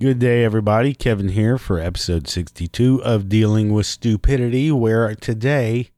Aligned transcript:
Good 0.00 0.18
day, 0.18 0.44
everybody. 0.44 0.94
Kevin 0.94 1.28
here 1.28 1.58
for 1.58 1.78
episode 1.78 2.26
62 2.26 3.04
of 3.04 3.28
Dealing 3.28 3.70
with 3.70 3.84
Stupidity, 3.84 4.72
where 4.72 5.14
today 5.14 5.90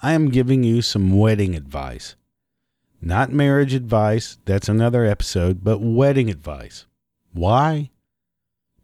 I 0.00 0.14
am 0.14 0.30
giving 0.30 0.64
you 0.64 0.80
some 0.80 1.12
wedding 1.12 1.54
advice. 1.54 2.16
Not 3.02 3.32
marriage 3.32 3.74
advice, 3.74 4.38
that's 4.46 4.70
another 4.70 5.04
episode, 5.04 5.62
but 5.62 5.82
wedding 5.82 6.30
advice. 6.30 6.86
Why? 7.34 7.90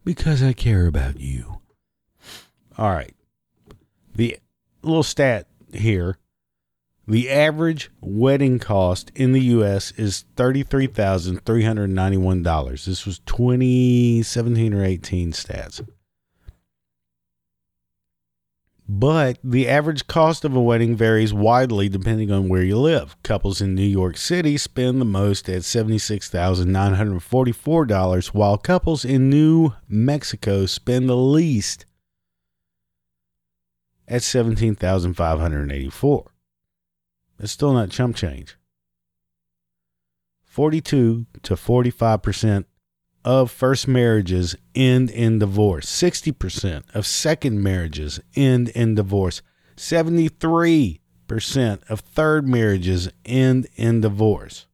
Because 0.05 0.43
I 0.43 0.53
care 0.53 0.85
about 0.85 1.19
you. 1.19 1.61
All 2.77 2.91
right. 2.91 3.15
The 4.13 4.37
little 4.83 5.01
stat 5.01 5.47
here 5.73 6.19
the 7.11 7.29
average 7.29 7.91
wedding 7.99 8.57
cost 8.57 9.11
in 9.15 9.33
the 9.33 9.41
U.S. 9.41 9.91
is 9.97 10.23
$33,391. 10.37 12.85
This 12.85 13.05
was 13.05 13.19
2017 13.19 14.73
or 14.73 14.85
18 14.85 15.33
stats. 15.33 15.85
But 18.87 19.39
the 19.43 19.67
average 19.67 20.07
cost 20.07 20.45
of 20.45 20.55
a 20.55 20.61
wedding 20.61 20.95
varies 20.95 21.33
widely 21.33 21.89
depending 21.89 22.31
on 22.31 22.47
where 22.47 22.63
you 22.63 22.77
live. 22.77 23.21
Couples 23.23 23.59
in 23.59 23.75
New 23.75 23.83
York 23.83 24.15
City 24.15 24.57
spend 24.57 25.01
the 25.01 25.05
most 25.05 25.49
at 25.49 25.63
$76,944, 25.63 28.27
while 28.27 28.57
couples 28.57 29.03
in 29.03 29.29
New 29.29 29.73
Mexico 29.89 30.65
spend 30.65 31.09
the 31.09 31.17
least 31.17 31.85
at 34.07 34.23
17,584. 34.23 36.30
It's 37.41 37.51
still 37.51 37.73
not 37.73 37.89
chump 37.89 38.15
change. 38.15 38.55
42 40.43 41.25
to 41.41 41.55
45% 41.55 42.65
of 43.25 43.49
first 43.49 43.87
marriages 43.87 44.55
end 44.75 45.09
in 45.09 45.39
divorce. 45.39 45.87
60% 45.87 46.83
of 46.93 47.07
second 47.07 47.63
marriages 47.63 48.19
end 48.35 48.69
in 48.69 48.93
divorce. 48.93 49.41
73% 49.75 50.99
of 51.89 51.99
third 52.01 52.47
marriages 52.47 53.09
end 53.25 53.67
in 53.75 54.01
divorce. 54.01 54.67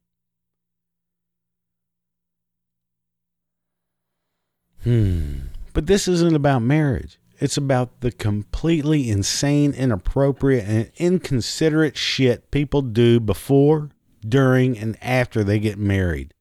Hmm. 4.82 5.38
But 5.72 5.86
this 5.86 6.06
isn't 6.06 6.36
about 6.36 6.60
marriage. 6.60 7.17
It's 7.40 7.56
about 7.56 8.00
the 8.00 8.10
completely 8.10 9.08
insane, 9.08 9.72
inappropriate, 9.72 10.64
and 10.66 10.90
inconsiderate 10.96 11.96
shit 11.96 12.50
people 12.50 12.82
do 12.82 13.20
before, 13.20 13.90
during, 14.26 14.76
and 14.76 14.96
after 15.00 15.44
they 15.44 15.60
get 15.60 15.78
married. 15.78 16.34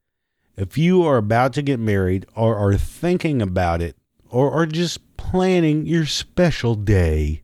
If 0.56 0.76
you 0.76 1.04
are 1.04 1.18
about 1.18 1.54
to 1.54 1.62
get 1.62 1.80
married 1.80 2.26
or 2.36 2.56
are 2.56 2.78
thinking 2.78 3.44
about 3.44 3.82
it 3.82 3.96
or 4.30 4.52
are 4.52 4.66
just 4.66 5.16
planning 5.18 5.86
your 5.86 6.08
special 6.08 6.74
day, 6.74 7.44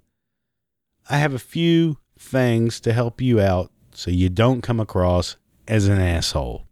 I 1.08 1.18
have 1.18 1.36
a 1.36 1.40
few 1.40 1.98
things 2.18 2.80
to 2.80 2.94
help 2.94 3.22
you 3.22 3.40
out 3.40 3.72
so 3.94 4.10
you 4.10 4.30
don't 4.30 4.62
come 4.62 4.80
across 4.80 5.36
as 5.68 5.88
an 5.88 6.00
asshole. 6.00 6.68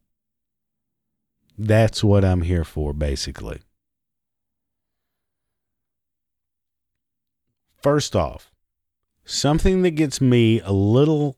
That's 1.60 2.04
what 2.04 2.26
I'm 2.26 2.42
here 2.42 2.64
for, 2.64 2.92
basically. 2.92 3.62
First 7.82 8.16
off, 8.16 8.52
something 9.26 9.82
that 9.82 9.92
gets 9.92 10.22
me 10.22 10.60
a 10.60 10.72
little 10.72 11.38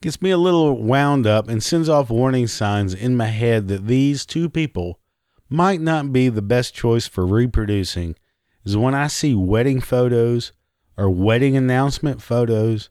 gets 0.00 0.22
me 0.22 0.30
a 0.30 0.38
little 0.38 0.80
wound 0.80 1.26
up 1.26 1.48
and 1.48 1.60
sends 1.60 1.88
off 1.88 2.08
warning 2.08 2.46
signs 2.46 2.94
in 2.94 3.16
my 3.16 3.26
head 3.26 3.66
that 3.66 3.86
these 3.88 4.24
two 4.24 4.48
people 4.48 5.00
might 5.48 5.80
not 5.80 6.12
be 6.12 6.28
the 6.28 6.42
best 6.42 6.72
choice 6.72 7.08
for 7.08 7.26
reproducing 7.26 8.14
is 8.64 8.76
when 8.76 8.94
I 8.94 9.08
see 9.08 9.34
wedding 9.34 9.80
photos 9.80 10.52
or 10.96 11.10
wedding 11.10 11.56
announcement 11.56 12.22
photos 12.22 12.90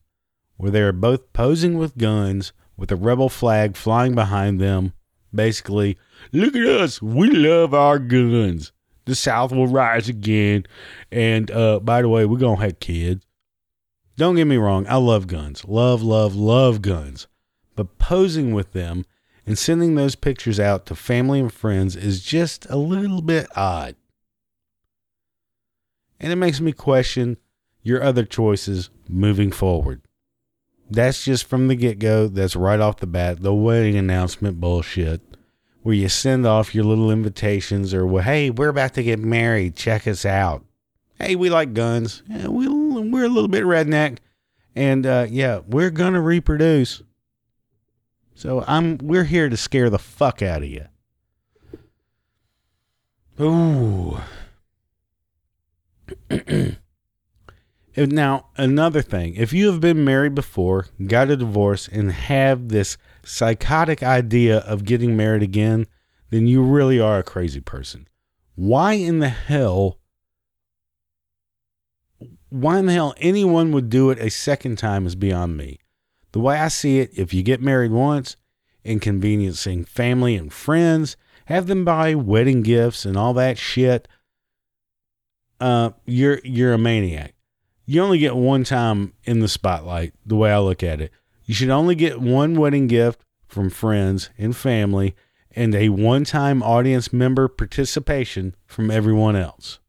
where 0.57 0.71
they 0.71 0.81
are 0.81 0.91
both 0.91 1.31
posing 1.31 1.77
with 1.77 1.97
guns 1.97 2.51
with 2.75 2.91
a 2.91 2.97
rebel 2.97 3.29
flag 3.29 3.77
flying 3.77 4.15
behind 4.15 4.59
them. 4.59 4.93
Basically, 5.33 5.97
look 6.33 6.57
at 6.57 6.65
us, 6.65 7.01
we 7.01 7.29
love 7.31 7.73
our 7.73 7.99
guns 7.99 8.73
the 9.11 9.15
South 9.15 9.51
will 9.51 9.67
rise 9.67 10.07
again. 10.07 10.65
And 11.11 11.51
uh, 11.51 11.81
by 11.81 12.01
the 12.01 12.07
way, 12.07 12.25
we're 12.25 12.39
going 12.39 12.55
to 12.55 12.63
have 12.63 12.79
kids. 12.79 13.25
Don't 14.15 14.37
get 14.37 14.45
me 14.45 14.55
wrong, 14.55 14.87
I 14.87 14.95
love 14.95 15.27
guns. 15.27 15.65
Love, 15.65 16.01
love, 16.01 16.33
love 16.33 16.81
guns. 16.81 17.27
But 17.75 17.97
posing 17.97 18.53
with 18.53 18.71
them 18.71 19.03
and 19.45 19.57
sending 19.57 19.95
those 19.95 20.15
pictures 20.15 20.61
out 20.61 20.85
to 20.85 20.95
family 20.95 21.41
and 21.41 21.51
friends 21.51 21.97
is 21.97 22.23
just 22.23 22.65
a 22.69 22.77
little 22.77 23.21
bit 23.21 23.47
odd. 23.53 23.97
And 26.17 26.31
it 26.31 26.37
makes 26.37 26.61
me 26.61 26.71
question 26.71 27.35
your 27.83 28.01
other 28.01 28.23
choices 28.23 28.91
moving 29.09 29.51
forward. 29.51 30.03
That's 30.89 31.25
just 31.25 31.45
from 31.45 31.67
the 31.67 31.75
get 31.75 31.99
go. 31.99 32.29
That's 32.29 32.55
right 32.55 32.79
off 32.79 32.97
the 33.01 33.07
bat. 33.07 33.41
The 33.41 33.53
wedding 33.53 33.97
announcement 33.97 34.61
bullshit 34.61 35.21
where 35.81 35.95
you 35.95 36.09
send 36.09 36.45
off 36.45 36.75
your 36.75 36.83
little 36.83 37.11
invitations 37.11 37.93
or, 37.93 38.05
well, 38.05 38.23
hey, 38.23 38.49
we're 38.49 38.69
about 38.69 38.93
to 38.93 39.03
get 39.03 39.19
married. 39.19 39.75
Check 39.75 40.07
us 40.07 40.25
out. 40.25 40.63
Hey, 41.19 41.35
we 41.35 41.49
like 41.49 41.73
guns. 41.73 42.23
Yeah, 42.27 42.47
we, 42.47 42.67
we're 42.67 43.25
a 43.25 43.29
little 43.29 43.47
bit 43.47 43.63
redneck. 43.63 44.19
And 44.75 45.05
uh, 45.05 45.27
yeah, 45.29 45.61
we're 45.67 45.89
going 45.89 46.13
to 46.13 46.21
reproduce. 46.21 47.01
So 48.35 48.63
I'm 48.67 48.97
we're 48.99 49.25
here 49.25 49.49
to 49.49 49.57
scare 49.57 49.89
the 49.89 49.99
fuck 49.99 50.41
out 50.41 50.63
of 50.63 50.69
you. 50.69 50.85
Ooh. 53.39 54.19
now, 57.95 58.47
another 58.57 59.01
thing, 59.01 59.35
if 59.35 59.51
you 59.51 59.67
have 59.71 59.81
been 59.81 60.05
married 60.05 60.33
before, 60.33 60.87
got 61.07 61.29
a 61.29 61.35
divorce, 61.35 61.87
and 61.87 62.11
have 62.11 62.69
this 62.69 62.97
psychotic 63.23 64.01
idea 64.01 64.59
of 64.59 64.85
getting 64.85 65.17
married 65.17 65.43
again, 65.43 65.87
then 66.29 66.47
you 66.47 66.63
really 66.63 66.99
are 66.99 67.19
a 67.19 67.23
crazy 67.23 67.59
person. 67.59 68.07
Why 68.55 68.93
in 68.93 69.19
the 69.19 69.29
hell? 69.29 69.99
Why 72.49 72.79
in 72.79 72.85
the 72.85 72.93
hell 72.93 73.13
anyone 73.17 73.71
would 73.71 73.89
do 73.89 74.09
it 74.09 74.19
a 74.19 74.29
second 74.29 74.77
time 74.77 75.05
is 75.05 75.15
beyond 75.15 75.57
me. 75.57 75.79
The 76.31 76.39
way 76.39 76.57
I 76.57 76.69
see 76.69 76.99
it, 76.99 77.11
if 77.13 77.33
you 77.33 77.43
get 77.43 77.61
married 77.61 77.91
once, 77.91 78.37
inconveniencing 78.85 79.85
family 79.85 80.35
and 80.35 80.51
friends, 80.51 81.17
have 81.45 81.67
them 81.67 81.83
buy 81.83 82.15
wedding 82.15 82.61
gifts 82.61 83.05
and 83.05 83.17
all 83.17 83.33
that 83.33 83.57
shit, 83.57 84.07
uh, 85.59 85.91
you're 86.05 86.39
you're 86.43 86.73
a 86.73 86.77
maniac. 86.77 87.35
You 87.85 88.01
only 88.01 88.19
get 88.19 88.35
one 88.35 88.63
time 88.63 89.13
in 89.23 89.39
the 89.39 89.47
spotlight. 89.47 90.13
The 90.25 90.35
way 90.35 90.51
I 90.51 90.59
look 90.59 90.83
at 90.83 91.01
it, 91.01 91.11
you 91.45 91.53
should 91.53 91.69
only 91.69 91.95
get 91.95 92.21
one 92.21 92.55
wedding 92.55 92.87
gift 92.87 93.23
from 93.47 93.69
friends 93.69 94.29
and 94.37 94.55
family 94.55 95.15
and 95.55 95.75
a 95.75 95.89
one 95.89 96.23
time 96.23 96.63
audience 96.63 97.11
member 97.11 97.47
participation 97.47 98.55
from 98.65 98.89
everyone 98.89 99.35
else. 99.35 99.79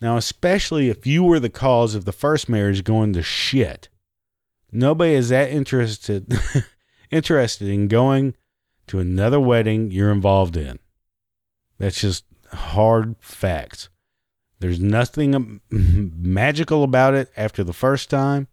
Now, 0.00 0.16
especially 0.16 0.90
if 0.90 1.06
you 1.06 1.24
were 1.24 1.40
the 1.40 1.48
cause 1.48 1.94
of 1.94 2.04
the 2.04 2.12
first 2.12 2.48
marriage 2.48 2.84
going 2.84 3.12
to 3.14 3.22
shit, 3.22 3.88
nobody 4.70 5.14
is 5.14 5.30
that 5.30 5.50
interested 5.50 6.32
interested 7.10 7.68
in 7.68 7.88
going 7.88 8.34
to 8.86 8.98
another 8.98 9.40
wedding 9.40 9.90
you're 9.90 10.12
involved 10.12 10.56
in. 10.56 10.78
That's 11.78 12.00
just 12.00 12.24
hard 12.52 13.16
facts. 13.20 13.88
There's 14.60 14.80
nothing 14.80 15.60
magical 15.70 16.82
about 16.82 17.14
it 17.14 17.30
after 17.36 17.62
the 17.62 17.72
first 17.72 18.10
time 18.10 18.48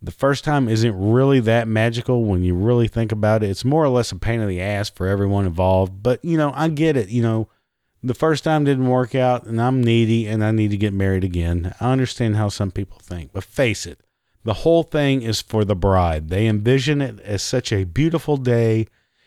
the 0.00 0.10
first 0.12 0.44
time 0.44 0.68
isn't 0.68 1.12
really 1.12 1.40
that 1.40 1.66
magical 1.66 2.24
when 2.24 2.42
you 2.42 2.54
really 2.54 2.88
think 2.88 3.10
about 3.10 3.42
it. 3.42 3.50
It's 3.50 3.64
more 3.64 3.84
or 3.84 3.88
less 3.88 4.12
a 4.12 4.16
pain 4.16 4.40
in 4.40 4.48
the 4.48 4.60
ass 4.60 4.90
for 4.90 5.06
everyone 5.06 5.46
involved. 5.46 6.02
But, 6.02 6.24
you 6.24 6.36
know, 6.36 6.52
I 6.54 6.68
get 6.68 6.96
it. 6.96 7.08
You 7.08 7.22
know, 7.22 7.48
the 8.02 8.14
first 8.14 8.44
time 8.44 8.64
didn't 8.64 8.88
work 8.88 9.14
out 9.14 9.44
and 9.44 9.60
I'm 9.60 9.82
needy 9.82 10.26
and 10.26 10.44
I 10.44 10.52
need 10.52 10.70
to 10.70 10.76
get 10.76 10.92
married 10.92 11.24
again. 11.24 11.74
I 11.80 11.90
understand 11.90 12.36
how 12.36 12.48
some 12.48 12.70
people 12.70 12.98
think. 13.02 13.32
But 13.32 13.44
face 13.44 13.86
it, 13.86 14.00
the 14.44 14.54
whole 14.54 14.84
thing 14.84 15.22
is 15.22 15.40
for 15.40 15.64
the 15.64 15.74
bride. 15.74 16.28
They 16.28 16.46
envision 16.46 17.00
it 17.00 17.18
as 17.20 17.42
such 17.42 17.72
a 17.72 17.84
beautiful 17.84 18.36
day 18.36 18.86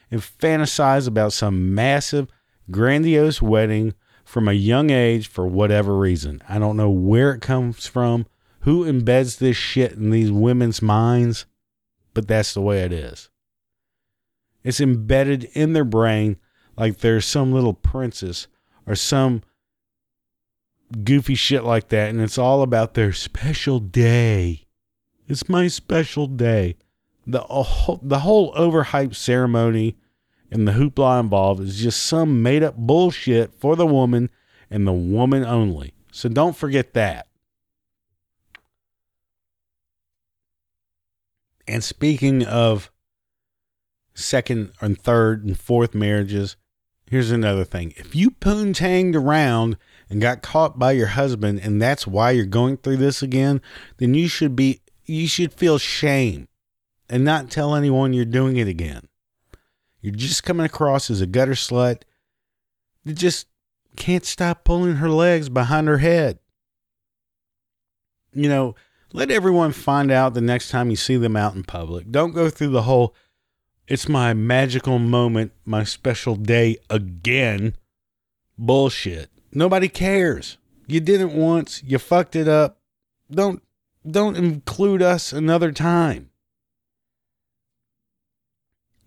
and 0.09 0.21
fantasize 0.21 1.05
about 1.05 1.33
some 1.33 1.75
massive, 1.75 2.29
grandiose 2.69 3.41
wedding 3.41 3.93
from 4.23 4.47
a 4.47 4.53
young 4.53 4.89
age 4.89 5.27
for 5.27 5.47
whatever 5.47 5.97
reason. 5.97 6.41
I 6.47 6.59
don't 6.59 6.77
know 6.77 6.89
where 6.89 7.33
it 7.33 7.41
comes 7.41 7.87
from 7.87 8.25
who 8.61 8.85
embeds 8.85 9.37
this 9.37 9.57
shit 9.57 9.93
in 9.93 10.11
these 10.11 10.31
women's 10.31 10.81
minds, 10.81 11.45
but 12.13 12.27
that's 12.27 12.53
the 12.53 12.61
way 12.61 12.81
it 12.81 12.93
is. 12.93 13.29
It's 14.63 14.79
embedded 14.79 15.45
in 15.53 15.73
their 15.73 15.85
brain 15.85 16.37
like 16.77 16.97
there's 16.97 17.25
some 17.25 17.51
little 17.51 17.73
princess 17.73 18.47
or 18.85 18.95
some 18.95 19.41
goofy 21.03 21.35
shit 21.35 21.63
like 21.63 21.89
that, 21.89 22.09
and 22.09 22.21
it's 22.21 22.37
all 22.37 22.61
about 22.61 22.93
their 22.93 23.13
special 23.13 23.79
day. 23.79 24.67
It's 25.27 25.49
my 25.49 25.67
special 25.67 26.27
day. 26.27 26.77
The, 27.25 27.43
uh, 27.43 27.97
the 28.01 28.19
whole 28.19 28.53
overhyped 28.53 29.15
ceremony 29.15 29.95
and 30.51 30.67
the 30.67 30.73
hoopla 30.73 31.19
involved 31.19 31.61
is 31.61 31.79
just 31.79 32.05
some 32.05 32.43
made 32.43 32.61
up 32.61 32.75
bullshit 32.75 33.53
for 33.53 33.75
the 33.75 33.87
woman 33.87 34.29
and 34.69 34.85
the 34.85 34.91
woman 34.91 35.45
only. 35.45 35.93
So 36.11 36.27
don't 36.27 36.55
forget 36.55 36.93
that. 36.93 37.27
And 41.67 41.83
speaking 41.83 42.43
of 42.45 42.91
second 44.13 44.73
and 44.81 44.99
third 44.99 45.45
and 45.45 45.57
fourth 45.57 45.95
marriages, 45.95 46.57
here's 47.09 47.31
another 47.31 47.63
thing. 47.63 47.93
If 47.95 48.13
you 48.13 48.31
poontanged 48.31 49.15
around 49.15 49.77
and 50.09 50.21
got 50.21 50.41
caught 50.41 50.77
by 50.77 50.91
your 50.91 51.07
husband 51.07 51.61
and 51.63 51.81
that's 51.81 52.05
why 52.05 52.31
you're 52.31 52.45
going 52.45 52.77
through 52.77 52.97
this 52.97 53.23
again, 53.23 53.61
then 53.97 54.13
you 54.13 54.27
should 54.27 54.55
be 54.55 54.81
you 55.05 55.27
should 55.27 55.53
feel 55.53 55.77
shame 55.77 56.47
and 57.09 57.23
not 57.23 57.49
tell 57.49 57.75
anyone 57.75 58.13
you're 58.13 58.25
doing 58.25 58.57
it 58.57 58.67
again. 58.67 59.07
You're 60.01 60.15
just 60.15 60.43
coming 60.43 60.65
across 60.65 61.09
as 61.09 61.21
a 61.21 61.27
gutter 61.27 61.53
slut 61.53 62.01
that 63.05 63.13
just 63.13 63.47
can't 63.95 64.25
stop 64.25 64.63
pulling 64.63 64.95
her 64.95 65.09
legs 65.09 65.49
behind 65.49 65.87
her 65.87 65.99
head. 65.99 66.39
You 68.33 68.49
know, 68.49 68.75
let 69.13 69.29
everyone 69.29 69.73
find 69.73 70.11
out 70.11 70.33
the 70.33 70.41
next 70.41 70.69
time 70.69 70.89
you 70.89 70.95
see 70.95 71.17
them 71.17 71.35
out 71.35 71.55
in 71.55 71.63
public. 71.63 72.11
Don't 72.11 72.31
go 72.31 72.49
through 72.49 72.69
the 72.69 72.83
whole, 72.83 73.13
it's 73.87 74.07
my 74.07 74.33
magical 74.33 74.99
moment, 74.99 75.51
my 75.65 75.83
special 75.83 76.35
day 76.35 76.77
again 76.89 77.75
bullshit. 78.57 79.29
Nobody 79.51 79.89
cares. 79.89 80.57
You 80.87 80.99
did 80.99 81.21
it 81.21 81.31
once, 81.31 81.83
you 81.83 81.99
fucked 81.99 82.35
it 82.35 82.47
up. 82.47 82.79
Don't 83.29 83.61
don't 84.09 84.35
include 84.35 85.01
us 85.01 85.31
another 85.31 85.71
time. 85.71 86.30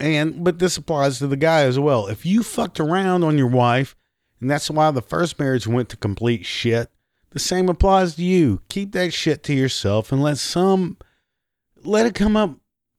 And 0.01 0.43
but 0.43 0.59
this 0.59 0.77
applies 0.77 1.19
to 1.19 1.27
the 1.27 1.37
guy 1.37 1.63
as 1.63 1.79
well. 1.79 2.09
If 2.09 2.27
you 2.27 2.43
fucked 2.43 2.81
around 2.81 3.23
on 3.23 3.39
your 3.39 3.49
wife, 3.49 3.95
and 4.41 4.51
that's 4.51 4.71
why 4.71 4.91
the 4.91 5.03
first 5.03 5.39
marriage 5.39 5.67
went 5.67 5.89
to 5.91 5.97
complete 5.97 6.45
shit, 6.45 6.91
the 7.31 7.39
same 7.39 7.69
applies 7.69 8.17
to 8.17 8.25
you. 8.25 8.61
Keep 8.69 8.93
that 8.93 9.13
shit 9.13 9.43
to 9.45 9.55
yourself 9.55 10.13
and 10.13 10.23
let 10.23 10.39
some 10.39 10.99
let 11.85 12.07
it 12.07 12.15
come 12.15 12.37
up, 12.37 12.57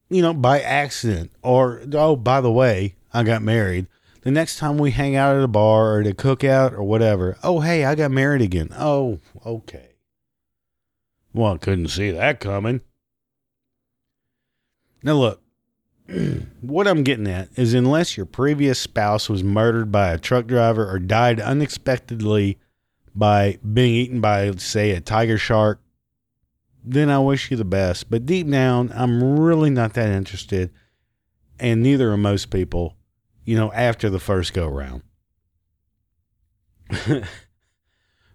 you 0.08 0.22
know, 0.22 0.34
by 0.34 0.60
accident. 0.60 1.32
Or 1.42 1.82
oh, 1.92 2.16
by 2.16 2.40
the 2.40 2.52
way, 2.52 2.96
I 3.12 3.22
got 3.22 3.42
married. 3.42 3.86
The 4.22 4.30
next 4.30 4.56
time 4.56 4.76
we 4.76 4.90
hang 4.90 5.14
out 5.14 5.36
at 5.36 5.42
a 5.42 5.48
bar 5.48 5.94
or 5.94 6.00
at 6.00 6.06
a 6.06 6.12
cookout 6.12 6.72
or 6.72 6.82
whatever, 6.82 7.36
oh 7.42 7.60
hey, 7.60 7.84
I 7.84 7.94
got 7.94 8.10
married 8.10 8.42
again. 8.42 8.70
Oh, 8.76 9.20
okay. 9.44 9.90
Well, 11.32 11.54
I 11.54 11.58
couldn't 11.58 11.88
see 11.88 12.10
that 12.10 12.40
coming. 12.40 12.80
Now 15.02 15.14
look, 15.14 15.42
what 16.60 16.86
I'm 16.86 17.02
getting 17.02 17.26
at 17.26 17.48
is 17.56 17.74
unless 17.74 18.16
your 18.16 18.26
previous 18.26 18.78
spouse 18.78 19.28
was 19.28 19.42
murdered 19.42 19.90
by 19.90 20.12
a 20.12 20.18
truck 20.18 20.46
driver 20.46 20.88
or 20.88 20.98
died 20.98 21.40
unexpectedly 21.40 22.58
by 23.14 23.58
being 23.72 23.94
eaten 23.94 24.20
by, 24.20 24.50
say, 24.52 24.90
a 24.92 25.00
tiger 25.00 25.38
shark, 25.38 25.80
then 26.84 27.10
I 27.10 27.18
wish 27.18 27.50
you 27.50 27.56
the 27.56 27.64
best. 27.64 28.10
But 28.10 28.26
deep 28.26 28.48
down, 28.48 28.92
I'm 28.94 29.40
really 29.40 29.70
not 29.70 29.94
that 29.94 30.08
interested, 30.08 30.70
and 31.58 31.82
neither 31.82 32.12
are 32.12 32.16
most 32.16 32.50
people, 32.50 32.96
you 33.44 33.56
know, 33.56 33.72
after 33.72 34.08
the 34.08 34.20
first 34.20 34.52
go 34.52 34.68
round. 34.68 35.02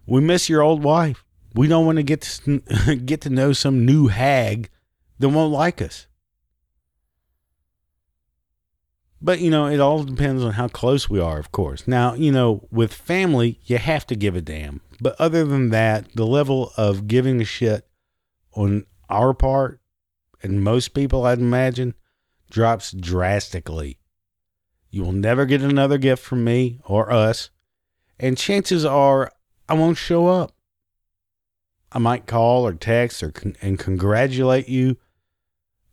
we 0.06 0.20
miss 0.20 0.48
your 0.48 0.62
old 0.62 0.82
wife. 0.82 1.24
We 1.54 1.68
don't 1.68 1.86
want 1.86 1.96
to 1.96 2.02
get 2.02 2.22
to, 2.22 2.96
get 3.06 3.22
to 3.22 3.30
know 3.30 3.52
some 3.52 3.86
new 3.86 4.08
hag 4.08 4.68
that 5.18 5.28
won't 5.30 5.52
like 5.52 5.80
us. 5.80 6.06
But, 9.24 9.38
you 9.38 9.50
know, 9.50 9.66
it 9.66 9.78
all 9.78 10.02
depends 10.02 10.42
on 10.42 10.52
how 10.52 10.66
close 10.66 11.08
we 11.08 11.20
are, 11.20 11.38
of 11.38 11.52
course. 11.52 11.86
Now, 11.86 12.14
you 12.14 12.32
know, 12.32 12.66
with 12.72 12.92
family, 12.92 13.60
you 13.64 13.78
have 13.78 14.04
to 14.08 14.16
give 14.16 14.34
a 14.34 14.40
damn. 14.40 14.80
But 15.00 15.14
other 15.20 15.44
than 15.44 15.70
that, 15.70 16.12
the 16.14 16.26
level 16.26 16.72
of 16.76 17.06
giving 17.06 17.40
a 17.40 17.44
shit 17.44 17.86
on 18.54 18.84
our 19.08 19.32
part, 19.32 19.80
and 20.42 20.64
most 20.64 20.88
people, 20.88 21.24
I'd 21.24 21.38
imagine, 21.38 21.94
drops 22.50 22.90
drastically. 22.90 23.98
You 24.90 25.04
will 25.04 25.12
never 25.12 25.46
get 25.46 25.62
another 25.62 25.98
gift 25.98 26.22
from 26.24 26.42
me 26.42 26.80
or 26.84 27.12
us. 27.12 27.50
And 28.18 28.36
chances 28.36 28.84
are 28.84 29.32
I 29.68 29.74
won't 29.74 29.98
show 29.98 30.26
up. 30.26 30.52
I 31.92 31.98
might 31.98 32.26
call 32.26 32.66
or 32.66 32.74
text 32.74 33.22
or 33.22 33.30
con- 33.30 33.56
and 33.62 33.78
congratulate 33.78 34.68
you 34.68 34.98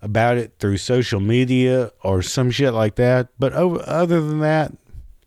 about 0.01 0.37
it 0.37 0.53
through 0.59 0.77
social 0.77 1.19
media 1.19 1.91
or 2.03 2.21
some 2.21 2.51
shit 2.51 2.73
like 2.73 2.95
that. 2.95 3.29
But 3.37 3.53
over, 3.53 3.83
other 3.85 4.21
than 4.21 4.39
that, 4.39 4.73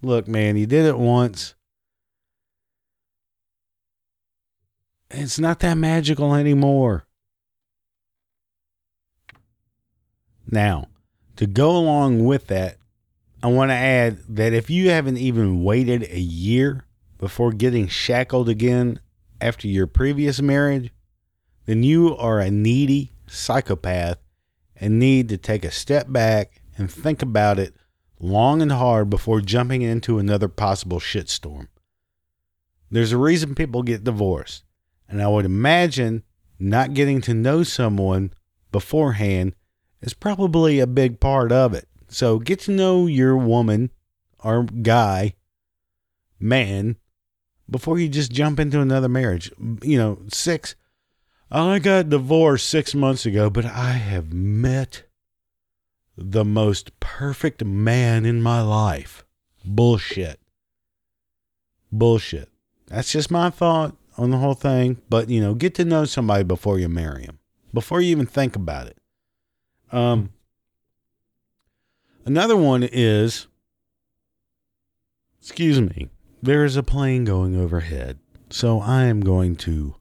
look, 0.00 0.26
man, 0.26 0.56
you 0.56 0.66
did 0.66 0.86
it 0.86 0.98
once. 0.98 1.54
It's 5.10 5.38
not 5.38 5.60
that 5.60 5.76
magical 5.76 6.34
anymore. 6.34 7.04
Now, 10.50 10.88
to 11.36 11.46
go 11.46 11.76
along 11.76 12.24
with 12.24 12.46
that, 12.48 12.78
I 13.42 13.48
want 13.48 13.70
to 13.70 13.74
add 13.74 14.18
that 14.28 14.52
if 14.52 14.70
you 14.70 14.90
haven't 14.90 15.18
even 15.18 15.62
waited 15.62 16.04
a 16.04 16.20
year 16.20 16.84
before 17.18 17.52
getting 17.52 17.88
shackled 17.88 18.48
again 18.48 19.00
after 19.40 19.66
your 19.66 19.86
previous 19.86 20.40
marriage, 20.40 20.92
then 21.66 21.82
you 21.82 22.16
are 22.16 22.40
a 22.40 22.50
needy 22.50 23.12
psychopath 23.26 24.18
and 24.82 24.98
need 24.98 25.28
to 25.28 25.38
take 25.38 25.64
a 25.64 25.70
step 25.70 26.10
back 26.10 26.60
and 26.76 26.90
think 26.90 27.22
about 27.22 27.56
it 27.56 27.72
long 28.18 28.60
and 28.60 28.72
hard 28.72 29.08
before 29.08 29.40
jumping 29.40 29.80
into 29.80 30.18
another 30.18 30.48
possible 30.48 30.98
shitstorm. 30.98 31.68
There's 32.90 33.12
a 33.12 33.16
reason 33.16 33.54
people 33.54 33.84
get 33.84 34.02
divorced, 34.02 34.64
and 35.08 35.22
I 35.22 35.28
would 35.28 35.44
imagine 35.44 36.24
not 36.58 36.94
getting 36.94 37.20
to 37.22 37.32
know 37.32 37.62
someone 37.62 38.34
beforehand 38.72 39.54
is 40.00 40.14
probably 40.14 40.80
a 40.80 40.86
big 40.88 41.20
part 41.20 41.52
of 41.52 41.74
it. 41.74 41.86
So 42.08 42.40
get 42.40 42.58
to 42.60 42.72
know 42.72 43.06
your 43.06 43.36
woman 43.36 43.90
or 44.42 44.64
guy, 44.64 45.34
man, 46.40 46.96
before 47.70 48.00
you 48.00 48.08
just 48.08 48.32
jump 48.32 48.58
into 48.58 48.80
another 48.80 49.08
marriage. 49.08 49.48
You 49.80 49.96
know, 49.96 50.18
six, 50.32 50.74
I 51.54 51.80
got 51.80 52.08
divorced 52.08 52.66
six 52.66 52.94
months 52.94 53.26
ago, 53.26 53.50
but 53.50 53.66
I 53.66 53.92
have 53.92 54.32
met 54.32 55.02
the 56.16 56.46
most 56.46 56.98
perfect 56.98 57.62
man 57.62 58.24
in 58.24 58.40
my 58.40 58.62
life. 58.62 59.22
Bullshit. 59.62 60.40
Bullshit. 61.92 62.48
That's 62.86 63.12
just 63.12 63.30
my 63.30 63.50
thought 63.50 63.94
on 64.16 64.30
the 64.30 64.38
whole 64.38 64.54
thing. 64.54 65.02
But, 65.10 65.28
you 65.28 65.42
know, 65.42 65.52
get 65.52 65.74
to 65.74 65.84
know 65.84 66.06
somebody 66.06 66.42
before 66.42 66.78
you 66.78 66.88
marry 66.88 67.24
him, 67.24 67.38
before 67.74 68.00
you 68.00 68.10
even 68.12 68.24
think 68.26 68.56
about 68.56 68.86
it. 68.86 68.96
Um, 69.92 70.30
another 72.24 72.56
one 72.56 72.82
is, 72.82 73.46
excuse 75.38 75.82
me, 75.82 76.08
there 76.42 76.64
is 76.64 76.76
a 76.76 76.82
plane 76.82 77.26
going 77.26 77.60
overhead. 77.60 78.18
So 78.48 78.80
I 78.80 79.04
am 79.04 79.20
going 79.20 79.56
to 79.56 79.96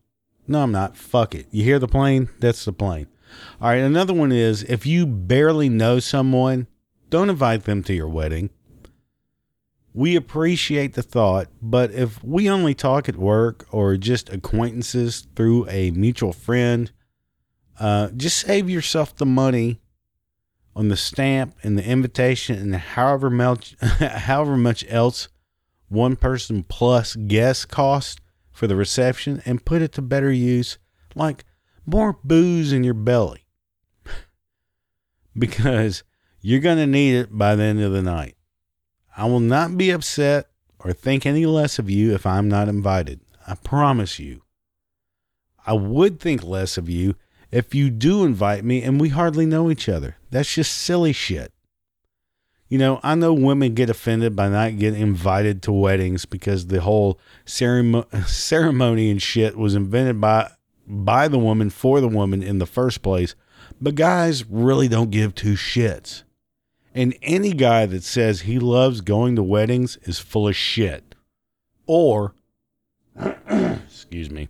no, 0.52 0.64
I'm 0.64 0.72
not. 0.72 0.98
Fuck 0.98 1.34
it. 1.34 1.48
You 1.50 1.64
hear 1.64 1.80
the 1.80 1.88
plane? 1.88 2.30
That's 2.40 2.66
the 2.66 2.74
plane. 2.74 3.08
All 3.62 3.70
right. 3.70 3.80
Another 3.80 4.14
one 4.14 4.32
is 4.32 4.64
if 4.64 4.86
you 4.86 5.06
barely 5.06 5.70
know 5.70 6.00
someone, 6.00 6.68
don't 7.10 7.30
invite 7.30 7.64
them 7.64 7.84
to 7.84 7.94
your 7.94 8.10
wedding. 8.10 8.50
We 9.94 10.16
appreciate 10.16 10.94
the 10.94 11.04
thought, 11.04 11.48
but 11.62 11.92
if 11.92 12.24
we 12.24 12.50
only 12.50 12.74
talk 12.74 13.10
at 13.10 13.18
work 13.18 13.66
or 13.72 13.98
just 13.98 14.30
acquaintances 14.30 15.28
through 15.36 15.68
a 15.70 15.92
mutual 15.92 16.32
friend, 16.32 16.92
uh, 17.78 18.10
just 18.16 18.40
save 18.40 18.70
yourself 18.70 19.16
the 19.16 19.26
money 19.26 19.82
on 20.76 20.88
the 20.88 20.96
stamp 20.96 21.56
and 21.64 21.78
the 21.78 21.84
invitation 21.84 22.58
and 22.58 22.76
however 22.76 23.30
much, 23.30 23.76
however 23.82 24.56
much 24.56 24.86
else 24.88 25.28
one 25.90 26.16
person 26.16 26.64
plus 26.64 27.16
guest 27.16 27.68
cost 27.68 28.21
for 28.62 28.68
the 28.68 28.76
reception 28.76 29.42
and 29.44 29.66
put 29.66 29.82
it 29.82 29.92
to 29.92 30.04
better 30.04 30.32
use, 30.32 30.78
like 31.16 31.46
more 31.84 32.20
booze 32.24 32.72
in 32.72 32.84
your 32.84 32.94
belly. 32.94 33.48
because 35.36 36.04
you're 36.42 36.60
going 36.60 36.78
to 36.78 36.86
need 36.86 37.16
it 37.16 37.36
by 37.36 37.56
the 37.56 37.64
end 37.64 37.82
of 37.82 37.92
the 37.92 38.04
night. 38.04 38.36
I 39.18 39.26
will 39.26 39.40
not 39.40 39.80
be 39.80 39.90
upset 39.90 40.46
or 40.78 40.94
think 40.94 41.26
any 41.26 41.48
less 41.48 41.80
of 41.80 41.90
you 41.90 42.14
if 42.14 42.24
I'm 42.28 42.48
not 42.48 42.70
invited. 42.70 43.22
I 43.48 43.56
promise 43.56 44.20
you. 44.20 44.44
I 45.66 45.74
would 45.74 46.20
think 46.20 46.44
less 46.44 46.78
of 46.78 46.88
you 46.88 47.16
if 47.50 47.74
you 47.74 47.90
do 47.90 48.24
invite 48.24 48.64
me 48.64 48.84
and 48.84 49.02
we 49.02 49.10
hardly 49.10 49.48
know 49.48 49.72
each 49.72 49.90
other. 49.90 50.18
That's 50.30 50.54
just 50.54 50.78
silly 50.78 51.14
shit. 51.14 51.52
You 52.72 52.78
know, 52.78 53.02
I 53.04 53.16
know 53.16 53.34
women 53.34 53.74
get 53.74 53.90
offended 53.90 54.34
by 54.34 54.48
not 54.48 54.78
getting 54.78 55.02
invited 55.02 55.62
to 55.64 55.74
weddings 55.74 56.24
because 56.24 56.68
the 56.68 56.80
whole 56.80 57.20
ceremony 57.46 59.12
and 59.12 59.22
shit 59.22 59.58
was 59.58 59.76
invented 59.76 60.22
by 60.22 60.52
by 60.88 61.28
the 61.28 61.38
woman 61.38 61.70
for 61.70 62.00
the 62.00 62.08
woman 62.08 62.42
in 62.42 62.60
the 62.60 62.66
first 62.66 63.02
place. 63.02 63.36
But 63.82 63.96
guys 63.96 64.46
really 64.46 64.88
don't 64.88 65.12
give 65.12 65.36
two 65.36 65.56
shits. 65.56 66.24
And 66.96 67.14
any 67.22 67.52
guy 67.52 67.88
that 67.88 68.04
says 68.04 68.42
he 68.42 68.58
loves 68.58 69.02
going 69.02 69.36
to 69.36 69.44
weddings 69.44 69.98
is 70.04 70.20
full 70.20 70.48
of 70.48 70.56
shit. 70.56 71.14
Or, 71.88 72.36
excuse 73.50 74.32
me, 74.32 74.48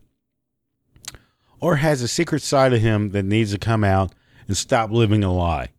or 1.59 1.77
has 1.77 2.03
a 2.03 2.07
secret 2.07 2.43
side 2.43 2.71
of 2.71 2.81
him 2.81 3.09
that 3.13 3.25
needs 3.25 3.51
to 3.51 3.57
come 3.57 3.83
out 3.83 4.13
and 4.47 4.55
stop 4.55 4.91
living 4.91 5.23
a 5.23 5.33
lie. 5.33 5.69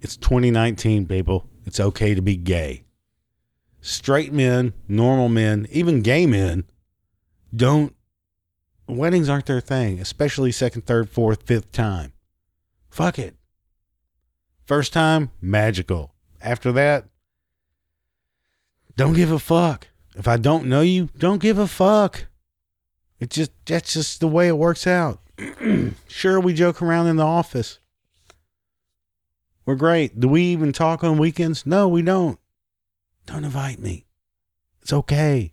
It's 0.00 0.16
2019, 0.16 1.06
people. 1.06 1.46
It's 1.64 1.80
okay 1.80 2.14
to 2.14 2.22
be 2.22 2.36
gay. 2.36 2.84
Straight 3.80 4.32
men, 4.32 4.72
normal 4.88 5.28
men, 5.28 5.66
even 5.70 6.02
gay 6.02 6.26
men 6.26 6.64
don't, 7.54 7.94
weddings 8.88 9.28
aren't 9.28 9.46
their 9.46 9.60
thing, 9.60 10.00
especially 10.00 10.52
second, 10.52 10.86
third, 10.86 11.08
fourth, 11.08 11.42
fifth 11.44 11.70
time. 11.72 12.12
Fuck 12.90 13.18
it. 13.18 13.36
First 14.64 14.92
time, 14.92 15.30
magical. 15.40 16.14
After 16.40 16.72
that, 16.72 17.06
don't 18.96 19.14
give 19.14 19.30
a 19.30 19.38
fuck. 19.38 19.88
If 20.16 20.28
I 20.28 20.36
don't 20.36 20.66
know 20.66 20.80
you, 20.80 21.10
don't 21.18 21.42
give 21.42 21.58
a 21.58 21.66
fuck. 21.66 22.26
It 23.18 23.30
just 23.30 23.52
that's 23.66 23.92
just 23.94 24.20
the 24.20 24.28
way 24.28 24.48
it 24.48 24.58
works 24.58 24.86
out. 24.86 25.20
sure, 26.08 26.38
we 26.38 26.54
joke 26.54 26.80
around 26.80 27.08
in 27.08 27.16
the 27.16 27.24
office. 27.24 27.78
We're 29.66 29.76
great. 29.76 30.20
Do 30.20 30.28
we 30.28 30.42
even 30.42 30.72
talk 30.72 31.02
on 31.02 31.18
weekends? 31.18 31.64
No, 31.64 31.88
we 31.88 32.02
don't. 32.02 32.38
Don't 33.26 33.44
invite 33.44 33.78
me. 33.78 34.06
It's 34.82 34.92
okay. 34.92 35.52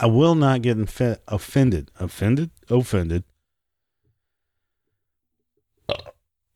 I 0.00 0.06
will 0.06 0.34
not 0.34 0.62
get 0.62 0.78
offended. 1.28 1.90
Offended? 1.98 2.50
Offended. 2.68 3.24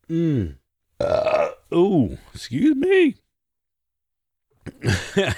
Mm. 0.09 0.57
Uh, 0.99 1.49
ooh, 1.73 2.17
excuse 2.33 2.75
me. 2.75 3.15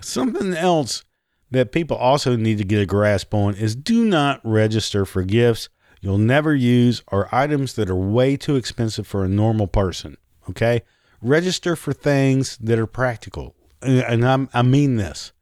Something 0.00 0.54
else 0.54 1.04
that 1.50 1.72
people 1.72 1.96
also 1.96 2.36
need 2.36 2.58
to 2.58 2.64
get 2.64 2.82
a 2.82 2.86
grasp 2.86 3.32
on 3.32 3.54
is 3.54 3.76
do 3.76 4.04
not 4.04 4.40
register 4.42 5.04
for 5.04 5.22
gifts 5.22 5.68
you'll 6.00 6.18
never 6.18 6.54
use 6.54 7.02
or 7.08 7.34
items 7.34 7.74
that 7.74 7.90
are 7.90 7.96
way 7.96 8.36
too 8.36 8.56
expensive 8.56 9.06
for 9.06 9.24
a 9.24 9.28
normal 9.28 9.66
person. 9.66 10.16
Okay? 10.50 10.82
Register 11.20 11.76
for 11.76 11.92
things 11.92 12.56
that 12.58 12.78
are 12.78 12.86
practical. 12.86 13.54
And 13.82 14.24
I'm, 14.26 14.48
I 14.52 14.62
mean 14.62 14.96
this. 14.96 15.32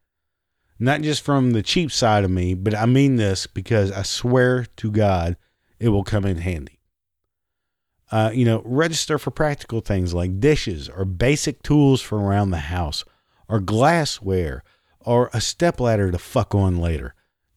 Not 0.78 1.02
just 1.02 1.22
from 1.22 1.52
the 1.52 1.62
cheap 1.62 1.92
side 1.92 2.24
of 2.24 2.30
me, 2.30 2.54
but 2.54 2.74
I 2.74 2.86
mean 2.86 3.16
this 3.16 3.46
because 3.46 3.92
I 3.92 4.02
swear 4.02 4.66
to 4.76 4.90
God 4.90 5.36
it 5.78 5.88
will 5.90 6.04
come 6.04 6.24
in 6.24 6.38
handy. 6.38 6.80
Uh, 8.10 8.30
you 8.32 8.44
know, 8.44 8.62
register 8.64 9.18
for 9.18 9.30
practical 9.30 9.80
things 9.80 10.14
like 10.14 10.40
dishes 10.40 10.88
or 10.88 11.04
basic 11.04 11.62
tools 11.62 12.00
for 12.00 12.18
around 12.18 12.50
the 12.50 12.58
house 12.58 13.04
or 13.48 13.60
glassware 13.60 14.62
or 15.00 15.30
a 15.32 15.40
stepladder 15.40 16.10
to 16.10 16.18
fuck 16.18 16.54
on 16.54 16.78
later. 16.78 17.14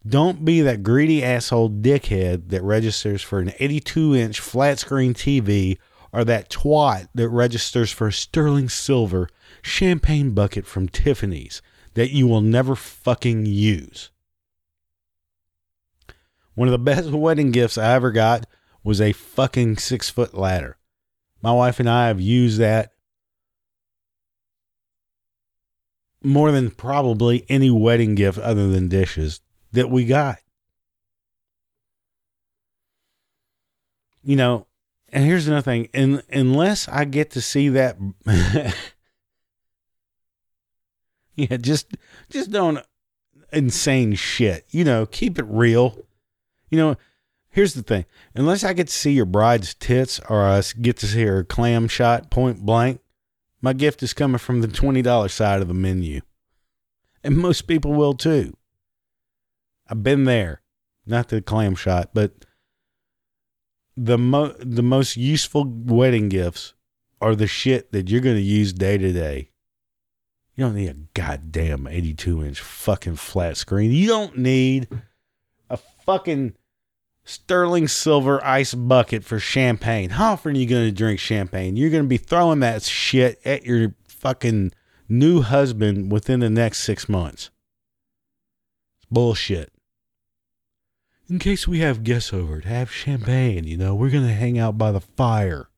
Don't 0.07 0.45
be 0.45 0.61
that 0.61 0.83
greedy 0.83 1.23
asshole 1.23 1.69
dickhead 1.69 2.49
that 2.49 2.63
registers 2.63 3.21
for 3.21 3.39
an 3.39 3.51
82 3.59 4.15
inch 4.15 4.39
flat 4.39 4.79
screen 4.79 5.13
TV 5.13 5.77
or 6.11 6.23
that 6.23 6.49
twat 6.49 7.07
that 7.13 7.29
registers 7.29 7.91
for 7.91 8.07
a 8.07 8.13
sterling 8.13 8.69
silver 8.69 9.29
champagne 9.61 10.31
bucket 10.31 10.65
from 10.65 10.87
Tiffany's 10.87 11.61
that 11.93 12.11
you 12.11 12.27
will 12.27 12.41
never 12.41 12.75
fucking 12.75 13.45
use. 13.45 14.11
One 16.55 16.67
of 16.67 16.71
the 16.71 16.77
best 16.93 17.09
wedding 17.09 17.51
gifts 17.51 17.77
I 17.77 17.93
ever 17.93 18.11
got 18.11 18.45
was 18.83 19.01
a 19.01 19.13
fucking 19.13 19.77
six 19.77 20.09
foot 20.09 20.33
ladder. 20.33 20.77
My 21.41 21.51
wife 21.51 21.79
and 21.79 21.89
I 21.89 22.07
have 22.07 22.21
used 22.21 22.59
that 22.59 22.93
more 26.23 26.51
than 26.51 26.71
probably 26.71 27.45
any 27.47 27.71
wedding 27.71 28.15
gift 28.15 28.37
other 28.39 28.67
than 28.67 28.87
dishes 28.87 29.41
that 29.71 29.89
we 29.89 30.05
got. 30.05 30.37
You 34.23 34.35
know, 34.35 34.66
and 35.09 35.23
here's 35.23 35.47
another 35.47 35.61
thing, 35.61 35.89
and 35.93 36.23
unless 36.29 36.87
I 36.87 37.05
get 37.05 37.31
to 37.31 37.41
see 37.41 37.69
that 37.69 37.97
Yeah, 41.37 41.57
just 41.57 41.95
just 42.31 42.49
don't 42.51 42.83
insane 43.53 44.15
shit. 44.15 44.65
You 44.71 44.83
know, 44.83 45.05
keep 45.05 45.37
it 45.37 45.45
real. 45.47 45.95
You 46.71 46.79
know, 46.79 46.95
here's 47.49 47.75
the 47.75 47.83
thing. 47.83 48.05
Unless 48.33 48.63
I 48.63 48.73
get 48.73 48.87
to 48.87 48.93
see 48.93 49.11
your 49.11 49.27
bride's 49.27 49.75
tits 49.75 50.19
or 50.29 50.41
I 50.41 50.61
get 50.81 50.97
to 50.97 51.05
see 51.05 51.23
her 51.23 51.43
clam 51.43 51.87
shot 51.87 52.31
point 52.31 52.65
blank, 52.65 53.01
my 53.61 53.73
gift 53.73 54.01
is 54.01 54.13
coming 54.13 54.39
from 54.39 54.61
the 54.61 54.67
$20 54.67 55.29
side 55.29 55.61
of 55.61 55.67
the 55.67 55.75
menu. 55.75 56.21
And 57.23 57.37
most 57.37 57.67
people 57.67 57.93
will 57.93 58.15
too. 58.15 58.57
I've 59.87 60.03
been 60.03 60.23
there. 60.23 60.61
Not 61.05 61.29
the 61.29 61.41
clam 61.41 61.75
shot, 61.75 62.09
but 62.15 62.33
the 63.97 64.17
mo- 64.17 64.55
the 64.59 64.83
most 64.83 65.17
useful 65.17 65.65
wedding 65.65 66.29
gifts 66.29 66.75
are 67.19 67.35
the 67.35 67.47
shit 67.47 67.91
that 67.91 68.09
you're 68.09 68.21
going 68.21 68.35
to 68.35 68.41
use 68.41 68.71
day 68.71 68.97
to 68.97 69.11
day. 69.11 69.49
You 70.55 70.65
don't 70.65 70.75
need 70.75 70.89
a 70.89 70.95
goddamn 71.13 71.87
82 71.87 72.43
inch 72.43 72.61
fucking 72.61 73.15
flat 73.15 73.57
screen. 73.57 73.91
You 73.91 74.07
don't 74.07 74.37
need 74.37 74.87
a 75.69 75.77
fucking 75.77 76.53
sterling 77.25 77.87
silver 77.87 78.43
ice 78.45 78.73
bucket 78.73 79.23
for 79.23 79.39
champagne. 79.39 80.11
How 80.11 80.33
often 80.33 80.55
are 80.55 80.59
you 80.59 80.67
going 80.67 80.85
to 80.85 80.91
drink 80.91 81.19
champagne? 81.19 81.75
You're 81.75 81.89
going 81.89 82.03
to 82.03 82.09
be 82.09 82.17
throwing 82.17 82.59
that 82.61 82.83
shit 82.83 83.39
at 83.45 83.65
your 83.65 83.95
fucking 84.07 84.71
new 85.09 85.41
husband 85.41 86.11
within 86.11 86.39
the 86.39 86.49
next 86.49 86.79
six 86.79 87.09
months. 87.09 87.49
It's 88.97 89.05
bullshit 89.11 89.71
in 91.29 91.39
case 91.39 91.67
we 91.67 91.79
have 91.79 92.03
guests 92.03 92.33
over 92.33 92.61
to 92.61 92.67
have 92.67 92.91
champagne, 92.91 93.65
you 93.65 93.77
know, 93.77 93.93
we're 93.93 94.09
going 94.09 94.27
to 94.27 94.33
hang 94.33 94.57
out 94.57 94.77
by 94.77 94.91
the 94.91 95.01
fire. 95.01 95.69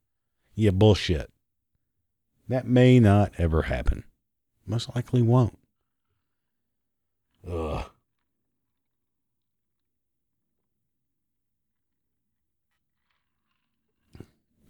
Yeah, 0.55 0.71
bullshit. 0.71 1.31
That 2.47 2.67
may 2.67 2.99
not 2.99 3.33
ever 3.37 3.63
happen. 3.63 4.03
Most 4.65 4.93
likely 4.95 5.21
won't. 5.21 5.57
Ugh. 7.49 7.85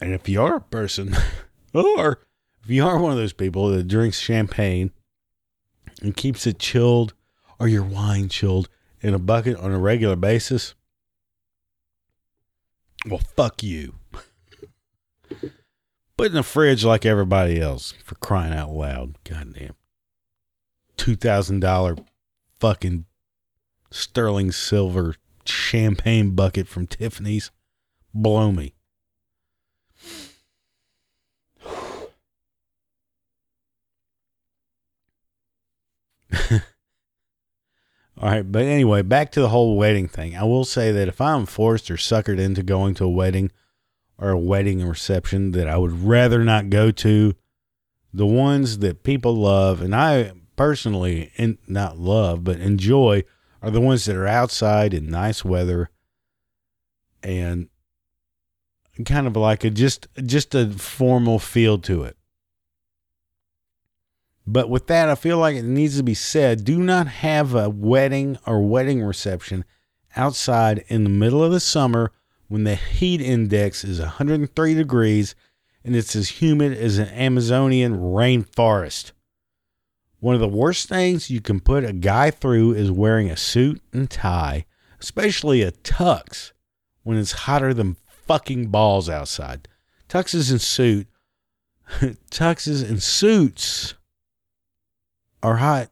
And 0.01 0.13
if 0.13 0.29
you 0.29 0.41
are 0.41 0.55
a 0.55 0.62
person, 0.62 1.13
or 1.74 2.21
if 2.63 2.69
you 2.69 2.86
are 2.86 2.98
one 2.98 3.12
of 3.12 3.17
those 3.17 3.33
people 3.33 3.69
that 3.69 3.88
drinks 3.88 4.19
champagne 4.19 4.91
and 6.01 6.15
keeps 6.15 6.48
it 6.48 6.59
chilled 6.59 7.13
or 7.59 7.67
your 7.67 7.83
wine 7.83 8.29
chilled 8.29 8.69
in 9.01 9.13
a 9.13 9.19
bucket 9.19 9.57
on 9.57 9.71
a 9.71 9.79
regular 9.79 10.15
basis, 10.15 10.75
well, 13.05 13.21
fuck 13.35 13.63
you. 13.63 13.95
Put 16.17 16.27
in 16.27 16.33
the 16.33 16.43
fridge 16.43 16.83
like 16.83 17.05
everybody 17.05 17.61
else 17.61 17.93
for 18.03 18.15
crying 18.15 18.53
out 18.53 18.71
loud. 18.71 19.15
Goddamn. 19.23 19.75
$2,000 20.97 22.05
fucking 22.59 23.05
sterling 23.89 24.51
silver 24.51 25.15
champagne 25.45 26.31
bucket 26.31 26.67
from 26.67 26.87
Tiffany's. 26.87 27.51
Blow 28.13 28.51
me. 28.51 28.73
All 38.21 38.29
right, 38.29 38.49
but 38.49 38.63
anyway, 38.63 39.01
back 39.01 39.31
to 39.31 39.41
the 39.41 39.47
whole 39.47 39.77
wedding 39.77 40.09
thing. 40.09 40.35
I 40.35 40.43
will 40.43 40.65
say 40.65 40.91
that 40.91 41.07
if 41.07 41.21
I'm 41.21 41.45
forced 41.45 41.89
or 41.89 41.95
suckered 41.95 42.38
into 42.38 42.61
going 42.63 42.93
to 42.95 43.05
a 43.05 43.09
wedding 43.09 43.49
or 44.17 44.31
a 44.31 44.38
wedding 44.38 44.85
reception 44.85 45.51
that 45.51 45.69
I 45.69 45.77
would 45.77 46.03
rather 46.03 46.43
not 46.43 46.69
go 46.69 46.91
to, 46.91 47.33
the 48.13 48.25
ones 48.25 48.79
that 48.79 49.03
people 49.03 49.35
love 49.35 49.81
and 49.81 49.95
I 49.95 50.33
personally 50.57 51.31
in, 51.38 51.57
not 51.67 51.97
love 51.97 52.43
but 52.43 52.59
enjoy 52.59 53.23
are 53.61 53.71
the 53.71 53.79
ones 53.79 54.03
that 54.05 54.15
are 54.17 54.27
outside 54.27 54.93
in 54.93 55.09
nice 55.09 55.45
weather 55.45 55.89
and 57.23 57.69
kind 59.05 59.27
of 59.27 59.38
like 59.38 59.63
a 59.63 59.69
just 59.69 60.07
just 60.25 60.53
a 60.53 60.69
formal 60.71 61.39
feel 61.39 61.77
to 61.79 62.03
it. 62.03 62.17
But 64.51 64.67
with 64.67 64.87
that, 64.87 65.09
I 65.09 65.13
feel 65.13 65.37
like 65.37 65.55
it 65.55 65.63
needs 65.63 65.97
to 65.97 66.03
be 66.03 66.15
said 66.15 66.65
do 66.65 66.79
not 66.79 67.07
have 67.07 67.53
a 67.53 67.69
wedding 67.69 68.39
or 68.47 68.67
wedding 68.67 69.03
reception 69.03 69.63
outside 70.15 70.83
in 70.87 71.03
the 71.03 71.09
middle 71.11 71.43
of 71.43 71.51
the 71.51 71.59
summer 71.59 72.11
when 72.47 72.63
the 72.63 72.73
heat 72.73 73.21
index 73.21 73.83
is 73.83 73.99
103 73.99 74.73
degrees 74.73 75.35
and 75.83 75.95
it's 75.95 76.15
as 76.15 76.41
humid 76.41 76.75
as 76.75 76.97
an 76.97 77.09
Amazonian 77.09 77.97
rainforest. 77.97 79.11
One 80.19 80.33
of 80.33 80.41
the 80.41 80.47
worst 80.47 80.89
things 80.89 81.29
you 81.29 81.41
can 81.41 81.59
put 81.59 81.83
a 81.83 81.93
guy 81.93 82.31
through 82.31 82.73
is 82.73 82.89
wearing 82.89 83.29
a 83.29 83.37
suit 83.37 83.79
and 83.93 84.09
tie, 84.09 84.65
especially 84.99 85.61
a 85.61 85.71
tux, 85.71 86.53
when 87.03 87.17
it's 87.19 87.43
hotter 87.43 87.71
than 87.71 87.97
fucking 88.07 88.69
balls 88.69 89.09
outside. 89.09 89.67
Tuxes 90.09 90.49
and 90.49 90.59
suit 90.59 91.07
tuxes 92.31 92.83
and 92.87 93.03
suits 93.03 93.93
are 95.41 95.58
hot 95.58 95.89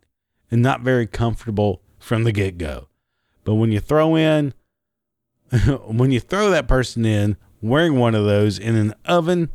and 0.51 0.61
not 0.61 0.81
very 0.81 1.07
comfortable 1.07 1.81
from 1.99 2.23
the 2.23 2.31
get 2.31 2.57
go. 2.57 2.87
But 3.43 3.55
when 3.55 3.71
you 3.71 3.79
throw 3.79 4.15
in, 4.15 4.53
when 5.85 6.11
you 6.11 6.19
throw 6.19 6.49
that 6.49 6.67
person 6.67 7.05
in 7.05 7.37
wearing 7.61 7.95
one 7.97 8.15
of 8.15 8.25
those 8.25 8.59
in 8.59 8.75
an 8.75 8.93
oven, 9.05 9.49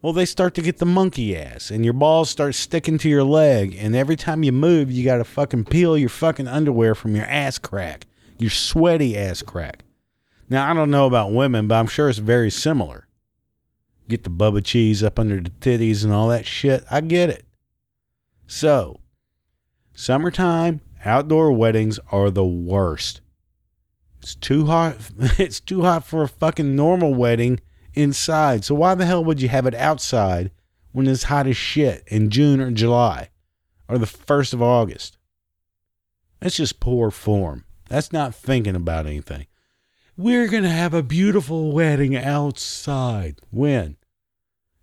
well, 0.00 0.12
they 0.12 0.26
start 0.26 0.54
to 0.54 0.62
get 0.62 0.78
the 0.78 0.86
monkey 0.86 1.36
ass 1.36 1.70
and 1.70 1.84
your 1.84 1.94
balls 1.94 2.30
start 2.30 2.54
sticking 2.54 2.98
to 2.98 3.08
your 3.08 3.24
leg. 3.24 3.74
And 3.76 3.96
every 3.96 4.16
time 4.16 4.44
you 4.44 4.52
move, 4.52 4.90
you 4.90 5.04
got 5.04 5.16
to 5.16 5.24
fucking 5.24 5.64
peel 5.64 5.98
your 5.98 6.08
fucking 6.08 6.46
underwear 6.46 6.94
from 6.94 7.16
your 7.16 7.24
ass 7.26 7.58
crack, 7.58 8.06
your 8.38 8.50
sweaty 8.50 9.16
ass 9.16 9.42
crack. 9.42 9.84
Now, 10.48 10.70
I 10.70 10.74
don't 10.74 10.90
know 10.90 11.06
about 11.06 11.32
women, 11.32 11.66
but 11.66 11.74
I'm 11.74 11.88
sure 11.88 12.08
it's 12.08 12.18
very 12.18 12.50
similar. 12.50 13.06
Get 14.08 14.24
the 14.24 14.30
Bubba 14.30 14.64
cheese 14.64 15.02
up 15.02 15.18
under 15.18 15.40
the 15.40 15.50
titties 15.50 16.04
and 16.04 16.12
all 16.12 16.28
that 16.28 16.46
shit. 16.46 16.84
I 16.90 17.00
get 17.00 17.28
it. 17.28 17.44
So, 18.48 19.00
summertime 19.94 20.80
outdoor 21.04 21.52
weddings 21.52 22.00
are 22.10 22.30
the 22.30 22.46
worst. 22.46 23.20
It's 24.20 24.34
too 24.34 24.66
hot. 24.66 24.96
It's 25.38 25.60
too 25.60 25.82
hot 25.82 26.04
for 26.04 26.22
a 26.22 26.28
fucking 26.28 26.74
normal 26.74 27.14
wedding 27.14 27.60
inside. 27.92 28.64
So 28.64 28.74
why 28.74 28.94
the 28.94 29.04
hell 29.04 29.22
would 29.22 29.42
you 29.42 29.48
have 29.50 29.66
it 29.66 29.74
outside 29.74 30.50
when 30.92 31.06
it's 31.06 31.24
hot 31.24 31.46
as 31.46 31.58
shit 31.58 32.04
in 32.06 32.30
June 32.30 32.60
or 32.60 32.70
July 32.70 33.28
or 33.86 33.98
the 33.98 34.06
1st 34.06 34.54
of 34.54 34.62
August? 34.62 35.18
That's 36.40 36.56
just 36.56 36.80
poor 36.80 37.10
form. 37.10 37.66
That's 37.90 38.14
not 38.14 38.34
thinking 38.34 38.74
about 38.74 39.06
anything. 39.06 39.46
We're 40.16 40.48
going 40.48 40.62
to 40.62 40.70
have 40.70 40.94
a 40.94 41.02
beautiful 41.02 41.70
wedding 41.70 42.16
outside. 42.16 43.40
When? 43.50 43.96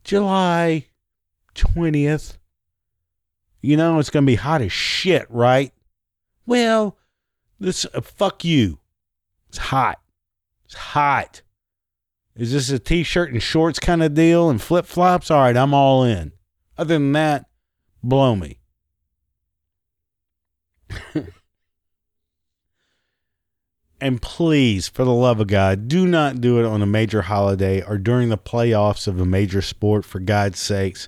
July 0.03 0.85
20th. 1.55 2.37
You 3.65 3.77
know, 3.77 3.97
it's 3.99 4.11
going 4.11 4.23
to 4.25 4.31
be 4.31 4.35
hot 4.35 4.61
as 4.61 4.71
shit, 4.71 5.25
right? 5.29 5.73
Well, 6.45 6.97
this, 7.59 7.85
uh, 7.93 8.01
fuck 8.01 8.45
you. 8.45 8.79
It's 9.49 9.57
hot. 9.57 9.99
It's 10.65 10.75
hot. 10.75 11.41
Is 12.35 12.53
this 12.53 12.69
a 12.69 12.77
t 12.77 13.01
shirt 13.03 13.31
and 13.31 13.41
shorts 13.41 13.79
kind 13.79 14.03
of 14.03 14.13
deal 14.13 14.49
and 14.49 14.61
flip 14.61 14.85
flops? 14.85 15.31
All 15.31 15.39
right, 15.39 15.57
I'm 15.57 15.73
all 15.73 16.03
in. 16.03 16.33
Other 16.77 16.93
than 16.95 17.13
that, 17.13 17.45
blow 18.03 18.35
me. 18.35 18.59
and 24.01 24.21
please, 24.21 24.87
for 24.87 25.05
the 25.05 25.13
love 25.13 25.39
of 25.39 25.47
God, 25.47 25.87
do 25.87 26.05
not 26.05 26.41
do 26.41 26.59
it 26.59 26.65
on 26.65 26.81
a 26.83 26.87
major 26.87 27.23
holiday 27.23 27.81
or 27.81 27.97
during 27.97 28.29
the 28.29 28.37
playoffs 28.37 29.07
of 29.07 29.19
a 29.19 29.25
major 29.25 29.61
sport, 29.61 30.05
for 30.05 30.19
God's 30.19 30.59
sakes, 30.59 31.07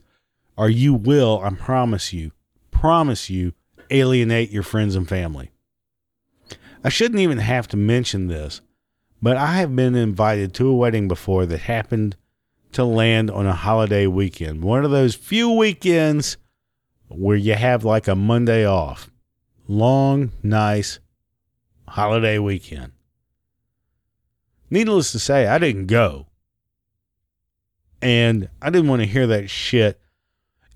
or 0.55 0.69
you 0.69 0.93
will, 0.93 1.41
I 1.43 1.49
promise 1.51 2.13
you, 2.13 2.31
promise 2.79 3.29
you, 3.29 3.53
alienate 3.89 4.51
your 4.51 4.63
friends 4.63 4.95
and 4.95 5.09
family. 5.09 5.51
I 6.83 6.89
shouldn't 6.89 7.21
even 7.21 7.39
have 7.39 7.67
to 7.69 7.77
mention 7.77 8.27
this, 8.27 8.61
but 9.21 9.35
I 9.35 9.53
have 9.57 9.75
been 9.75 9.95
invited 9.95 10.53
to 10.55 10.69
a 10.69 10.75
wedding 10.75 11.07
before 11.07 11.45
that 11.47 11.61
happened 11.61 12.15
to 12.73 12.83
land 12.83 13.31
on 13.31 13.47
a 13.47 13.53
holiday 13.53 14.05
weekend. 14.05 14.63
One 14.63 14.85
of 14.85 14.91
those 14.91 15.15
few 15.15 15.51
weekends 15.51 16.37
where 17.07 17.35
you 17.35 17.55
have 17.55 17.83
like 17.83 18.07
a 18.07 18.15
Monday 18.15 18.65
off. 18.65 19.09
Long, 19.67 20.31
nice 20.43 20.99
holiday 21.87 22.37
weekend. 22.37 22.91
Needless 24.69 25.11
to 25.13 25.19
say, 25.19 25.47
I 25.47 25.57
didn't 25.57 25.87
go. 25.87 26.27
And 28.01 28.49
I 28.61 28.69
didn't 28.69 28.89
want 28.89 29.01
to 29.01 29.07
hear 29.07 29.25
that 29.27 29.49
shit. 29.49 29.99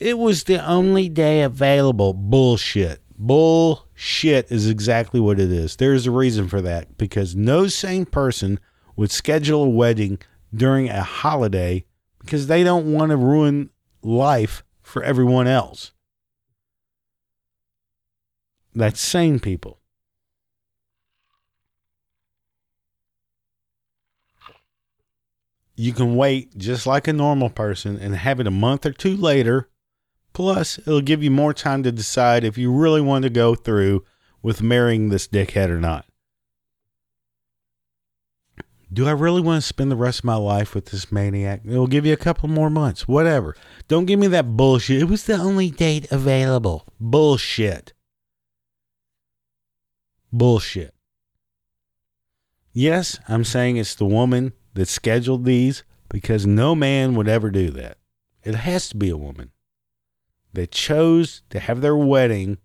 It 0.02 0.18
was 0.18 0.46
the 0.46 0.68
only 0.68 1.10
day 1.10 1.44
available. 1.44 2.16
Bullshit. 2.16 3.04
Bullshit 3.20 4.52
is 4.52 4.68
exactly 4.68 5.20
what 5.20 5.40
it 5.40 5.52
is. 5.52 5.76
There's 5.76 6.08
a 6.08 6.12
reason 6.12 6.50
for 6.50 6.60
that 6.60 6.98
because 6.98 7.36
no 7.36 7.68
sane 7.68 8.08
person 8.08 8.60
would 8.96 9.12
schedule 9.12 9.66
a 9.66 9.70
wedding 9.70 10.18
during 10.52 10.90
a 10.90 11.04
holiday 11.04 11.86
because 12.18 12.48
they 12.48 12.64
don't 12.64 12.92
want 12.92 13.12
to 13.12 13.16
ruin 13.16 13.70
life 14.02 14.64
for 14.82 15.04
everyone 15.04 15.46
else. 15.46 15.92
That's 18.74 19.00
sane 19.00 19.40
people. 19.40 19.82
You 25.76 25.94
can 25.94 26.16
wait 26.16 26.58
just 26.58 26.88
like 26.88 27.08
a 27.08 27.14
normal 27.14 27.52
person 27.52 28.00
and 28.00 28.16
have 28.16 28.40
it 28.40 28.48
a 28.48 28.52
month 28.52 28.88
or 28.88 28.94
two 28.94 29.16
later 29.16 29.68
Plus, 30.34 30.78
it'll 30.80 31.02
give 31.02 31.24
you 31.24 31.32
more 31.32 31.54
time 31.54 31.84
to 31.84 31.92
decide 31.92 32.44
if 32.44 32.58
you 32.58 32.72
really 32.72 33.02
want 33.02 33.24
to 33.24 33.30
go 33.30 33.56
through 33.56 34.04
with 34.42 34.62
marrying 34.62 35.10
this 35.10 35.28
dickhead 35.28 35.70
or 35.70 35.80
not. 35.80 36.06
Do 38.94 39.08
I 39.08 39.12
really 39.12 39.42
want 39.42 39.62
to 39.62 39.68
spend 39.68 39.90
the 39.90 39.96
rest 39.96 40.20
of 40.20 40.26
my 40.26 40.36
life 40.36 40.76
with 40.76 40.88
this 40.88 41.12
maniac? 41.12 41.62
It'll 41.66 41.88
give 41.88 42.06
you 42.06 42.12
a 42.12 42.18
couple 42.18 42.50
more 42.50 42.70
months, 42.70 43.08
whatever. 43.08 43.56
Don't 43.88 44.06
give 44.06 44.20
me 44.20 44.28
that 44.28 44.58
bullshit. 44.58 45.02
It 45.02 45.06
was 45.06 45.24
the 45.24 45.38
only 45.38 45.72
date 45.72 46.12
available. 46.12 46.86
Bullshit. 47.00 47.94
Bullshit. 50.34 50.94
Yes, 52.74 53.20
I'm 53.30 53.46
saying 53.46 53.78
it's 53.78 53.96
the 53.96 54.06
woman 54.06 54.54
that 54.74 54.88
scheduled 54.88 55.46
these 55.46 55.84
because 56.10 56.46
no 56.46 56.76
man 56.76 57.16
would 57.16 57.30
ever 57.30 57.50
do 57.50 57.70
that. 57.72 57.98
It 58.44 58.56
has 58.56 58.90
to 58.90 58.98
be 58.98 59.10
a 59.10 59.18
woman 59.18 59.52
that 60.54 60.72
chose 60.72 61.44
to 61.50 61.60
have 61.60 61.82
their 61.82 61.96
wedding 61.96 62.58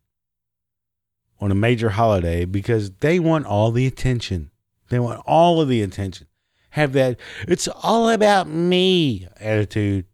on 1.41 1.51
a 1.51 1.55
major 1.55 1.91
holiday 1.91 2.45
because 2.45 2.91
they 3.01 3.19
want 3.19 3.47
all 3.47 3.71
the 3.71 3.87
attention. 3.87 4.51
They 4.89 4.99
want 4.99 5.23
all 5.27 5.61
of 5.61 5.69
the 5.69 5.83
attention. 5.83 6.27
Have 6.71 6.93
that, 6.93 7.19
it's 7.47 7.69
all 7.83 8.11
about 8.11 8.49
me 8.49 9.27
attitude. 9.41 10.07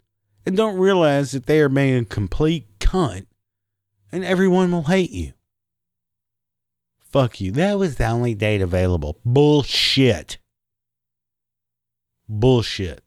And 0.44 0.56
don't 0.56 0.78
realize 0.78 1.32
that 1.32 1.46
they 1.46 1.60
are 1.60 1.68
being 1.68 2.02
a 2.02 2.04
complete 2.04 2.78
cunt 2.80 3.26
and 4.10 4.24
everyone 4.24 4.72
will 4.72 4.84
hate 4.84 5.10
you. 5.10 5.32
Fuck 6.98 7.40
you. 7.40 7.52
That 7.52 7.78
was 7.78 7.96
the 7.96 8.06
only 8.06 8.34
date 8.34 8.62
available. 8.62 9.18
Bullshit. 9.24 10.38
Bullshit. 12.28 13.02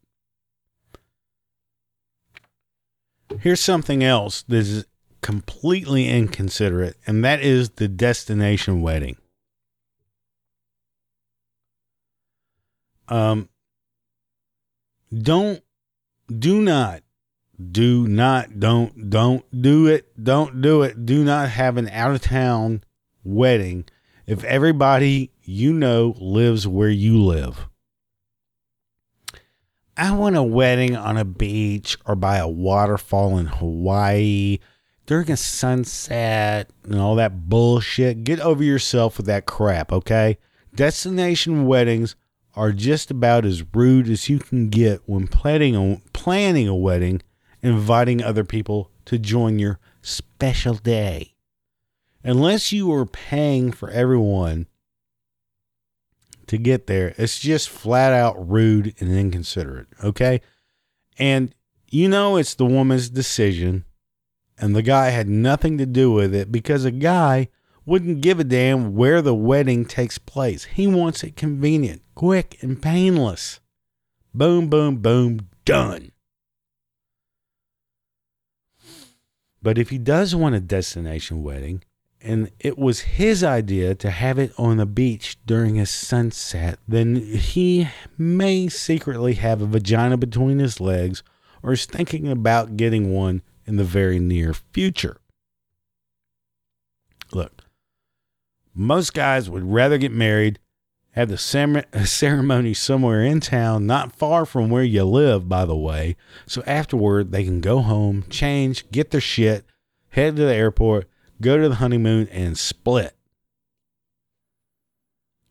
Here's 3.40 3.62
something 3.62 4.04
else 4.04 4.44
that 4.44 4.58
is 4.58 4.86
completely 5.22 6.08
inconsiderate, 6.08 6.98
and 7.08 7.24
that 7.26 7.42
is 7.42 7.72
the 7.72 7.88
destination 7.88 8.82
wedding. 8.82 9.18
Um, 13.08 13.50
don't, 15.14 15.64
do 16.28 16.62
not, 16.62 17.02
do 17.72 18.08
not, 18.08 18.60
don't, 18.60 19.10
don't 19.10 19.62
do 19.62 19.88
it, 19.88 20.24
don't 20.24 20.62
do 20.62 20.84
it. 20.84 21.06
Do 21.06 21.24
not 21.24 21.50
have 21.50 21.78
an 21.78 21.90
out 21.90 22.12
of 22.12 22.22
town 22.22 22.84
wedding 23.24 23.86
if 24.28 24.44
everybody 24.44 25.32
you 25.44 25.74
know 25.74 26.16
lives 26.20 26.68
where 26.68 26.90
you 26.90 27.22
live. 27.22 27.68
I 29.98 30.12
want 30.12 30.36
a 30.36 30.44
wedding 30.44 30.98
on 30.98 31.16
a 31.18 31.24
beach 31.24 31.98
or 32.06 32.16
by 32.16 32.38
a 32.38 32.50
waterfall 32.50 33.38
in 33.38 33.46
Hawaii 33.46 34.60
during 35.06 35.32
a 35.32 35.38
sunset 35.38 36.70
and 36.84 37.00
all 37.00 37.16
that 37.16 37.48
bullshit. 37.48 38.26
Get 38.26 38.42
over 38.42 38.62
yourself 38.62 39.16
with 39.16 39.26
that 39.28 39.46
crap, 39.46 39.94
okay? 39.94 40.38
Destination 40.76 41.66
weddings 41.66 42.18
are 42.56 42.74
just 42.74 43.10
about 43.10 43.46
as 43.46 43.64
rude 43.74 44.10
as 44.10 44.28
you 44.28 44.40
can 44.40 44.68
get 44.68 45.02
when 45.06 45.28
planning 45.28 45.76
a, 45.76 46.02
planning 46.12 46.68
a 46.68 46.76
wedding 46.76 47.22
inviting 47.62 48.22
other 48.22 48.44
people 48.44 48.92
to 49.06 49.18
join 49.18 49.60
your 49.60 49.80
special 50.02 50.76
day. 50.76 51.36
Unless 52.22 52.74
you 52.74 52.92
are 52.92 53.06
paying 53.06 53.72
for 53.72 53.90
everyone 53.92 54.68
to 56.48 56.58
get 56.58 56.88
there. 56.88 57.14
It's 57.18 57.40
just 57.40 57.70
flat 57.70 58.14
out 58.14 58.50
rude 58.50 58.96
and 59.00 59.12
inconsiderate. 59.12 59.88
Okay. 60.04 60.42
And 61.18 61.54
you 61.90 62.10
know, 62.10 62.36
it's 62.36 62.56
the 62.56 62.66
woman's 62.66 63.10
decision, 63.10 63.86
and 64.58 64.76
the 64.76 64.82
guy 64.82 65.10
had 65.10 65.30
nothing 65.30 65.78
to 65.78 65.86
do 65.86 66.12
with 66.12 66.34
it 66.34 66.52
because 66.52 66.84
a 66.84 66.92
guy 66.92 67.48
wouldn't 67.86 68.22
give 68.22 68.40
a 68.40 68.44
damn 68.44 68.96
where 68.96 69.22
the 69.22 69.36
wedding 69.36 69.86
takes 69.86 70.18
place. 70.18 70.66
He 70.66 70.88
wants 70.88 71.24
it 71.24 71.36
convenient, 71.36 72.02
quick, 72.16 72.58
and 72.62 72.82
painless. 72.82 73.60
Boom, 74.34 74.68
boom, 74.68 74.98
boom, 74.98 75.50
done. 75.64 76.12
But 79.62 79.78
if 79.78 79.90
he 79.90 79.98
does 79.98 80.36
want 80.36 80.56
a 80.56 80.60
destination 80.60 81.44
wedding, 81.44 81.84
and 82.26 82.50
it 82.60 82.78
was 82.78 83.02
his 83.02 83.44
idea 83.44 83.94
to 83.96 84.10
have 84.10 84.40
it 84.40 84.52
on 84.58 84.78
the 84.78 84.86
beach 84.86 85.38
during 85.46 85.80
a 85.80 85.86
sunset, 85.86 86.80
then 86.88 87.16
he 87.18 87.88
may 88.18 88.68
secretly 88.68 89.36
have 89.36 89.62
a 89.62 89.68
vagina 89.68 90.18
between 90.18 90.58
his 90.58 90.82
legs 90.82 91.22
or 91.62 91.74
is 91.74 91.86
thinking 91.86 92.28
about 92.28 92.78
getting 92.78 93.14
one 93.14 93.44
in 93.66 93.76
the 93.76 93.84
very 93.84 94.20
near 94.20 94.54
future. 94.54 95.18
Look, 97.32 97.64
most 98.74 99.14
guys 99.14 99.50
would 99.50 99.64
rather 99.64 99.98
get 99.98 100.12
married, 100.12 100.60
have 101.12 101.30
the 101.30 101.38
ceremony 101.38 102.74
somewhere 102.76 103.24
in 103.24 103.40
town, 103.40 103.86
not 103.86 104.16
far 104.16 104.46
from 104.46 104.70
where 104.70 104.84
you 104.84 105.04
live, 105.04 105.48
by 105.48 105.66
the 105.66 105.78
way, 105.78 106.16
so 106.48 106.64
afterward 106.66 107.32
they 107.32 107.44
can 107.44 107.62
go 107.62 107.82
home, 107.82 108.26
change, 108.30 108.90
get 108.92 109.12
their 109.12 109.22
shit, 109.22 109.64
head 110.10 110.36
to 110.36 110.44
the 110.44 110.54
airport, 110.54 111.08
go 111.42 111.58
to 111.58 111.70
the 111.70 111.76
honeymoon, 111.76 112.28
and 112.30 112.58
split. 112.58 113.16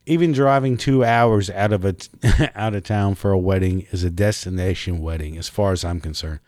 Even 0.06 0.32
driving 0.32 0.76
two 0.76 1.04
hours 1.04 1.48
out 1.50 1.72
of 1.72 1.84
a 1.84 1.94
out 2.54 2.74
of 2.74 2.84
town 2.84 3.14
for 3.14 3.30
a 3.30 3.38
wedding 3.38 3.86
is 3.90 4.04
a 4.04 4.10
destination 4.10 5.00
wedding, 5.00 5.38
as 5.38 5.48
far 5.48 5.72
as 5.72 5.84
I'm 5.84 6.00
concerned. 6.00 6.40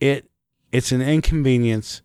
It 0.00 0.30
it's 0.72 0.90
an 0.90 1.00
inconvenience 1.00 2.02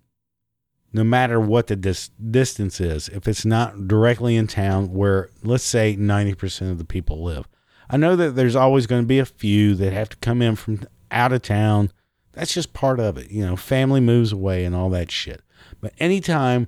no 0.91 1.03
matter 1.03 1.39
what 1.39 1.67
the 1.67 1.75
dis- 1.75 2.09
distance 2.09 2.79
is, 2.79 3.09
if 3.09 3.27
it's 3.27 3.45
not 3.45 3.87
directly 3.87 4.35
in 4.35 4.47
town 4.47 4.91
where, 4.93 5.29
let's 5.43 5.63
say, 5.63 5.95
90% 5.95 6.71
of 6.71 6.77
the 6.77 6.85
people 6.85 7.23
live. 7.23 7.47
I 7.89 7.97
know 7.97 8.15
that 8.15 8.35
there's 8.35 8.55
always 8.55 8.87
going 8.87 9.01
to 9.03 9.07
be 9.07 9.19
a 9.19 9.25
few 9.25 9.75
that 9.75 9.93
have 9.93 10.09
to 10.09 10.17
come 10.17 10.41
in 10.41 10.55
from 10.55 10.87
out 11.11 11.33
of 11.33 11.41
town. 11.41 11.91
That's 12.33 12.53
just 12.53 12.73
part 12.73 12.99
of 12.99 13.17
it. 13.17 13.31
You 13.31 13.45
know, 13.45 13.55
family 13.55 13.99
moves 13.99 14.31
away 14.31 14.65
and 14.65 14.75
all 14.75 14.89
that 14.91 15.11
shit. 15.11 15.41
But 15.81 15.93
anytime 15.99 16.67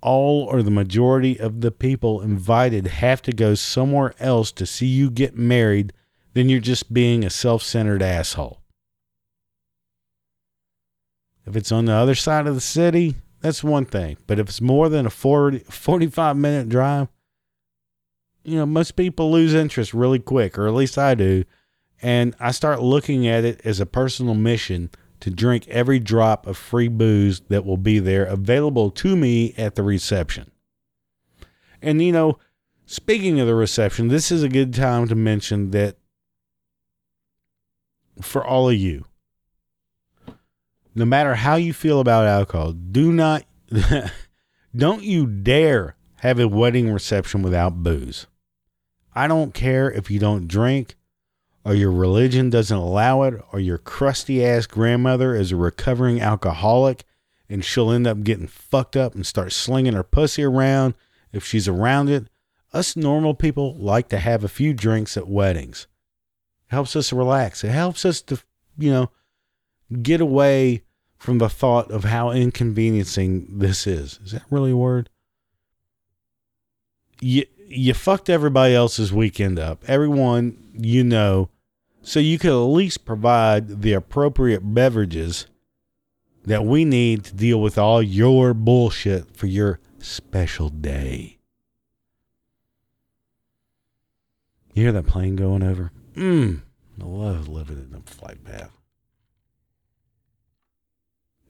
all 0.00 0.44
or 0.44 0.62
the 0.62 0.70
majority 0.70 1.40
of 1.40 1.62
the 1.62 1.70
people 1.70 2.20
invited 2.20 2.86
have 2.86 3.22
to 3.22 3.32
go 3.32 3.54
somewhere 3.54 4.14
else 4.20 4.52
to 4.52 4.66
see 4.66 4.86
you 4.86 5.10
get 5.10 5.36
married, 5.36 5.92
then 6.34 6.48
you're 6.48 6.60
just 6.60 6.92
being 6.92 7.24
a 7.24 7.30
self 7.30 7.62
centered 7.62 8.02
asshole. 8.02 8.60
If 11.46 11.56
it's 11.56 11.72
on 11.72 11.86
the 11.86 11.92
other 11.92 12.14
side 12.14 12.46
of 12.46 12.54
the 12.54 12.60
city, 12.60 13.16
that's 13.40 13.64
one 13.64 13.84
thing. 13.84 14.16
But 14.26 14.38
if 14.38 14.48
it's 14.48 14.60
more 14.60 14.88
than 14.88 15.06
a 15.06 15.10
40, 15.10 15.58
45 15.70 16.36
minute 16.36 16.68
drive, 16.68 17.08
you 18.44 18.56
know, 18.56 18.66
most 18.66 18.92
people 18.96 19.30
lose 19.30 19.54
interest 19.54 19.94
really 19.94 20.18
quick, 20.18 20.58
or 20.58 20.66
at 20.66 20.74
least 20.74 20.98
I 20.98 21.14
do. 21.14 21.44
And 22.02 22.34
I 22.38 22.50
start 22.50 22.82
looking 22.82 23.26
at 23.26 23.44
it 23.44 23.60
as 23.64 23.80
a 23.80 23.86
personal 23.86 24.34
mission 24.34 24.90
to 25.24 25.30
drink 25.30 25.66
every 25.68 25.98
drop 25.98 26.46
of 26.46 26.54
free 26.54 26.86
booze 26.86 27.40
that 27.48 27.64
will 27.64 27.78
be 27.78 27.98
there 27.98 28.26
available 28.26 28.90
to 28.90 29.16
me 29.16 29.54
at 29.56 29.74
the 29.74 29.82
reception. 29.82 30.50
And, 31.80 32.02
you 32.02 32.12
know, 32.12 32.38
speaking 32.84 33.40
of 33.40 33.46
the 33.46 33.54
reception, 33.54 34.08
this 34.08 34.30
is 34.30 34.42
a 34.42 34.50
good 34.50 34.74
time 34.74 35.08
to 35.08 35.14
mention 35.14 35.70
that 35.70 35.96
for 38.20 38.44
all 38.44 38.68
of 38.68 38.76
you, 38.76 39.06
no 40.94 41.06
matter 41.06 41.36
how 41.36 41.54
you 41.54 41.72
feel 41.72 42.00
about 42.00 42.26
alcohol, 42.26 42.72
do 42.72 43.10
not, 43.10 43.46
don't 44.76 45.04
you 45.04 45.26
dare 45.26 45.96
have 46.16 46.38
a 46.38 46.48
wedding 46.48 46.92
reception 46.92 47.40
without 47.40 47.82
booze. 47.82 48.26
I 49.14 49.26
don't 49.26 49.54
care 49.54 49.90
if 49.90 50.10
you 50.10 50.18
don't 50.18 50.48
drink, 50.48 50.96
or 51.64 51.74
your 51.74 51.92
religion 51.92 52.50
doesn't 52.50 52.76
allow 52.76 53.22
it, 53.22 53.34
or 53.52 53.60
your 53.60 53.78
crusty 53.78 54.44
ass 54.44 54.66
grandmother 54.66 55.34
is 55.34 55.52
a 55.52 55.56
recovering 55.56 56.20
alcoholic 56.20 57.04
and 57.48 57.64
she'll 57.64 57.90
end 57.90 58.06
up 58.06 58.22
getting 58.22 58.46
fucked 58.46 58.96
up 58.96 59.14
and 59.14 59.26
start 59.26 59.52
slinging 59.52 59.92
her 59.92 60.02
pussy 60.02 60.42
around 60.42 60.94
if 61.32 61.44
she's 61.44 61.68
around 61.68 62.08
it. 62.08 62.28
Us 62.72 62.96
normal 62.96 63.34
people 63.34 63.76
like 63.76 64.08
to 64.08 64.18
have 64.18 64.42
a 64.42 64.48
few 64.48 64.72
drinks 64.72 65.16
at 65.16 65.28
weddings. 65.28 65.86
It 66.68 66.74
helps 66.74 66.96
us 66.96 67.12
relax. 67.12 67.62
It 67.62 67.70
helps 67.70 68.04
us 68.04 68.20
to, 68.22 68.42
you 68.76 68.90
know, 68.90 69.10
get 70.02 70.20
away 70.20 70.82
from 71.16 71.38
the 71.38 71.48
thought 71.48 71.90
of 71.90 72.04
how 72.04 72.30
inconveniencing 72.30 73.58
this 73.58 73.86
is. 73.86 74.18
Is 74.24 74.32
that 74.32 74.42
really 74.50 74.72
a 74.72 74.76
word? 74.76 75.10
You 77.20 77.46
you 77.66 77.94
fucked 77.94 78.28
everybody 78.28 78.74
else's 78.74 79.12
weekend 79.12 79.58
up. 79.58 79.84
Everyone 79.88 80.58
you 80.74 81.04
know, 81.04 81.48
so 82.04 82.20
you 82.20 82.38
could 82.38 82.50
at 82.50 82.70
least 82.72 83.04
provide 83.04 83.80
the 83.82 83.94
appropriate 83.94 84.60
beverages 84.60 85.46
that 86.44 86.64
we 86.64 86.84
need 86.84 87.24
to 87.24 87.34
deal 87.34 87.60
with 87.60 87.78
all 87.78 88.02
your 88.02 88.52
bullshit 88.52 89.34
for 89.34 89.46
your 89.46 89.80
special 89.98 90.68
day. 90.68 91.38
You 94.74 94.82
hear 94.82 94.92
that 94.92 95.06
plane 95.06 95.34
going 95.34 95.62
over? 95.62 95.92
Mmm. 96.14 96.60
I 97.00 97.04
love 97.04 97.48
living 97.48 97.88
in 97.90 97.96
a 97.96 98.02
flight 98.02 98.44
path. 98.44 98.70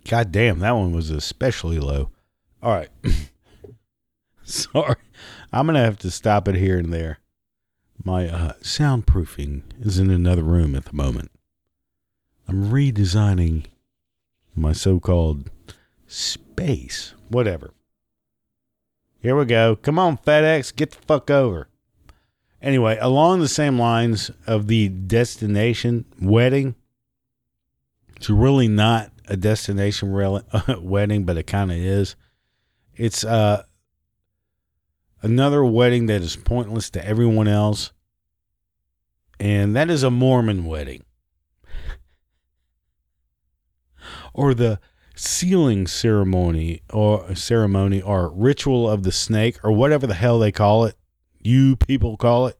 God 0.09 0.31
damn, 0.31 0.61
that 0.61 0.73
one 0.73 0.93
was 0.93 1.11
especially 1.11 1.81
low. 1.81 2.11
All 2.63 2.71
right. 2.71 2.91
Sorry. 4.45 4.97
I'm 5.53 5.67
going 5.67 5.75
to 5.75 5.81
have 5.81 5.99
to 6.01 6.11
stop 6.11 6.47
it 6.47 6.55
here 6.55 6.79
and 6.79 6.93
there. 6.93 7.19
My 8.03 8.29
uh, 8.29 8.53
soundproofing 8.61 9.63
is 9.81 9.99
in 9.99 10.11
another 10.11 10.43
room 10.43 10.75
at 10.75 10.87
the 10.87 10.95
moment. 10.95 11.31
I'm 12.49 12.71
redesigning 12.71 13.67
my 14.55 14.73
so 14.73 15.01
called 15.01 15.51
space. 16.07 17.15
Whatever. 17.29 17.73
Here 19.21 19.37
we 19.37 19.47
go. 19.47 19.77
Come 19.77 19.99
on, 19.99 20.19
FedEx, 20.19 20.75
get 20.75 20.91
the 20.91 20.99
fuck 20.99 21.31
over. 21.31 21.69
Anyway, 22.61 22.99
along 23.01 23.41
the 23.41 23.49
same 23.49 23.79
lines 23.79 24.31
of 24.47 24.67
the 24.67 24.89
destination 24.89 26.05
wedding, 26.21 26.75
it's 28.17 28.31
really 28.31 28.69
not 28.69 29.13
a 29.29 29.37
destination 29.37 30.13
wedding, 30.81 31.25
but 31.25 31.37
it 31.37 31.47
kind 31.47 31.71
of 31.71 31.79
is. 31.79 32.17
It's 32.97 33.25
uh, 33.25 33.65
another 35.25 35.65
wedding 35.65 36.07
that 36.07 36.23
is 36.23 36.37
pointless 36.37 36.91
to 36.91 37.05
everyone 37.05 37.49
else, 37.49 37.93
and 39.41 39.75
that 39.75 39.91
is 39.91 40.03
a 40.03 40.11
Mormon 40.11 40.65
wedding. 40.65 41.05
or 44.35 44.53
the 44.53 44.81
sealing 45.15 45.87
ceremony 45.87 46.83
or 46.93 47.35
ceremony 47.37 48.03
or 48.03 48.29
ritual 48.31 48.91
of 48.91 49.05
the 49.05 49.13
snake 49.13 49.57
or 49.63 49.71
whatever 49.71 50.07
the 50.09 50.15
hell 50.15 50.41
they 50.41 50.51
call 50.51 50.85
it 50.85 50.97
you 51.41 51.77
people 51.77 52.17
call 52.17 52.49
it 52.49 52.59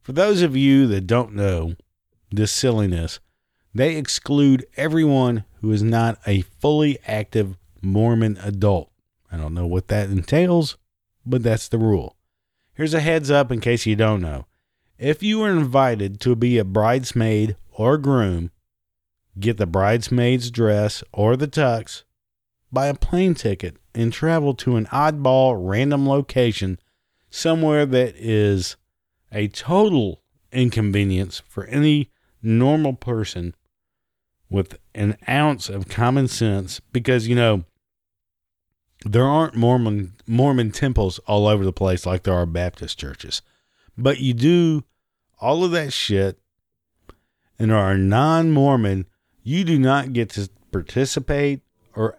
for 0.00 0.12
those 0.12 0.40
of 0.40 0.56
you 0.56 0.86
that 0.86 1.04
don't 1.04 1.34
know 1.34 1.74
this 2.30 2.52
silliness 2.52 3.18
they 3.74 3.96
exclude 3.96 4.64
everyone 4.76 5.44
who 5.60 5.72
is 5.72 5.82
not 5.82 6.18
a 6.26 6.42
fully 6.42 6.98
active 7.06 7.56
Mormon 7.82 8.38
adult. 8.42 8.90
I 9.30 9.36
don't 9.36 9.54
know 9.54 9.66
what 9.66 9.88
that 9.88 10.08
entails, 10.10 10.76
but 11.28 11.42
that's 11.42 11.68
the 11.68 11.78
rule. 11.78 12.16
Here's 12.74 12.94
a 12.94 13.00
heads 13.00 13.30
up 13.30 13.50
in 13.50 13.60
case 13.60 13.86
you 13.86 13.96
don't 13.96 14.20
know. 14.20 14.46
If 14.98 15.22
you 15.22 15.42
are 15.42 15.50
invited 15.50 16.20
to 16.20 16.34
be 16.34 16.58
a 16.58 16.64
bridesmaid 16.64 17.56
or 17.72 17.98
groom, 17.98 18.50
get 19.38 19.56
the 19.56 19.66
bridesmaid's 19.66 20.50
dress 20.50 21.04
or 21.12 21.36
the 21.36 21.48
tux, 21.48 22.04
buy 22.72 22.86
a 22.86 22.94
plane 22.94 23.34
ticket, 23.34 23.76
and 23.94 24.12
travel 24.12 24.54
to 24.54 24.76
an 24.76 24.86
oddball 24.86 25.56
random 25.58 26.08
location 26.08 26.78
somewhere 27.30 27.84
that 27.86 28.14
is 28.16 28.76
a 29.32 29.48
total 29.48 30.22
inconvenience 30.52 31.42
for 31.48 31.64
any 31.66 32.10
normal 32.42 32.94
person 32.94 33.54
with 34.50 34.78
an 34.94 35.16
ounce 35.28 35.68
of 35.68 35.88
common 35.88 36.26
sense 36.26 36.80
because 36.92 37.28
you 37.28 37.34
know 37.34 37.64
there 39.04 39.24
aren't 39.24 39.54
Mormon 39.54 40.14
Mormon 40.26 40.70
temples 40.70 41.18
all 41.20 41.46
over 41.46 41.64
the 41.64 41.72
place 41.72 42.04
like 42.04 42.24
there 42.24 42.34
are 42.34 42.46
Baptist 42.46 42.98
churches. 42.98 43.42
But 43.96 44.18
you 44.18 44.34
do 44.34 44.84
all 45.40 45.64
of 45.64 45.70
that 45.72 45.92
shit 45.92 46.38
and 47.58 47.72
are 47.72 47.96
non-Mormon, 47.96 49.06
you 49.42 49.64
do 49.64 49.78
not 49.78 50.12
get 50.12 50.30
to 50.30 50.48
participate 50.70 51.62
or 51.94 52.18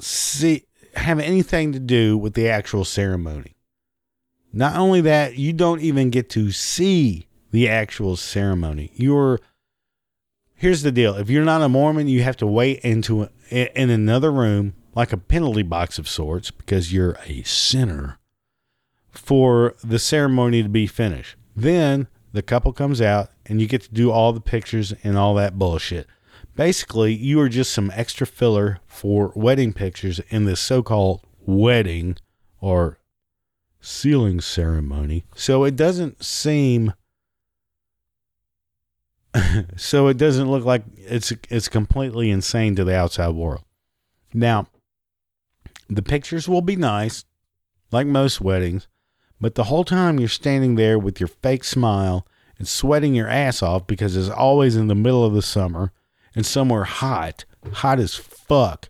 see 0.00 0.64
have 0.94 1.18
anything 1.18 1.72
to 1.72 1.78
do 1.78 2.16
with 2.16 2.34
the 2.34 2.48
actual 2.48 2.84
ceremony. 2.84 3.54
Not 4.52 4.76
only 4.76 5.00
that, 5.02 5.36
you 5.36 5.52
don't 5.52 5.80
even 5.80 6.10
get 6.10 6.30
to 6.30 6.50
see 6.50 7.26
the 7.50 7.68
actual 7.68 8.16
ceremony. 8.16 8.92
You're 8.94 9.40
here's 10.54 10.82
the 10.82 10.92
deal: 10.92 11.14
if 11.14 11.28
you're 11.28 11.44
not 11.44 11.62
a 11.62 11.68
Mormon, 11.68 12.08
you 12.08 12.22
have 12.22 12.36
to 12.38 12.46
wait 12.46 12.80
into 12.80 13.28
a, 13.50 13.80
in 13.80 13.90
another 13.90 14.32
room, 14.32 14.74
like 14.96 15.12
a 15.12 15.18
penalty 15.18 15.62
box 15.62 15.98
of 15.98 16.08
sorts, 16.08 16.50
because 16.50 16.92
you're 16.92 17.18
a 17.26 17.42
sinner, 17.42 18.18
for 19.12 19.74
the 19.84 19.98
ceremony 19.98 20.62
to 20.62 20.68
be 20.68 20.86
finished. 20.86 21.36
Then 21.54 22.08
the 22.32 22.42
couple 22.42 22.72
comes 22.72 23.00
out, 23.00 23.30
and 23.44 23.60
you 23.60 23.68
get 23.68 23.82
to 23.82 23.94
do 23.94 24.10
all 24.10 24.32
the 24.32 24.40
pictures 24.40 24.92
and 25.04 25.16
all 25.16 25.34
that 25.34 25.58
bullshit. 25.58 26.06
Basically, 26.56 27.12
you 27.14 27.38
are 27.40 27.48
just 27.50 27.72
some 27.72 27.92
extra 27.94 28.26
filler 28.26 28.80
for 28.86 29.32
wedding 29.36 29.72
pictures 29.74 30.20
in 30.30 30.46
this 30.46 30.60
so-called 30.60 31.20
wedding 31.44 32.16
or 32.60 32.98
sealing 33.80 34.40
ceremony. 34.40 35.24
So 35.34 35.64
it 35.64 35.76
doesn't 35.76 36.24
seem 36.24 36.94
so 39.76 40.08
it 40.08 40.16
doesn't 40.16 40.50
look 40.50 40.64
like 40.64 40.82
it's 40.96 41.32
it's 41.50 41.68
completely 41.68 42.30
insane 42.30 42.74
to 42.76 42.84
the 42.84 42.96
outside 42.96 43.34
world. 43.34 43.64
Now, 44.32 44.66
the 45.88 46.02
pictures 46.02 46.48
will 46.48 46.62
be 46.62 46.76
nice, 46.76 47.24
like 47.92 48.06
most 48.06 48.40
weddings, 48.40 48.88
but 49.40 49.54
the 49.54 49.64
whole 49.64 49.84
time 49.84 50.18
you're 50.18 50.28
standing 50.28 50.76
there 50.76 50.98
with 50.98 51.20
your 51.20 51.28
fake 51.28 51.64
smile 51.64 52.26
and 52.58 52.66
sweating 52.66 53.14
your 53.14 53.28
ass 53.28 53.62
off 53.62 53.86
because 53.86 54.16
it's 54.16 54.30
always 54.30 54.76
in 54.76 54.86
the 54.86 54.94
middle 54.94 55.24
of 55.24 55.34
the 55.34 55.42
summer 55.42 55.92
and 56.34 56.46
somewhere 56.46 56.84
hot, 56.84 57.44
hot 57.72 57.98
as 57.98 58.14
fuck. 58.14 58.88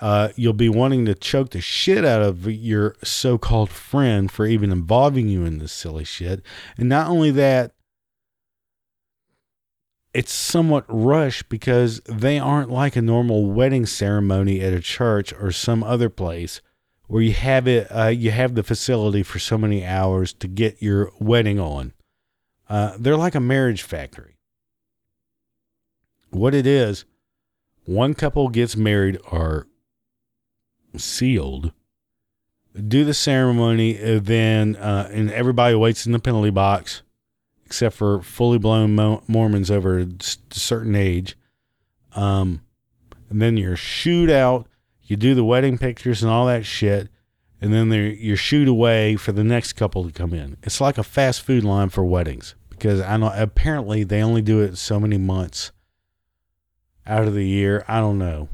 Uh, 0.00 0.30
you'll 0.34 0.52
be 0.52 0.68
wanting 0.68 1.04
to 1.04 1.14
choke 1.14 1.50
the 1.50 1.60
shit 1.60 2.04
out 2.04 2.22
of 2.22 2.50
your 2.50 2.96
so 3.04 3.38
called 3.38 3.70
friend 3.70 4.32
for 4.32 4.46
even 4.46 4.72
involving 4.72 5.28
you 5.28 5.44
in 5.44 5.58
this 5.58 5.72
silly 5.72 6.04
shit. 6.04 6.42
And 6.76 6.88
not 6.88 7.08
only 7.08 7.30
that, 7.30 7.72
it's 10.14 10.32
somewhat 10.32 10.84
rushed 10.88 11.48
because 11.48 12.00
they 12.00 12.38
aren't 12.38 12.70
like 12.70 12.96
a 12.96 13.02
normal 13.02 13.46
wedding 13.46 13.86
ceremony 13.86 14.60
at 14.60 14.72
a 14.72 14.80
church 14.80 15.32
or 15.32 15.50
some 15.50 15.82
other 15.82 16.10
place 16.10 16.60
where 17.06 17.22
you 17.22 17.32
have 17.32 17.66
it 17.66 17.86
uh, 17.90 18.08
you 18.08 18.30
have 18.30 18.54
the 18.54 18.62
facility 18.62 19.22
for 19.22 19.38
so 19.38 19.56
many 19.56 19.84
hours 19.84 20.32
to 20.34 20.48
get 20.48 20.82
your 20.82 21.10
wedding 21.18 21.58
on. 21.58 21.92
Uh, 22.68 22.94
they're 22.98 23.16
like 23.16 23.34
a 23.34 23.40
marriage 23.40 23.82
factory. 23.82 24.36
What 26.30 26.54
it 26.54 26.66
is 26.66 27.04
one 27.84 28.14
couple 28.14 28.48
gets 28.48 28.76
married 28.76 29.18
or 29.30 29.66
sealed 30.96 31.72
do 32.88 33.04
the 33.04 33.14
ceremony 33.14 33.92
then 34.18 34.76
uh, 34.76 35.08
and 35.12 35.30
everybody 35.30 35.74
waits 35.74 36.06
in 36.06 36.12
the 36.12 36.18
penalty 36.18 36.50
box 36.50 37.02
except 37.72 37.96
for 37.96 38.20
fully 38.20 38.58
blown 38.58 38.94
Mo- 38.94 39.22
Mormons 39.26 39.70
over 39.70 39.98
a 39.98 40.06
certain 40.50 40.94
age. 40.94 41.38
Um, 42.14 42.60
and 43.30 43.40
then 43.40 43.56
you're 43.56 43.76
shoot 43.76 44.28
out. 44.28 44.66
You 45.00 45.16
do 45.16 45.34
the 45.34 45.42
wedding 45.42 45.78
pictures 45.78 46.22
and 46.22 46.30
all 46.30 46.44
that 46.48 46.66
shit, 46.66 47.08
and 47.62 47.72
then 47.72 47.90
you're 47.90 48.36
shoot 48.36 48.68
away 48.68 49.16
for 49.16 49.32
the 49.32 49.42
next 49.42 49.72
couple 49.72 50.04
to 50.04 50.12
come 50.12 50.34
in. 50.34 50.58
It's 50.62 50.82
like 50.82 50.98
a 50.98 51.02
fast 51.02 51.40
food 51.40 51.64
line 51.64 51.88
for 51.88 52.04
weddings 52.04 52.54
because 52.68 53.00
I 53.00 53.16
know 53.16 53.32
apparently 53.34 54.04
they 54.04 54.22
only 54.22 54.42
do 54.42 54.60
it 54.60 54.76
so 54.76 55.00
many 55.00 55.16
months 55.16 55.72
out 57.06 57.26
of 57.26 57.32
the 57.32 57.46
year. 57.46 57.86
I 57.88 58.00
don't 58.00 58.18
know. 58.18 58.50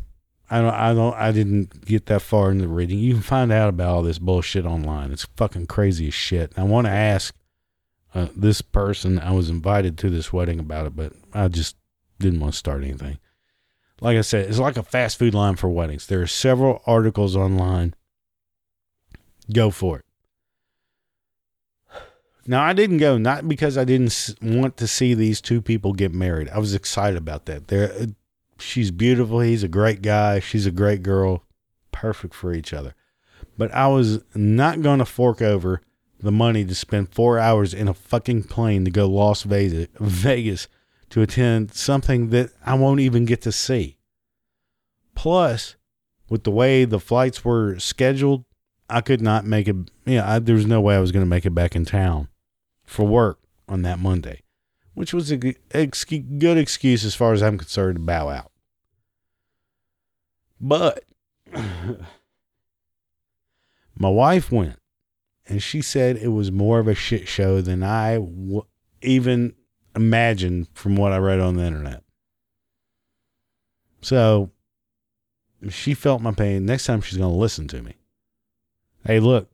I 0.49 0.61
don't. 0.61 0.75
I 0.75 0.95
don't. 0.95 1.15
I 1.15 1.33
didn't 1.33 1.85
get 1.87 2.07
that 2.07 2.23
far 2.23 2.53
in 2.53 2.59
the 2.59 2.69
reading. 2.69 3.01
You 3.01 3.15
can 3.15 3.23
find 3.23 3.51
out 3.51 3.69
about 3.69 3.89
all 3.89 4.03
this 4.03 4.21
bullshit 4.21 4.65
online. 4.65 5.11
It's 5.11 5.27
fucking 5.37 5.67
crazy 5.67 6.07
as 6.07 6.15
shit. 6.15 6.53
I 6.57 6.63
want 6.63 6.87
to 6.87 6.93
ask 6.93 7.35
uh, 8.19 8.29
this 8.35 8.61
person. 8.61 9.19
I 9.19 9.33
was 9.33 9.49
invited 9.49 9.97
to 9.99 10.11
this 10.11 10.33
wedding 10.33 10.59
about 10.59 10.87
it, 10.87 10.97
but 10.97 11.13
I 11.33 11.49
just 11.49 11.77
didn't 12.19 12.41
want 12.41 12.53
to 12.53 12.59
start 12.59 12.83
anything. 12.83 13.19
Like 14.01 14.17
I 14.17 14.23
said, 14.23 14.49
it's 14.49 14.59
like 14.59 14.77
a 14.77 14.83
fast 14.83 15.19
food 15.19 15.35
line 15.35 15.57
for 15.57 15.69
weddings. 15.69 16.07
There 16.07 16.23
are 16.23 16.27
several 16.27 16.83
articles 16.87 17.37
online. 17.37 17.95
Go 19.53 19.71
for 19.71 19.99
it. 19.99 20.05
Now, 22.47 22.63
I 22.63 22.73
didn't 22.73 22.99
go 22.99 23.19
not 23.19 23.49
because 23.49 23.77
I 23.77 23.85
didn't 23.85 24.35
want 24.41 24.77
to 24.79 24.87
see 24.87 25.15
these 25.15 25.41
two 25.41 25.61
people 25.61 25.93
get 25.93 26.15
married. 26.15 26.49
I 26.49 26.59
was 26.59 26.75
excited 26.75 27.19
about 27.19 27.47
that. 27.47 27.69
They're, 27.69 27.93
uh, 27.93 28.07
she's 28.59 28.91
beautiful. 28.91 29.41
He's 29.41 29.63
a 29.63 29.69
great 29.69 30.01
guy. 30.01 30.41
She's 30.41 30.67
a 30.67 30.71
great 30.71 31.03
girl. 31.03 31.45
Perfect 31.93 32.35
for 32.35 32.55
each 32.55 32.73
other. 32.73 32.95
But 33.59 33.73
I 33.75 33.89
was 33.89 34.21
not 34.35 34.81
going 34.83 35.01
to 35.01 35.05
fork 35.05 35.43
over 35.43 35.83
the 36.21 36.33
money 36.33 36.65
to 36.65 36.75
spend 36.75 37.13
four 37.13 37.39
hours 37.39 37.73
in 37.73 37.89
a 37.89 37.95
fucking 37.95 38.45
plane 38.45 38.85
to 38.85 38.91
go 38.91 39.07
Las 39.07 39.43
Vegas, 39.43 39.89
Vegas 40.01 40.69
to 41.11 41.23
attend 41.23 41.73
something 41.75 42.31
that 42.31 42.51
I 42.65 42.75
won't 42.75 43.01
even 43.01 43.25
get 43.25 43.41
to 43.43 43.53
see. 43.53 43.99
Plus, 45.15 45.77
with 46.29 46.45
the 46.45 46.51
way 46.51 46.85
the 46.85 47.01
flights 47.01 47.45
were 47.45 47.79
scheduled, 47.79 48.45
I 48.91 49.01
could 49.01 49.21
not 49.21 49.45
make 49.45 49.69
it. 49.69 49.77
Yeah, 50.05 50.31
I, 50.31 50.39
there 50.39 50.55
was 50.55 50.67
no 50.67 50.81
way 50.81 50.97
I 50.97 51.01
was 51.01 51.13
going 51.13 51.25
to 51.25 51.29
make 51.29 51.47
it 51.47 51.55
back 51.55 51.77
in 51.77 51.85
town 51.85 52.29
for 52.85 53.07
work 53.07 53.39
on 53.69 53.83
that 53.83 53.99
Monday, 53.99 54.43
which 54.95 55.13
was 55.13 55.31
a 55.31 55.37
good 55.37 55.57
excuse 55.71 57.05
as 57.05 57.15
far 57.15 57.33
as 57.33 57.43
I'm 57.43 57.59
concerned 57.59 57.97
to 57.97 58.03
bow 58.03 58.29
out. 58.29 58.51
But 60.61 61.05
my 63.97 64.09
wife 64.09 64.51
went 64.51 64.79
and 65.49 65.63
she 65.63 65.81
said 65.81 66.17
it 66.17 66.29
was 66.29 66.53
more 66.53 66.79
of 66.79 66.89
a 66.89 66.95
shit 66.95 67.27
show 67.27 67.61
than 67.61 67.83
I 67.83 68.15
w- 68.15 68.67
even 69.03 69.55
imagined 69.97 70.69
from 70.75 70.95
what 70.97 71.13
I 71.13 71.19
read 71.19 71.41
on 71.41 71.57
the 71.57 71.65
internet. 71.65 72.05
So 74.03 74.51
she 75.71 75.95
felt 75.95 76.23
my 76.23 76.33
pain. 76.33 76.67
Next 76.67 76.87
time 76.87 77.01
she's 77.01 77.19
going 77.19 77.33
to 77.33 77.37
listen 77.37 77.67
to 77.69 77.83
me. 77.83 77.95
Hey, 79.05 79.21
look, 79.21 79.51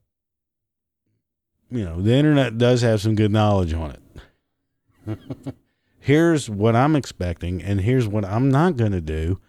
you 1.71 1.85
know, 1.85 2.01
the 2.01 2.13
internet 2.13 2.59
does 2.59 2.83
have 2.83 3.01
some 3.01 3.15
good 3.15 3.31
knowledge 3.33 3.73
on 3.73 3.97
it. 5.07 5.19
here's 6.01 6.51
what 6.51 6.75
I'm 6.77 6.97
expecting, 6.97 7.63
and 7.63 7.81
here's 7.81 8.09
what 8.09 8.25
I'm 8.25 8.51
not 8.51 8.77
going 8.77 8.93
to 8.93 9.01
do. 9.01 9.41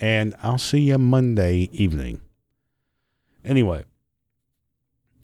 And 0.00 0.34
I'll 0.42 0.58
see 0.58 0.80
you 0.80 0.98
Monday 0.98 1.68
evening. 1.72 2.22
Anyway, 3.44 3.84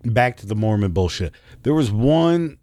back 0.05 0.37
to 0.39 0.47
the 0.47 0.55
Mormon 0.55 0.93
bullshit. 0.93 1.33
There 1.63 1.75
was 1.75 1.91
one 1.91 2.59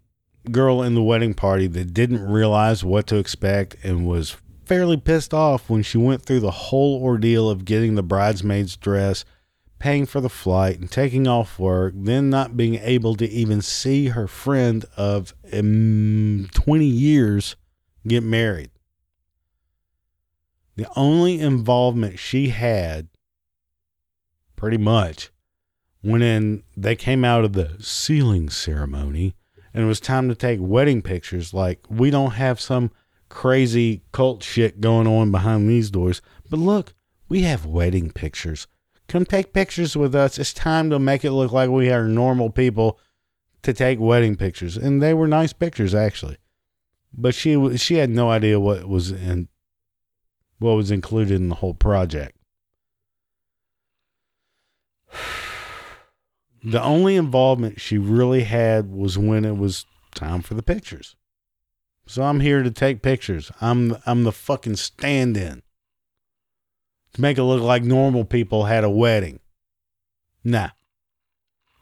girl 0.50 0.82
in 0.82 0.94
the 0.94 1.02
wedding 1.02 1.34
party 1.34 1.66
that 1.68 1.94
didn't 1.94 2.24
realize 2.24 2.84
what 2.84 3.06
to 3.08 3.16
expect 3.16 3.76
and 3.82 4.06
was 4.06 4.36
fairly 4.64 4.96
pissed 4.96 5.34
off 5.34 5.68
when 5.68 5.82
she 5.82 5.98
went 5.98 6.22
through 6.22 6.40
the 6.40 6.50
whole 6.50 7.02
ordeal 7.02 7.50
of 7.50 7.64
getting 7.64 7.94
the 7.94 8.02
bridesmaid's 8.02 8.76
dress, 8.76 9.24
paying 9.78 10.06
for 10.06 10.20
the 10.20 10.28
flight, 10.28 10.78
and 10.78 10.90
taking 10.90 11.26
off 11.26 11.58
work, 11.58 11.94
then 11.96 12.30
not 12.30 12.56
being 12.56 12.76
able 12.76 13.14
to 13.16 13.28
even 13.28 13.60
see 13.60 14.08
her 14.08 14.26
friend 14.26 14.84
of 14.96 15.34
um, 15.52 16.48
20 16.54 16.84
years 16.84 17.56
get 18.06 18.22
married. 18.22 18.70
The 20.76 20.86
only 20.96 21.40
involvement 21.40 22.18
she 22.18 22.48
had, 22.48 23.08
pretty 24.56 24.78
much, 24.78 25.30
when 26.04 26.20
in 26.20 26.62
they 26.76 26.94
came 26.94 27.24
out 27.24 27.44
of 27.44 27.54
the 27.54 27.76
sealing 27.80 28.50
ceremony 28.50 29.34
and 29.72 29.82
it 29.82 29.86
was 29.86 30.00
time 30.00 30.28
to 30.28 30.34
take 30.34 30.58
wedding 30.60 31.00
pictures. 31.00 31.54
Like 31.54 31.80
we 31.88 32.10
don't 32.10 32.32
have 32.32 32.60
some 32.60 32.90
crazy 33.30 34.02
cult 34.12 34.42
shit 34.42 34.80
going 34.80 35.06
on 35.06 35.32
behind 35.32 35.68
these 35.68 35.90
doors 35.90 36.20
but 36.48 36.58
look 36.58 36.94
we 37.28 37.40
have 37.42 37.64
wedding 37.64 38.10
pictures. 38.10 38.66
Come 39.08 39.24
take 39.24 39.52
pictures 39.52 39.96
with 39.96 40.14
us. 40.14 40.38
It's 40.38 40.52
time 40.52 40.90
to 40.90 40.98
make 40.98 41.24
it 41.24 41.32
look 41.32 41.52
like 41.52 41.70
we 41.70 41.90
are 41.90 42.06
normal 42.06 42.50
people 42.50 43.00
to 43.62 43.72
take 43.72 43.98
wedding 43.98 44.36
pictures 44.36 44.76
and 44.76 45.02
they 45.02 45.14
were 45.14 45.26
nice 45.26 45.54
pictures 45.54 45.94
actually. 45.94 46.36
But 47.14 47.34
she 47.34 47.78
she 47.78 47.94
had 47.94 48.10
no 48.10 48.30
idea 48.30 48.60
what 48.60 48.86
was 48.86 49.10
in 49.10 49.48
what 50.58 50.74
was 50.74 50.90
included 50.90 51.36
in 51.36 51.48
the 51.48 51.56
whole 51.56 51.74
project 51.74 52.36
the 56.64 56.82
only 56.82 57.16
involvement 57.16 57.80
she 57.80 57.98
really 57.98 58.44
had 58.44 58.90
was 58.90 59.18
when 59.18 59.44
it 59.44 59.58
was 59.58 59.84
time 60.14 60.40
for 60.40 60.54
the 60.54 60.62
pictures. 60.62 61.14
So 62.06 62.22
I'm 62.22 62.40
here 62.40 62.62
to 62.62 62.70
take 62.70 63.02
pictures. 63.02 63.52
I'm 63.60 63.96
I'm 64.06 64.24
the 64.24 64.32
fucking 64.32 64.76
stand-in 64.76 65.62
to 67.12 67.20
make 67.20 67.38
it 67.38 67.44
look 67.44 67.62
like 67.62 67.82
normal 67.82 68.24
people 68.24 68.64
had 68.64 68.82
a 68.82 68.90
wedding. 68.90 69.40
Nah. 70.42 70.70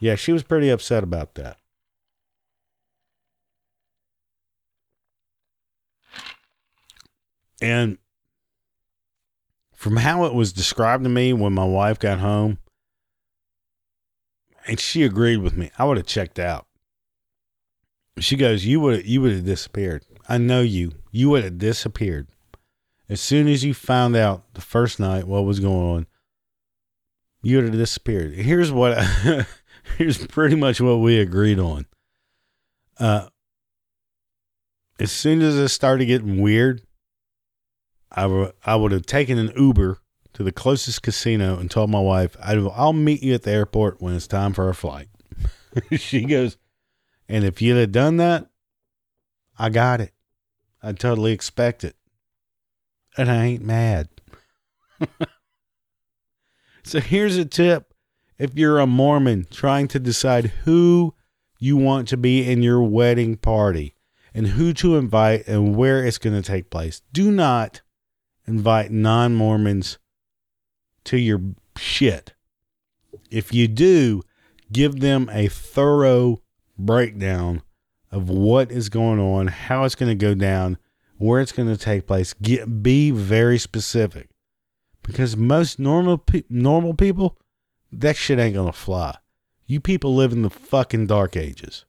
Yeah, 0.01 0.16
she 0.16 0.33
was 0.33 0.42
pretty 0.42 0.68
upset 0.68 1.05
about 1.05 1.35
that. 1.37 1.59
And 7.61 7.99
from 9.73 9.97
how 9.97 10.25
it 10.25 10.35
was 10.35 10.53
described 10.53 11.05
to 11.05 11.11
me 11.11 11.33
when 11.33 11.53
my 11.53 11.64
wife 11.64 12.01
got 12.01 12.18
home, 12.18 12.59
and 14.66 14.79
she 14.79 15.03
agreed 15.03 15.38
with 15.38 15.57
me. 15.57 15.70
I 15.79 15.85
would 15.85 15.96
have 15.96 16.07
checked 16.07 16.38
out. 16.38 16.66
She 18.18 18.37
goes, 18.37 18.64
"You 18.64 18.81
would 18.81 19.07
you 19.07 19.20
would 19.22 19.33
have 19.33 19.44
disappeared. 19.44 20.05
I 20.29 20.38
know 20.38 20.61
you. 20.61 20.92
You 21.11 21.31
would 21.31 21.44
have 21.44 21.59
disappeared 21.59 22.29
as 23.09 23.20
soon 23.20 23.48
as 23.48 23.64
you 23.64 23.75
found 23.75 24.16
out 24.16 24.55
the 24.55 24.61
first 24.61 25.01
night 25.01 25.27
what 25.27 25.44
was 25.44 25.61
going 25.61 25.96
on. 25.96 26.07
You 27.42 27.57
would 27.57 27.66
have 27.66 27.75
disappeared. 27.75 28.33
Here's 28.35 28.70
what. 28.70 28.98
Here's 29.98 30.27
pretty 30.27 30.55
much 30.55 30.81
what 30.81 30.96
we 30.96 31.18
agreed 31.18 31.59
on. 31.59 31.87
Uh, 32.98 33.29
as 34.98 35.11
soon 35.11 35.42
as 35.42 35.57
it 35.57 35.68
started 35.68 36.07
getting 36.07 36.40
weird, 36.40 36.83
I, 38.11 38.22
w- 38.22 38.53
I 38.64 38.77
would 38.77 38.92
have 38.92 39.07
taken 39.07 39.38
an 39.38 39.53
Uber 39.57 39.98
to 40.35 40.42
the 40.42 40.53
closest 40.53 41.03
casino 41.03 41.59
and 41.59 41.71
told 41.71 41.90
my 41.90 42.01
wife, 42.01 42.37
I'll 42.42 42.92
meet 42.92 43.23
you 43.23 43.35
at 43.35 43.42
the 43.42 43.51
airport 43.51 44.01
when 44.01 44.14
it's 44.14 44.27
time 44.27 44.53
for 44.53 44.66
our 44.66 44.75
flight. 44.75 45.09
she 45.92 46.25
goes, 46.25 46.57
and 47.29 47.45
if 47.45 47.61
you'd 47.62 47.79
have 47.79 47.92
done 47.92 48.16
that, 48.18 48.49
I 49.59 49.68
got 49.71 50.01
it. 50.01 50.12
I 50.83 50.92
totally 50.92 51.33
expect 51.33 51.85
it. 51.85 51.97
And 53.16 53.31
I 53.31 53.45
ain't 53.45 53.64
mad. 53.64 54.09
so 56.83 57.01
here's 57.01 57.37
a 57.37 57.45
tip 57.45 57.92
if 58.38 58.55
you're 58.55 58.81
a 58.81 58.87
Mormon 58.87 59.47
trying 59.51 59.88
to 59.88 59.99
decide 59.99 60.47
who 60.64 61.14
you 61.59 61.77
want 61.77 62.09
to 62.09 62.16
be 62.16 62.51
in 62.51 62.62
your 62.62 62.83
wedding 62.83 63.37
party 63.37 63.95
and 64.35 64.49
who 64.49 64.73
to 64.73 64.97
invite 64.97 65.47
and 65.47 65.77
where 65.77 66.05
it's 66.05 66.18
going 66.18 66.35
to 66.35 66.42
take 66.42 66.71
place. 66.71 67.03
Do 67.12 67.31
not 67.31 67.83
invite 68.47 68.90
non 68.90 69.35
Mormons 69.35 69.99
to 71.05 71.17
your 71.17 71.41
shit. 71.77 72.35
If 73.31 73.53
you 73.53 73.69
do, 73.69 74.23
give 74.71 75.01
them 75.01 75.29
a 75.33 75.49
thorough 75.49 76.43
breakdown 76.79 77.62
of 78.11 78.29
what 78.29 78.71
is 78.71 78.88
going 78.88 79.19
on, 79.19 79.47
how 79.47 79.85
it's 79.85 79.95
going 79.95 80.11
to 80.11 80.15
go 80.15 80.35
down, 80.35 80.79
where 81.17 81.41
it's 81.41 81.53
going 81.53 81.69
to 81.69 81.77
take 81.77 82.07
place. 82.07 82.35
Get 82.35 82.83
be 82.83 83.11
very 83.11 83.59
specific, 83.59 84.29
because 85.03 85.37
most 85.37 85.79
normal 85.79 86.19
pe- 86.19 86.45
normal 86.51 86.95
people, 86.95 87.38
that 87.91 88.17
shit 88.17 88.38
ain't 88.38 88.55
going 88.55 88.71
to 88.71 88.79
fly. 88.79 89.17
You 89.67 89.81
people 89.81 90.15
live 90.15 90.33
in 90.33 90.43
the 90.43 90.51
fucking 90.51 91.07
dark 91.07 91.37
ages. 91.37 91.85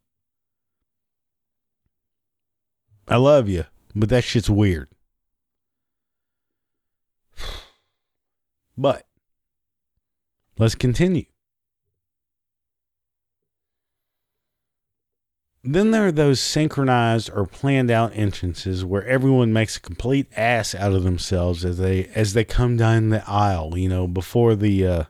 I 3.08 3.18
love 3.18 3.50
you, 3.50 3.66
but 3.94 4.08
that 4.10 4.24
shit's 4.24 4.50
weird. 4.50 4.88
But 8.78 9.06
let's 10.58 10.76
continue. 10.76 11.26
Then 15.66 15.92
there 15.92 16.08
are 16.08 16.12
those 16.12 16.42
synchronized 16.42 17.30
or 17.34 17.46
planned 17.46 17.90
out 17.90 18.12
entrances 18.14 18.84
where 18.84 19.06
everyone 19.06 19.54
makes 19.54 19.78
a 19.78 19.82
complete 19.82 20.28
ass 20.36 20.76
out 20.76 20.92
of 20.92 21.04
themselves 21.04 21.64
as 21.64 21.78
they 21.78 22.06
as 22.16 22.34
they 22.34 22.44
come 22.44 22.76
down 22.76 23.10
the 23.10 23.28
aisle, 23.30 23.78
you 23.78 23.88
know, 23.88 24.06
before 24.06 24.56
the 24.56 24.86
uh, 24.86 25.04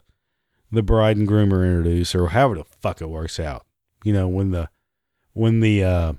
the 0.72 0.84
bride 0.84 1.18
and 1.18 1.28
groom 1.28 1.52
are 1.52 1.66
introduced, 1.66 2.14
or 2.14 2.28
however 2.28 2.56
the 2.56 2.66
fuck 2.66 3.02
it 3.02 3.10
works 3.10 3.40
out. 3.40 3.66
You 4.04 4.14
know, 4.14 4.28
when 4.28 4.52
the 4.52 4.70
when 5.34 5.62
the 5.62 5.84
uh, 5.84 6.14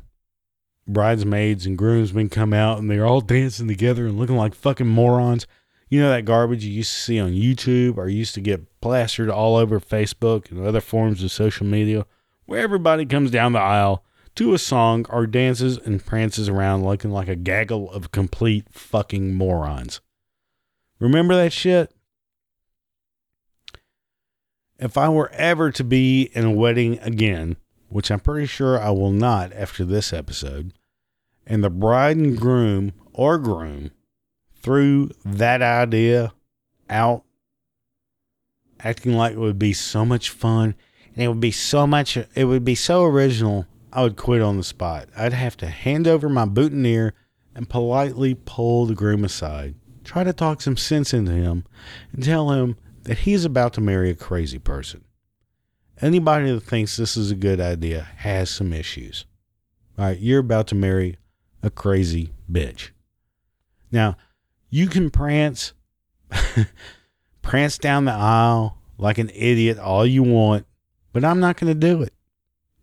bridesmaids 0.88 1.64
and 1.64 1.78
groomsmen 1.78 2.28
come 2.28 2.52
out 2.52 2.78
and 2.78 2.90
they're 2.90 3.06
all 3.06 3.20
dancing 3.20 3.68
together 3.68 4.06
and 4.06 4.18
looking 4.18 4.36
like 4.36 4.54
fucking 4.54 4.88
morons. 4.88 5.46
You 5.88 6.00
know 6.00 6.10
that 6.10 6.24
garbage 6.24 6.64
you 6.64 6.72
used 6.72 6.92
to 6.92 6.98
see 6.98 7.20
on 7.20 7.32
YouTube 7.32 7.96
or 7.96 8.08
used 8.08 8.34
to 8.34 8.40
get 8.40 8.80
plastered 8.80 9.30
all 9.30 9.56
over 9.56 9.78
Facebook 9.78 10.50
and 10.50 10.66
other 10.66 10.80
forms 10.80 11.22
of 11.22 11.30
social 11.30 11.66
media, 11.66 12.06
where 12.46 12.60
everybody 12.60 13.06
comes 13.06 13.30
down 13.30 13.52
the 13.52 13.60
aisle 13.60 14.04
to 14.34 14.54
a 14.54 14.58
song 14.58 15.06
or 15.08 15.26
dances 15.26 15.78
and 15.78 16.04
prances 16.04 16.48
around 16.48 16.84
looking 16.84 17.10
like 17.10 17.28
a 17.28 17.36
gaggle 17.36 17.90
of 17.90 18.10
complete 18.10 18.66
fucking 18.72 19.34
morons. 19.34 20.00
Remember 20.98 21.34
that 21.36 21.52
shit? 21.52 21.94
If 24.78 24.98
I 24.98 25.08
were 25.08 25.30
ever 25.32 25.70
to 25.70 25.84
be 25.84 26.30
in 26.32 26.44
a 26.44 26.50
wedding 26.50 26.98
again, 26.98 27.56
which 27.88 28.10
I'm 28.10 28.20
pretty 28.20 28.46
sure 28.46 28.80
I 28.80 28.90
will 28.90 29.12
not 29.12 29.52
after 29.52 29.84
this 29.84 30.12
episode, 30.12 30.72
and 31.46 31.62
the 31.62 31.70
bride 31.70 32.16
and 32.16 32.36
groom 32.36 32.92
or 33.12 33.38
groom 33.38 33.92
threw 34.64 35.10
that 35.26 35.60
idea 35.60 36.32
out, 36.88 37.22
acting 38.80 39.12
like 39.12 39.34
it 39.34 39.38
would 39.38 39.58
be 39.58 39.74
so 39.74 40.06
much 40.06 40.30
fun 40.30 40.74
and 41.14 41.22
it 41.22 41.28
would 41.28 41.38
be 41.40 41.50
so 41.50 41.86
much, 41.86 42.16
it 42.16 42.44
would 42.46 42.64
be 42.64 42.74
so 42.74 43.04
original 43.04 43.66
I 43.92 44.02
would 44.02 44.16
quit 44.16 44.40
on 44.40 44.56
the 44.56 44.64
spot. 44.64 45.10
I'd 45.14 45.34
have 45.34 45.58
to 45.58 45.66
hand 45.66 46.08
over 46.08 46.30
my 46.30 46.46
boutonniere 46.46 47.12
and 47.54 47.68
politely 47.68 48.34
pull 48.34 48.86
the 48.86 48.94
groom 48.94 49.22
aside, 49.22 49.74
try 50.02 50.24
to 50.24 50.32
talk 50.32 50.62
some 50.62 50.78
sense 50.78 51.12
into 51.12 51.32
him, 51.32 51.64
and 52.12 52.24
tell 52.24 52.50
him 52.50 52.78
that 53.02 53.18
he's 53.18 53.44
about 53.44 53.74
to 53.74 53.82
marry 53.82 54.08
a 54.08 54.14
crazy 54.16 54.58
person. 54.58 55.04
Anybody 56.00 56.50
that 56.50 56.62
thinks 56.62 56.96
this 56.96 57.18
is 57.18 57.30
a 57.30 57.36
good 57.36 57.60
idea 57.60 58.08
has 58.16 58.48
some 58.48 58.72
issues. 58.72 59.26
All 59.98 60.06
right, 60.06 60.18
you're 60.18 60.40
about 60.40 60.68
to 60.68 60.74
marry 60.74 61.18
a 61.62 61.68
crazy 61.68 62.32
bitch. 62.50 62.90
Now, 63.92 64.16
you 64.74 64.88
can 64.88 65.08
prance 65.08 65.72
prance 67.42 67.78
down 67.78 68.06
the 68.06 68.12
aisle 68.12 68.76
like 68.98 69.18
an 69.18 69.30
idiot 69.32 69.78
all 69.78 70.04
you 70.04 70.24
want, 70.24 70.66
but 71.12 71.24
I'm 71.24 71.38
not 71.38 71.56
going 71.56 71.72
to 71.72 71.78
do 71.78 72.02
it. 72.02 72.12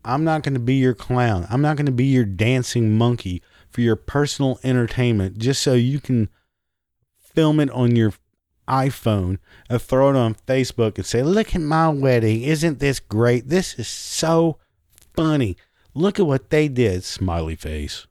I'm 0.06 0.23
not 0.23 0.41
going 0.41 0.54
to 0.54 0.60
be 0.62 0.75
your 0.75 0.93
clown. 0.93 1.45
I'm 1.49 1.62
not 1.62 1.75
going 1.75 1.88
to 1.88 1.91
be 1.91 2.06
your 2.06 2.23
dancing 2.23 2.97
monkey 2.97 3.43
for 3.69 3.82
your 3.82 3.97
personal 3.97 4.58
entertainment 4.63 5.38
just 5.38 5.62
so 5.62 5.73
you 5.73 5.99
can 5.99 6.30
film 7.17 7.60
it 7.60 7.69
on 7.71 7.97
your 7.97 8.13
iPhone 8.69 9.39
and 9.69 9.82
throw 9.82 10.12
it 10.12 10.15
on 10.15 10.36
Facebook 10.47 10.95
and 10.95 11.06
say, 11.06 11.21
Look 11.21 11.54
at 11.54 11.62
my 11.62 11.89
wedding. 11.89 12.41
Isn't 12.43 12.80
this 12.80 13.01
great? 13.01 13.49
This 13.49 13.73
is 13.77 13.89
so 13.89 14.60
funny. 15.13 15.58
Look 15.93 16.21
at 16.21 16.25
what 16.25 16.51
they 16.51 16.69
did, 16.69 17.04
smiley 17.04 17.58
face. 17.58 18.08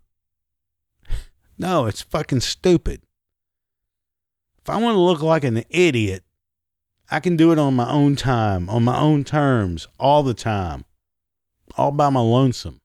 no, 1.59 1.87
it's 1.87 2.03
fucking 2.03 2.41
stupid. 2.41 3.01
If 4.63 4.71
I 4.71 4.77
want 4.77 4.95
to 4.95 5.01
look 5.01 5.23
like 5.23 5.45
an 5.45 5.65
idiot, 5.71 6.23
I 7.11 7.21
can 7.21 7.37
do 7.37 7.53
it 7.53 7.59
on 7.59 7.75
my 7.75 7.91
own 7.91 8.17
time, 8.17 8.69
on 8.69 8.85
my 8.85 8.99
own 8.99 9.25
terms, 9.25 9.89
all 9.99 10.23
the 10.23 10.35
time 10.35 10.85
all 11.77 11.91
by 11.91 12.11
my 12.11 12.21
lonesome. 12.21 12.81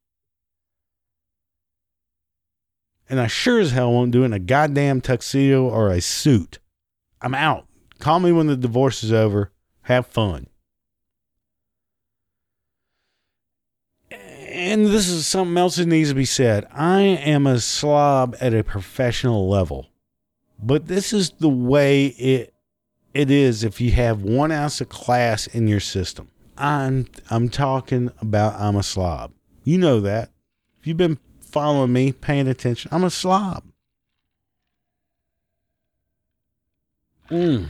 And 3.10 3.20
I 3.20 3.28
sure 3.28 3.60
as 3.60 3.72
hell 3.72 3.92
won't 3.92 4.12
do 4.12 4.24
it 4.24 4.28
in 4.28 4.34
a 4.34 4.40
goddamn 4.40 5.02
tuxedo 5.02 5.68
or 5.68 5.92
a 5.92 6.02
suit. 6.02 6.60
I'm 7.22 7.36
out. 7.36 7.68
Call 8.00 8.20
me 8.20 8.32
when 8.32 8.48
the 8.48 8.58
divorce 8.58 9.04
is 9.04 9.14
over. 9.14 9.52
Have 9.84 10.08
fun. 10.08 10.48
And 14.10 14.88
this 14.88 15.08
is 15.08 15.28
something 15.28 15.58
else 15.58 15.76
that 15.76 15.86
needs 15.86 16.10
to 16.10 16.16
be 16.16 16.26
said. 16.26 16.66
I 16.72 17.02
am 17.02 17.46
a 17.46 17.60
slob 17.60 18.36
at 18.40 18.54
a 18.54 18.64
professional 18.64 19.48
level. 19.50 19.90
But 20.60 20.88
this 20.88 21.14
is 21.14 21.32
the 21.32 21.50
way 21.50 22.08
it 22.08 22.54
it 23.14 23.32
is 23.32 23.64
if 23.64 23.80
you 23.80 23.92
have 23.92 24.22
one 24.22 24.52
ounce 24.52 24.82
of 24.82 24.90
class 24.90 25.48
in 25.48 25.68
your 25.68 25.80
system. 25.80 26.30
I'm 26.58 27.08
I'm 27.30 27.50
talking 27.50 28.12
about 28.22 28.60
I'm 28.60 28.76
a 28.76 28.84
slob. 28.84 29.34
You 29.64 29.78
know 29.78 30.00
that. 30.02 30.32
If 30.80 30.88
you've 30.88 30.98
been 30.98 31.20
following 31.42 31.94
me, 31.94 32.12
paying 32.12 32.48
attention, 32.48 32.90
I'm 32.94 33.04
a 33.04 33.10
slob. 33.10 33.64
Mm. 37.30 37.70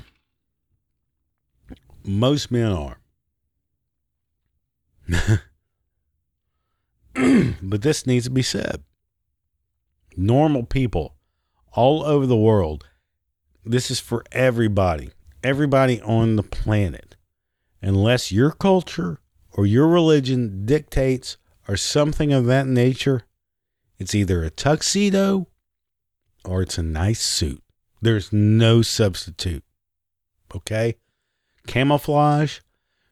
Most 2.04 2.52
men 2.52 2.72
are. 2.72 3.00
but 7.62 7.82
this 7.82 8.06
needs 8.06 8.26
to 8.26 8.32
be 8.32 8.42
said. 8.42 8.84
Normal 10.18 10.64
people 10.64 11.15
all 11.76 12.04
over 12.04 12.26
the 12.26 12.38
world, 12.38 12.88
this 13.64 13.92
is 13.92 14.00
for 14.00 14.24
everybody, 14.32 15.12
everybody 15.44 16.02
on 16.02 16.36
the 16.36 16.44
planet 16.44 17.16
unless 17.86 18.32
your 18.32 18.52
culture 18.52 19.20
or 19.52 19.66
your 19.66 19.88
religion 19.88 20.66
dictates 20.66 21.38
or 21.68 21.78
something 21.78 22.34
of 22.34 22.46
that 22.46 22.66
nature, 22.66 23.22
it's 24.00 24.16
either 24.16 24.44
a 24.44 24.50
tuxedo 24.50 25.48
or 26.44 26.64
it's 26.64 26.80
a 26.80 26.84
nice 26.84 27.22
suit. 27.22 27.62
There's 28.02 28.34
no 28.34 28.82
substitute. 28.82 29.64
Okay? 30.54 30.96
Camouflage, 31.68 32.60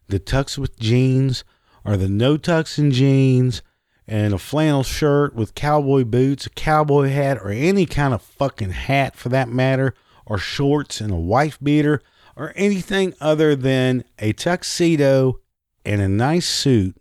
the 0.07 0.19
tux 0.19 0.57
with 0.57 0.79
jeans, 0.79 1.43
or 1.85 1.95
the 1.95 2.09
no 2.09 2.37
tux 2.37 2.77
and 2.77 2.91
jeans, 2.91 3.61
and 4.07 4.33
a 4.33 4.37
flannel 4.37 4.83
shirt 4.83 5.35
with 5.35 5.55
cowboy 5.55 6.03
boots, 6.03 6.45
a 6.45 6.49
cowboy 6.49 7.09
hat, 7.09 7.37
or 7.37 7.49
any 7.49 7.85
kind 7.85 8.13
of 8.13 8.21
fucking 8.21 8.71
hat 8.71 9.15
for 9.15 9.29
that 9.29 9.49
matter, 9.49 9.93
or 10.25 10.37
shorts 10.37 11.01
and 11.01 11.11
a 11.11 11.15
wife 11.15 11.57
beater 11.61 12.01
or 12.35 12.53
anything 12.55 13.13
other 13.21 13.55
than 13.55 14.03
a 14.19 14.33
tuxedo 14.33 15.39
and 15.85 16.01
a 16.01 16.07
nice 16.07 16.47
suit, 16.47 16.95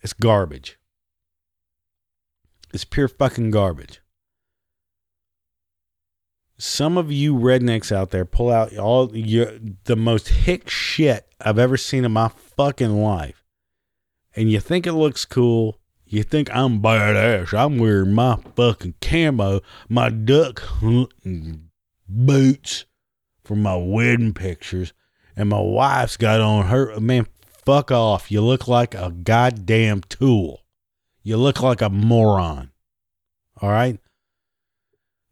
it's 0.00 0.12
garbage. 0.12 0.78
It's 2.72 2.84
pure 2.84 3.08
fucking 3.08 3.50
garbage. 3.50 4.00
Some 6.58 6.96
of 6.96 7.10
you 7.10 7.34
rednecks 7.34 7.90
out 7.90 8.10
there 8.10 8.24
pull 8.24 8.50
out 8.50 8.76
all 8.76 9.14
your 9.16 9.52
the 9.84 9.96
most 9.96 10.28
hick 10.28 10.68
shit 10.68 11.28
I've 11.40 11.58
ever 11.58 11.76
seen 11.76 12.04
in 12.04 12.12
my 12.12 12.28
fucking 12.28 13.02
life. 13.02 13.41
And 14.34 14.50
you 14.50 14.60
think 14.60 14.86
it 14.86 14.94
looks 14.94 15.24
cool. 15.24 15.78
You 16.06 16.22
think 16.22 16.54
I'm 16.54 16.80
badass. 16.80 17.54
I'm 17.54 17.78
wearing 17.78 18.12
my 18.12 18.36
fucking 18.56 18.94
camo, 19.00 19.60
my 19.88 20.10
duck 20.10 20.60
hunting 20.60 21.70
boots 22.08 22.84
for 23.44 23.56
my 23.56 23.76
wedding 23.76 24.34
pictures, 24.34 24.92
and 25.36 25.48
my 25.48 25.60
wife's 25.60 26.16
got 26.16 26.40
on 26.40 26.66
her. 26.66 26.98
Man, 27.00 27.26
fuck 27.64 27.90
off. 27.90 28.30
You 28.30 28.42
look 28.42 28.68
like 28.68 28.94
a 28.94 29.10
goddamn 29.10 30.02
tool. 30.02 30.64
You 31.22 31.36
look 31.36 31.62
like 31.62 31.80
a 31.80 31.88
moron. 31.88 32.72
All 33.60 33.70
right? 33.70 33.98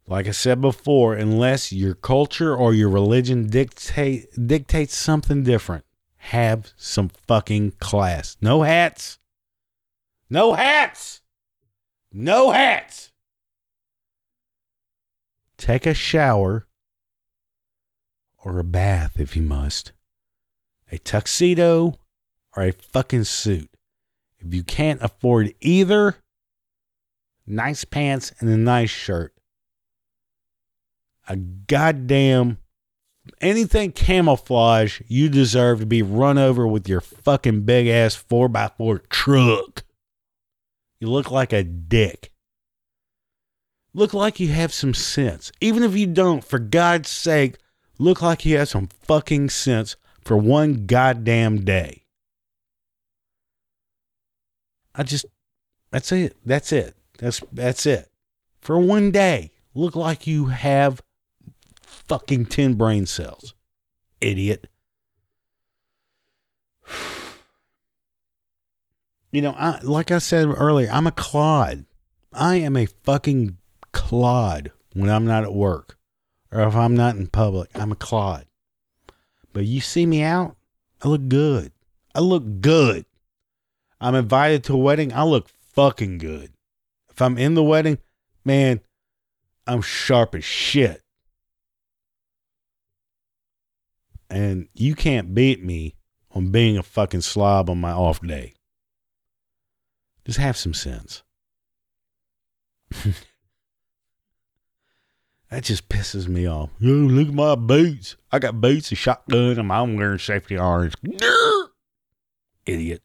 Like 0.07 0.27
I 0.27 0.31
said 0.31 0.61
before, 0.61 1.13
unless 1.13 1.71
your 1.71 1.93
culture 1.93 2.55
or 2.55 2.73
your 2.73 2.89
religion 2.89 3.49
dictate 3.49 4.27
dictates 4.47 4.95
something 4.95 5.43
different, 5.43 5.85
have 6.25 6.71
some 6.77 7.09
fucking 7.09 7.71
class. 7.79 8.37
No 8.41 8.61
hats. 8.61 9.17
No 10.29 10.53
hats. 10.53 11.21
No 12.13 12.51
hats. 12.51 13.11
Take 15.57 15.85
a 15.85 15.93
shower 15.95 16.67
or 18.43 18.59
a 18.59 18.63
bath 18.63 19.19
if 19.19 19.35
you 19.35 19.41
must. 19.41 19.93
A 20.91 20.99
tuxedo 20.99 21.97
or 22.55 22.63
a 22.63 22.71
fucking 22.71 23.23
suit. 23.23 23.69
If 24.39 24.53
you 24.53 24.63
can't 24.63 25.01
afford 25.01 25.53
either, 25.59 26.17
nice 27.47 27.83
pants 27.83 28.31
and 28.39 28.49
a 28.49 28.57
nice 28.57 28.89
shirt. 28.89 29.33
A 31.27 31.35
goddamn 31.35 32.57
anything 33.39 33.91
camouflage, 33.91 35.01
you 35.07 35.29
deserve 35.29 35.79
to 35.79 35.85
be 35.85 36.01
run 36.01 36.37
over 36.37 36.67
with 36.67 36.87
your 36.87 37.01
fucking 37.01 37.61
big 37.61 37.87
ass 37.87 38.15
4x4 38.15 39.07
truck. 39.09 39.83
You 40.99 41.07
look 41.07 41.31
like 41.31 41.53
a 41.53 41.63
dick. 41.63 42.31
Look 43.93 44.13
like 44.13 44.39
you 44.39 44.49
have 44.49 44.73
some 44.73 44.93
sense. 44.93 45.51
Even 45.59 45.83
if 45.83 45.95
you 45.95 46.07
don't, 46.07 46.43
for 46.43 46.59
God's 46.59 47.09
sake, 47.09 47.57
look 47.97 48.21
like 48.21 48.45
you 48.45 48.57
have 48.57 48.69
some 48.69 48.87
fucking 48.87 49.49
sense 49.49 49.95
for 50.21 50.37
one 50.37 50.85
goddamn 50.85 51.65
day. 51.65 52.05
I 54.95 55.03
just 55.03 55.25
that's 55.91 56.11
it. 56.11 56.37
That's 56.45 56.71
it. 56.71 56.95
That's 57.17 57.41
that's 57.51 57.85
it. 57.85 58.09
For 58.61 58.79
one 58.79 59.11
day, 59.11 59.51
look 59.73 59.95
like 59.95 60.27
you 60.27 60.47
have 60.47 61.01
fucking 62.11 62.45
10 62.45 62.73
brain 62.73 63.05
cells. 63.05 63.53
Idiot. 64.19 64.67
You 69.33 69.41
know, 69.41 69.55
I, 69.57 69.79
like 69.83 70.11
I 70.11 70.17
said 70.17 70.45
earlier, 70.45 70.89
I'm 70.91 71.07
a 71.07 71.11
clod. 71.13 71.85
I 72.33 72.55
am 72.55 72.75
a 72.75 72.85
fucking 72.85 73.55
clod 73.93 74.73
when 74.91 75.09
I'm 75.09 75.23
not 75.23 75.45
at 75.45 75.53
work 75.53 75.97
or 76.51 76.63
if 76.63 76.75
I'm 76.75 76.97
not 76.97 77.15
in 77.15 77.27
public. 77.27 77.69
I'm 77.73 77.93
a 77.93 77.95
clod. 77.95 78.45
But 79.53 79.63
you 79.63 79.79
see 79.79 80.05
me 80.05 80.21
out, 80.21 80.57
I 81.01 81.07
look 81.07 81.29
good. 81.29 81.71
I 82.13 82.19
look 82.19 82.59
good. 82.59 83.05
I'm 84.01 84.15
invited 84.15 84.65
to 84.65 84.73
a 84.73 84.77
wedding, 84.77 85.13
I 85.13 85.23
look 85.23 85.47
fucking 85.47 86.17
good. 86.17 86.51
If 87.09 87.21
I'm 87.21 87.37
in 87.37 87.53
the 87.53 87.63
wedding, 87.63 87.99
man, 88.43 88.81
I'm 89.65 89.81
sharp 89.81 90.35
as 90.35 90.43
shit. 90.43 91.01
And 94.31 94.69
you 94.73 94.95
can't 94.95 95.35
beat 95.35 95.61
me 95.61 95.95
on 96.31 96.51
being 96.51 96.77
a 96.77 96.83
fucking 96.83 97.19
slob 97.21 97.69
on 97.69 97.81
my 97.81 97.91
off 97.91 98.21
day. 98.21 98.53
Just 100.25 100.39
have 100.39 100.55
some 100.55 100.73
sense. 100.73 101.23
that 105.49 105.63
just 105.63 105.89
pisses 105.89 106.29
me 106.29 106.47
off. 106.47 106.69
Yo, 106.79 106.93
look 106.93 107.27
at 107.27 107.33
my 107.33 107.55
boots. 107.55 108.15
I 108.31 108.39
got 108.39 108.61
boots, 108.61 108.93
a 108.93 108.95
shotgun, 108.95 109.59
and 109.59 109.69
I'm 109.71 109.97
wearing 109.97 110.17
safety 110.19 110.57
irons. 110.57 110.93
Idiot. 112.65 113.03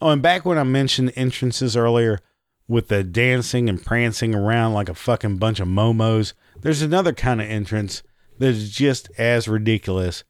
Oh, 0.00 0.08
and 0.10 0.22
back 0.22 0.46
when 0.46 0.56
I 0.56 0.62
mentioned 0.62 1.12
entrances 1.14 1.76
earlier 1.76 2.20
with 2.66 2.88
the 2.88 3.04
dancing 3.04 3.68
and 3.68 3.84
prancing 3.84 4.34
around 4.34 4.72
like 4.72 4.88
a 4.88 4.94
fucking 4.94 5.36
bunch 5.36 5.60
of 5.60 5.68
momos, 5.68 6.32
there's 6.60 6.80
another 6.80 7.12
kind 7.12 7.42
of 7.42 7.48
entrance 7.50 8.02
that's 8.38 8.70
just 8.70 9.10
as 9.18 9.46
ridiculous 9.46 10.24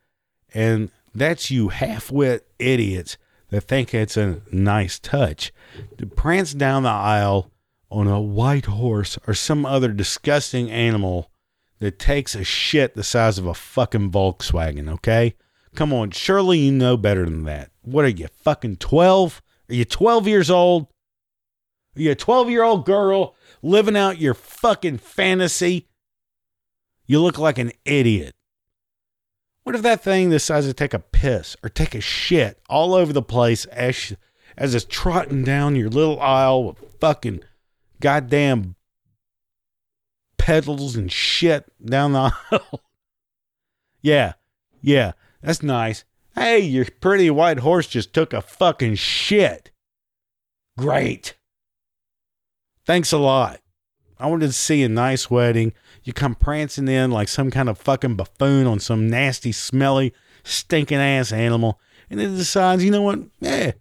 and 0.54 0.90
that's 1.14 1.50
you 1.50 1.68
half 1.68 2.10
wit 2.10 2.46
idiots 2.58 3.16
that 3.50 3.62
think 3.62 3.94
it's 3.94 4.16
a 4.16 4.40
nice 4.50 4.98
touch 4.98 5.52
to 5.96 6.06
prance 6.06 6.52
down 6.52 6.82
the 6.82 6.88
aisle 6.88 7.50
on 7.90 8.06
a 8.06 8.20
white 8.20 8.66
horse 8.66 9.18
or 9.26 9.34
some 9.34 9.64
other 9.64 9.88
disgusting 9.88 10.70
animal 10.70 11.30
that 11.78 11.98
takes 11.98 12.34
a 12.34 12.44
shit 12.44 12.94
the 12.94 13.04
size 13.04 13.38
of 13.38 13.46
a 13.46 13.54
fucking 13.54 14.10
Volkswagen, 14.10 14.90
okay? 14.90 15.34
Come 15.74 15.92
on, 15.92 16.10
surely 16.10 16.58
you 16.58 16.72
know 16.72 16.96
better 16.96 17.24
than 17.24 17.44
that. 17.44 17.70
What 17.82 18.04
are 18.04 18.08
you, 18.08 18.26
fucking 18.42 18.76
12? 18.76 19.42
Are 19.70 19.74
you 19.74 19.84
12 19.84 20.26
years 20.26 20.50
old? 20.50 20.88
Are 21.96 22.02
you 22.02 22.10
a 22.10 22.16
12 22.16 22.50
year 22.50 22.62
old 22.62 22.84
girl 22.84 23.34
living 23.62 23.96
out 23.96 24.20
your 24.20 24.34
fucking 24.34 24.98
fantasy? 24.98 25.88
You 27.06 27.20
look 27.20 27.38
like 27.38 27.58
an 27.58 27.72
idiot. 27.84 28.34
What 29.68 29.74
if 29.74 29.82
that 29.82 30.02
thing 30.02 30.30
decides 30.30 30.64
to 30.64 30.72
take 30.72 30.94
a 30.94 30.98
piss 30.98 31.54
or 31.62 31.68
take 31.68 31.94
a 31.94 32.00
shit 32.00 32.58
all 32.70 32.94
over 32.94 33.12
the 33.12 33.20
place 33.20 33.66
as 33.66 33.94
she, 33.94 34.16
as 34.56 34.74
it's 34.74 34.86
trotting 34.88 35.44
down 35.44 35.76
your 35.76 35.90
little 35.90 36.18
aisle 36.20 36.64
with 36.64 36.78
fucking 36.98 37.40
goddamn 38.00 38.76
petals 40.38 40.96
and 40.96 41.12
shit 41.12 41.66
down 41.84 42.14
the 42.14 42.32
aisle? 42.50 42.80
yeah, 44.00 44.32
yeah, 44.80 45.12
that's 45.42 45.62
nice. 45.62 46.02
Hey, 46.34 46.60
your 46.60 46.86
pretty 47.02 47.30
white 47.30 47.58
horse 47.58 47.88
just 47.88 48.14
took 48.14 48.32
a 48.32 48.40
fucking 48.40 48.94
shit. 48.94 49.70
Great. 50.78 51.34
Thanks 52.86 53.12
a 53.12 53.18
lot. 53.18 53.60
I 54.20 54.26
wanted 54.26 54.46
to 54.46 54.52
see 54.52 54.82
a 54.82 54.88
nice 54.88 55.30
wedding 55.30 55.72
you 56.08 56.14
come 56.14 56.34
prancing 56.34 56.88
in 56.88 57.10
like 57.10 57.28
some 57.28 57.50
kind 57.50 57.68
of 57.68 57.76
fucking 57.76 58.14
buffoon 58.14 58.66
on 58.66 58.80
some 58.80 59.10
nasty, 59.10 59.52
smelly, 59.52 60.14
stinking 60.42 60.96
ass 60.96 61.32
animal, 61.32 61.78
and 62.08 62.18
it 62.18 62.28
decides, 62.28 62.82
you 62.82 62.90
know 62.90 63.02
what? 63.02 63.20
Eh, 63.42 63.72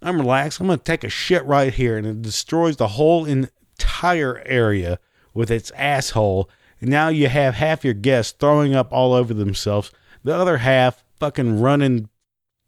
I'm 0.00 0.18
relaxed. 0.18 0.60
I'm 0.60 0.66
going 0.66 0.78
to 0.78 0.84
take 0.84 1.04
a 1.04 1.10
shit 1.10 1.44
right 1.44 1.72
here. 1.72 1.98
And 1.98 2.06
it 2.06 2.22
destroys 2.22 2.78
the 2.78 2.88
whole 2.88 3.26
entire 3.26 4.42
area 4.46 4.98
with 5.34 5.50
its 5.50 5.70
asshole. 5.72 6.48
And 6.80 6.88
now 6.88 7.08
you 7.08 7.28
have 7.28 7.52
half 7.54 7.84
your 7.84 7.92
guests 7.92 8.32
throwing 8.32 8.74
up 8.74 8.90
all 8.90 9.12
over 9.12 9.34
themselves, 9.34 9.92
the 10.24 10.34
other 10.34 10.56
half 10.56 11.04
fucking 11.20 11.60
running 11.60 12.08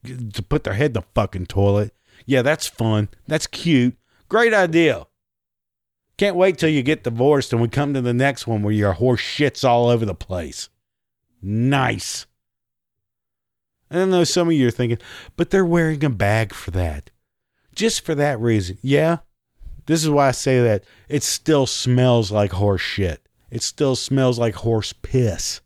to 0.05 0.43
put 0.43 0.65
their 0.65 0.75
head 0.75 0.91
in 0.91 0.93
the 0.93 1.03
fucking 1.15 1.47
toilet. 1.47 1.95
Yeah, 2.27 2.43
that's 2.43 2.67
fun. 2.67 3.09
That's 3.27 3.47
cute. 3.47 3.97
Great 4.29 4.53
idea. 4.53 5.07
Can't 6.17 6.37
wait 6.37 6.59
till 6.59 6.69
you 6.69 6.83
get 6.83 7.05
divorced 7.05 7.53
and 7.53 7.61
we 7.61 7.69
come 7.69 7.95
to 7.95 8.01
the 8.01 8.15
next 8.15 8.47
one 8.47 8.63
where 8.63 8.73
your 8.73 8.93
horse 8.93 9.21
shits 9.21 9.69
all 9.69 9.89
over 9.89 10.05
the 10.05 10.15
place. 10.15 10.69
Nice. 11.43 12.27
I 13.91 14.05
know 14.05 14.25
some 14.25 14.49
of 14.49 14.55
you 14.55 14.69
are 14.69 14.73
thinking, 14.73 14.99
but 15.37 15.51
they're 15.51 15.65
wearing 15.65 16.05
a 16.05 16.11
bag 16.11 16.55
for 16.55 16.71
that. 16.73 17.11
Just 17.75 18.05
for 18.05 18.15
that 18.15 18.41
reason. 18.41 18.79
Yeah. 18.83 19.19
This 19.87 20.03
is 20.03 20.11
why 20.11 20.29
I 20.29 20.33
say 20.33 20.63
that. 20.63 20.85
It 21.09 21.23
still 21.23 21.67
smells 21.67 22.31
like 22.31 22.53
horse 22.53 22.81
shit. 22.81 23.29
It 23.51 23.63
still 23.63 23.97
smells 23.97 24.39
like 24.39 24.55
horse 24.55 24.93
piss. 24.93 25.61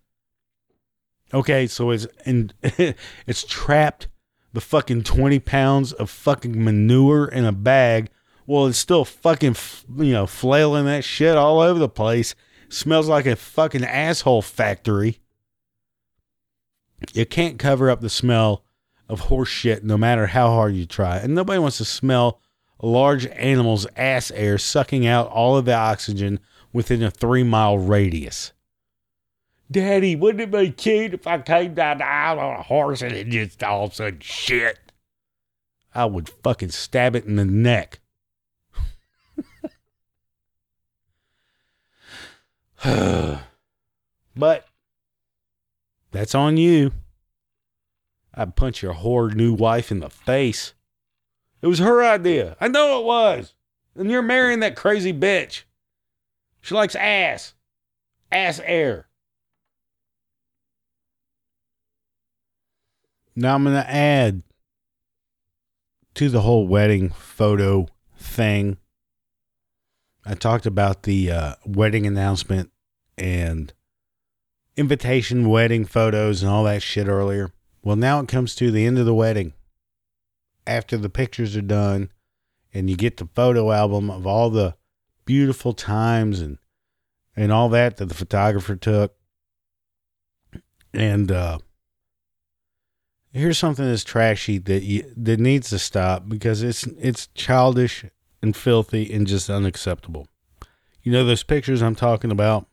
Okay, 1.32 1.66
so 1.66 1.90
it's 1.90 2.07
and 2.24 2.55
it's 2.62 3.44
trapped 3.44 4.09
the 4.53 4.61
fucking 4.61 5.03
20 5.05 5.38
pounds 5.40 5.92
of 5.92 6.11
fucking 6.11 6.62
manure 6.62 7.28
in 7.28 7.44
a 7.44 7.53
bag 7.53 8.11
well, 8.49 8.66
it's 8.66 8.78
still 8.78 9.05
fucking, 9.05 9.55
you 9.99 10.12
know, 10.12 10.26
flailing 10.26 10.86
that 10.86 11.05
shit 11.05 11.36
all 11.36 11.61
over 11.61 11.78
the 11.78 11.88
place. 11.88 12.34
Smells 12.70 13.07
like 13.07 13.26
a 13.26 13.36
fucking 13.36 13.84
asshole 13.84 14.40
factory. 14.40 15.20
You 17.12 17.26
can't 17.26 17.59
cover 17.59 17.90
up 17.90 18.01
the 18.01 18.09
smell 18.09 18.64
of 19.07 19.20
horse 19.20 19.51
shit 19.51 19.84
no 19.84 19.99
matter 19.99 20.28
how 20.28 20.49
hard 20.49 20.74
you 20.74 20.86
try. 20.86 21.18
And 21.18 21.34
nobody 21.34 21.59
wants 21.59 21.76
to 21.76 21.84
smell 21.84 22.40
a 22.80 22.86
large 22.86 23.26
animal's 23.26 23.86
ass 23.96 24.30
air 24.30 24.57
sucking 24.57 25.07
out 25.07 25.28
all 25.28 25.59
of 25.59 25.66
the 25.66 25.74
oxygen 25.74 26.40
within 26.72 27.03
a 27.03 27.11
three 27.11 27.42
mile 27.42 27.76
radius. 27.76 28.55
Daddy, 29.70 30.16
wouldn't 30.16 30.40
it 30.40 30.51
be 30.51 30.70
cute 30.70 31.12
if 31.12 31.26
I 31.26 31.36
came 31.36 31.74
down 31.74 31.99
the 31.99 32.07
aisle 32.07 32.38
on 32.38 32.61
a 32.61 32.62
horse 32.62 33.03
and 33.03 33.12
it 33.12 33.28
just 33.28 33.62
all 33.62 33.90
sudden 33.90 34.20
shit? 34.20 34.78
I 35.94 36.07
would 36.07 36.30
fucking 36.30 36.70
stab 36.70 37.14
it 37.14 37.26
in 37.26 37.36
the 37.36 37.44
neck. 37.44 38.01
but 44.36 44.66
that's 46.12 46.34
on 46.34 46.56
you. 46.56 46.92
I'd 48.34 48.54
punch 48.54 48.82
your 48.82 48.94
whore 48.94 49.34
new 49.34 49.52
wife 49.52 49.90
in 49.90 50.00
the 50.00 50.10
face. 50.10 50.74
It 51.60 51.66
was 51.66 51.80
her 51.80 52.04
idea. 52.04 52.56
I 52.60 52.68
know 52.68 53.00
it 53.00 53.04
was. 53.04 53.54
And 53.96 54.10
you're 54.10 54.22
marrying 54.22 54.60
that 54.60 54.76
crazy 54.76 55.12
bitch. 55.12 55.64
She 56.60 56.74
likes 56.74 56.94
ass. 56.94 57.54
Ass 58.30 58.60
air. 58.64 59.08
Now 63.34 63.54
I'm 63.54 63.64
going 63.64 63.74
to 63.74 63.90
add 63.90 64.42
to 66.14 66.28
the 66.28 66.42
whole 66.42 66.66
wedding 66.66 67.10
photo 67.10 67.86
thing 68.16 68.76
I 70.30 70.34
talked 70.34 70.66
about 70.66 71.04
the 71.04 71.30
uh, 71.30 71.54
wedding 71.64 72.06
announcement 72.06 72.70
and 73.16 73.72
invitation 74.76 75.48
wedding 75.48 75.86
photos 75.86 76.42
and 76.42 76.52
all 76.52 76.64
that 76.64 76.82
shit 76.82 77.08
earlier. 77.08 77.50
Well, 77.82 77.96
now 77.96 78.20
it 78.20 78.28
comes 78.28 78.54
to 78.56 78.70
the 78.70 78.84
end 78.84 78.98
of 78.98 79.06
the 79.06 79.14
wedding. 79.14 79.54
After 80.66 80.98
the 80.98 81.08
pictures 81.08 81.56
are 81.56 81.62
done 81.62 82.10
and 82.74 82.90
you 82.90 82.96
get 82.96 83.16
the 83.16 83.30
photo 83.34 83.72
album 83.72 84.10
of 84.10 84.26
all 84.26 84.50
the 84.50 84.76
beautiful 85.24 85.72
times 85.72 86.40
and 86.42 86.58
and 87.34 87.50
all 87.50 87.70
that 87.70 87.96
that 87.96 88.06
the 88.06 88.14
photographer 88.14 88.76
took. 88.76 89.14
And 90.92 91.32
uh 91.32 91.58
here's 93.32 93.56
something 93.56 93.86
that's 93.86 94.04
trashy 94.04 94.58
that 94.58 94.82
you, 94.82 95.10
that 95.16 95.40
needs 95.40 95.70
to 95.70 95.78
stop 95.78 96.28
because 96.28 96.62
it's 96.62 96.86
it's 96.98 97.28
childish 97.28 98.04
and 98.43 98.57
filthy 98.57 99.12
and 99.12 99.26
just 99.26 99.51
unacceptable. 99.51 100.28
You 101.03 101.12
know 101.12 101.24
those 101.24 101.43
pictures 101.43 101.82
I'm 101.82 101.95
talking 101.95 102.30
about 102.30 102.66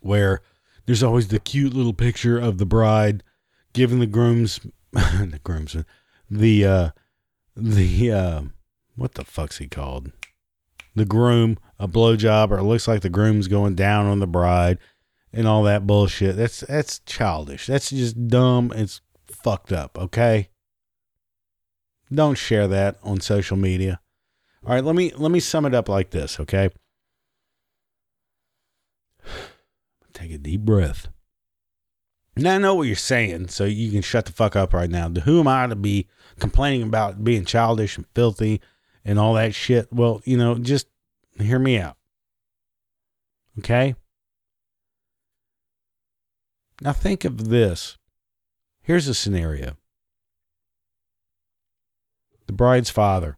where 0.00 0.40
there's 0.86 1.02
always 1.02 1.28
the 1.28 1.38
cute 1.38 1.74
little 1.74 1.94
picture 1.94 2.38
of 2.38 2.58
the 2.58 2.66
bride 2.66 3.22
giving 3.72 4.00
the 4.00 4.06
grooms 4.06 4.60
the 4.92 5.40
groomsman 5.42 5.86
the 6.30 6.64
uh 6.64 6.90
the 7.56 8.12
uh 8.12 8.42
what 8.96 9.14
the 9.14 9.24
fuck's 9.24 9.58
he 9.58 9.66
called? 9.66 10.12
The 10.94 11.04
groom 11.04 11.58
a 11.78 11.88
blowjob 11.88 12.50
or 12.50 12.58
it 12.58 12.64
looks 12.64 12.86
like 12.86 13.00
the 13.00 13.08
groom's 13.08 13.48
going 13.48 13.74
down 13.74 14.06
on 14.06 14.20
the 14.20 14.26
bride 14.26 14.78
and 15.32 15.48
all 15.48 15.62
that 15.64 15.86
bullshit. 15.86 16.36
That's 16.36 16.60
that's 16.60 17.00
childish. 17.00 17.66
That's 17.66 17.90
just 17.90 18.28
dumb. 18.28 18.72
It's 18.74 19.00
fucked 19.26 19.72
up 19.72 19.98
okay? 19.98 20.50
Don't 22.12 22.36
share 22.36 22.68
that 22.68 22.98
on 23.02 23.20
social 23.20 23.56
media 23.56 24.00
all 24.64 24.74
right 24.74 24.84
let 24.84 24.94
me 24.94 25.12
let 25.16 25.30
me 25.30 25.40
sum 25.40 25.66
it 25.66 25.74
up 25.74 25.88
like 25.88 26.10
this 26.10 26.38
okay 26.40 26.70
take 30.12 30.32
a 30.32 30.38
deep 30.38 30.60
breath 30.60 31.08
now 32.36 32.54
I 32.54 32.58
know 32.58 32.74
what 32.74 32.86
you're 32.86 32.96
saying, 32.96 33.48
so 33.48 33.64
you 33.64 33.90
can 33.90 34.00
shut 34.00 34.24
the 34.24 34.32
fuck 34.32 34.56
up 34.56 34.72
right 34.72 34.88
now. 34.88 35.08
Who 35.10 35.40
am 35.40 35.48
I 35.48 35.66
to 35.66 35.76
be 35.76 36.08
complaining 36.38 36.82
about 36.82 37.22
being 37.22 37.44
childish 37.44 37.96
and 37.96 38.06
filthy 38.14 38.60
and 39.04 39.18
all 39.18 39.34
that 39.34 39.54
shit? 39.54 39.92
Well, 39.92 40.22
you 40.24 40.38
know, 40.38 40.54
just 40.56 40.86
hear 41.38 41.58
me 41.58 41.78
out. 41.78 41.96
Okay? 43.58 43.94
Now 46.80 46.92
think 46.92 47.24
of 47.24 47.48
this. 47.48 47.98
Here's 48.80 49.08
a 49.08 49.14
scenario. 49.14 49.76
The 52.46 52.54
bride's 52.54 52.90
father, 52.90 53.36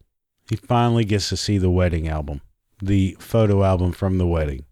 he 0.55 0.67
finally 0.67 1.05
gets 1.05 1.31
to 1.31 1.37
see 1.37 1.59
the 1.59 1.69
wedding 1.69 2.07
album, 2.07 2.41
the 2.81 3.17
photo 3.19 3.65
album 3.65 3.91
from 3.91 4.19
the 4.19 4.27
wedding. 4.27 4.65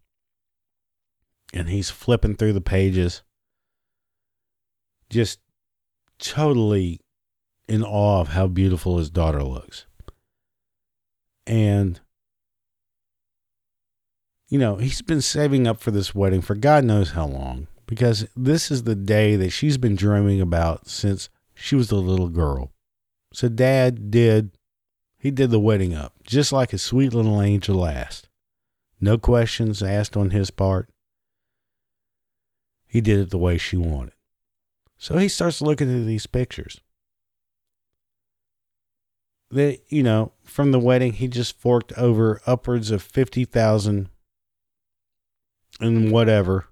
And 1.53 1.69
he's 1.69 1.91
flipping 1.91 2.37
through 2.37 2.53
the 2.53 2.61
pages 2.61 3.23
just 5.11 5.41
totally 6.21 7.01
in 7.67 7.83
awe 7.83 8.21
of 8.21 8.29
how 8.29 8.47
beautiful 8.47 8.99
his 8.99 9.11
daughter 9.11 9.43
looks. 9.43 9.87
And, 11.49 12.01
you 14.49 14.59
know, 14.61 14.77
he's 14.77 15.03
been 15.03 15.21
saving 15.21 15.67
up 15.67 15.81
for 15.81 15.91
this 15.91 16.15
wedding 16.15 16.43
for 16.43 16.55
God 16.55 16.85
knows 16.85 17.11
how 17.11 17.27
long 17.27 17.67
because 17.87 18.25
this 18.37 18.71
is 18.71 18.85
the 18.85 18.95
day 18.95 19.35
that 19.35 19.51
she's 19.51 19.79
been 19.79 19.97
dreaming 19.97 20.41
about 20.41 20.87
since 20.87 21.29
she 21.55 21.75
was 21.75 21.91
a 21.91 21.97
little 21.97 22.29
girl. 22.29 22.71
So, 23.33 23.49
dad 23.49 24.13
did, 24.13 24.57
he 25.23 25.31
did 25.31 25.53
the 25.53 25.61
wedding 25.61 25.95
up 25.95 26.15
just 26.25 26.51
like 26.51 26.73
a 26.73 26.79
sweet 26.79 27.15
little 27.15 27.41
angel 27.41 27.87
asked. 27.87 28.29
No 29.01 29.19
questions 29.19 29.81
asked 29.81 30.17
on 30.17 30.31
his 30.31 30.51
part. 30.51 30.89
He 32.89 33.01
did 33.01 33.21
it 33.21 33.31
the 33.31 33.39
way 33.39 33.57
she 33.57 33.77
wanted. 33.77 34.15
So 34.99 35.19
he 35.19 35.29
starts 35.29 35.63
looking 35.63 35.89
at 35.97 36.07
these 36.07 36.27
pictures. 36.27 36.81
That, 39.53 39.79
you 39.89 40.03
know, 40.03 40.33
from 40.43 40.73
the 40.73 40.81
wedding, 40.81 41.13
he 41.13 41.29
just 41.29 41.57
forked 41.57 41.93
over 41.93 42.41
upwards 42.45 42.91
of 42.91 43.01
50,000 43.01 44.09
and 45.79 46.11
whatever. 46.11 46.67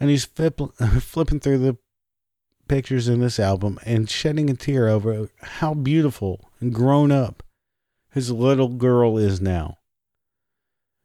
And 0.00 0.10
he's 0.10 0.24
flip, 0.24 0.60
flipping 1.00 1.38
through 1.38 1.58
the 1.58 1.76
pictures 2.66 3.06
in 3.06 3.20
this 3.20 3.38
album 3.38 3.78
and 3.86 4.10
shedding 4.10 4.50
a 4.50 4.54
tear 4.54 4.88
over 4.88 5.30
how 5.42 5.72
beautiful 5.72 6.45
and 6.60 6.74
grown 6.74 7.12
up 7.12 7.42
his 8.16 8.30
little 8.30 8.68
girl 8.68 9.18
is 9.18 9.42
now. 9.42 9.76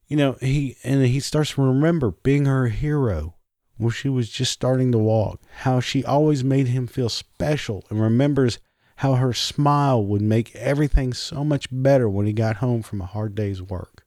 You 0.07 0.15
know, 0.15 0.37
he 0.39 0.77
and 0.83 1.05
he 1.05 1.19
starts 1.19 1.51
to 1.51 1.61
remember 1.61 2.11
being 2.11 2.45
her 2.45 2.67
hero 2.67 3.35
when 3.75 3.91
she 3.91 4.07
was 4.07 4.29
just 4.29 4.53
starting 4.53 4.93
to 4.93 4.97
walk, 4.97 5.41
how 5.59 5.81
she 5.81 6.05
always 6.05 6.41
made 6.41 6.67
him 6.67 6.87
feel 6.87 7.09
special 7.09 7.83
and 7.89 8.01
remembers 8.01 8.59
how 8.97 9.15
her 9.15 9.33
smile 9.33 10.05
would 10.05 10.21
make 10.21 10.55
everything 10.55 11.13
so 11.13 11.43
much 11.43 11.67
better 11.69 12.07
when 12.07 12.25
he 12.25 12.31
got 12.31 12.57
home 12.57 12.81
from 12.81 13.01
a 13.01 13.05
hard 13.05 13.35
day's 13.35 13.61
work. 13.61 14.05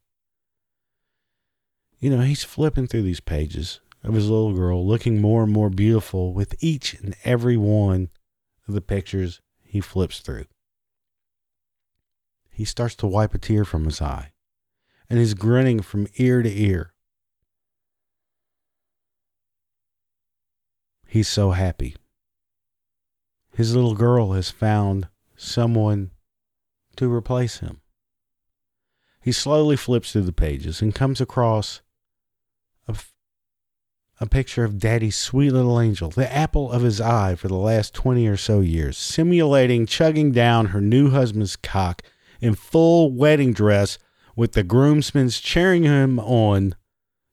You 1.99 2.09
know, 2.09 2.23
he's 2.23 2.45
flipping 2.45 2.87
through 2.87 3.03
these 3.03 3.21
pages 3.21 3.81
of 4.03 4.15
his 4.15 4.31
little 4.31 4.55
girl, 4.55 4.87
looking 4.87 5.21
more 5.21 5.43
and 5.43 5.53
more 5.53 5.69
beautiful 5.69 6.33
with 6.33 6.55
each 6.61 6.95
and 6.95 7.17
every 7.25 7.57
one 7.59 8.09
of 8.67 8.73
the 8.73 8.81
pictures 8.81 9.43
he 9.63 9.81
flips 9.81 10.21
through. 10.21 10.47
He 12.55 12.65
starts 12.65 12.95
to 12.97 13.07
wipe 13.07 13.35
a 13.35 13.39
tear 13.39 13.65
from 13.65 13.85
his 13.85 14.01
eye, 14.01 14.33
and 15.11 15.19
he's 15.19 15.35
grinning 15.35 15.83
from 15.83 16.07
ear 16.17 16.43
to 16.43 16.51
ear 16.51 16.95
He's 21.15 21.29
so 21.29 21.53
happy. 21.53 21.95
His 23.55 23.73
little 23.77 23.95
girl 23.95 24.33
has 24.33 24.51
found 24.51 25.07
someone 25.37 26.11
to 26.97 27.09
replace 27.09 27.59
him. 27.59 27.83
He 29.21 29.31
slowly 29.31 29.77
flips 29.77 30.11
through 30.11 30.23
the 30.23 30.33
pages 30.33 30.83
and 30.83 30.93
comes 30.93 31.21
across 31.21 31.83
a, 32.89 32.97
a 34.19 34.27
picture 34.27 34.65
of 34.65 34.81
Daddy's 34.81 35.15
sweet 35.15 35.53
little 35.53 35.81
angel, 35.81 36.11
the 36.11 36.35
apple 36.35 36.73
of 36.73 36.83
his 36.83 37.01
eye 37.01 37.37
for 37.37 37.47
the 37.47 37.55
last 37.55 37.95
20 37.95 38.27
or 38.27 38.37
so 38.37 38.59
years, 38.59 38.99
simulating 38.99 39.87
chugging 39.87 40.33
down 40.33 40.67
her 40.67 40.81
new 40.81 41.11
husband's 41.11 41.55
cock 41.55 42.03
in 42.45 42.55
full 42.55 43.11
wedding 43.11 43.55
dress 43.55 43.99
with 44.37 44.53
the 44.53 44.63
groomsmen 44.63 45.31
cheering 45.31 45.85
him 45.85 46.19
on, 46.19 46.75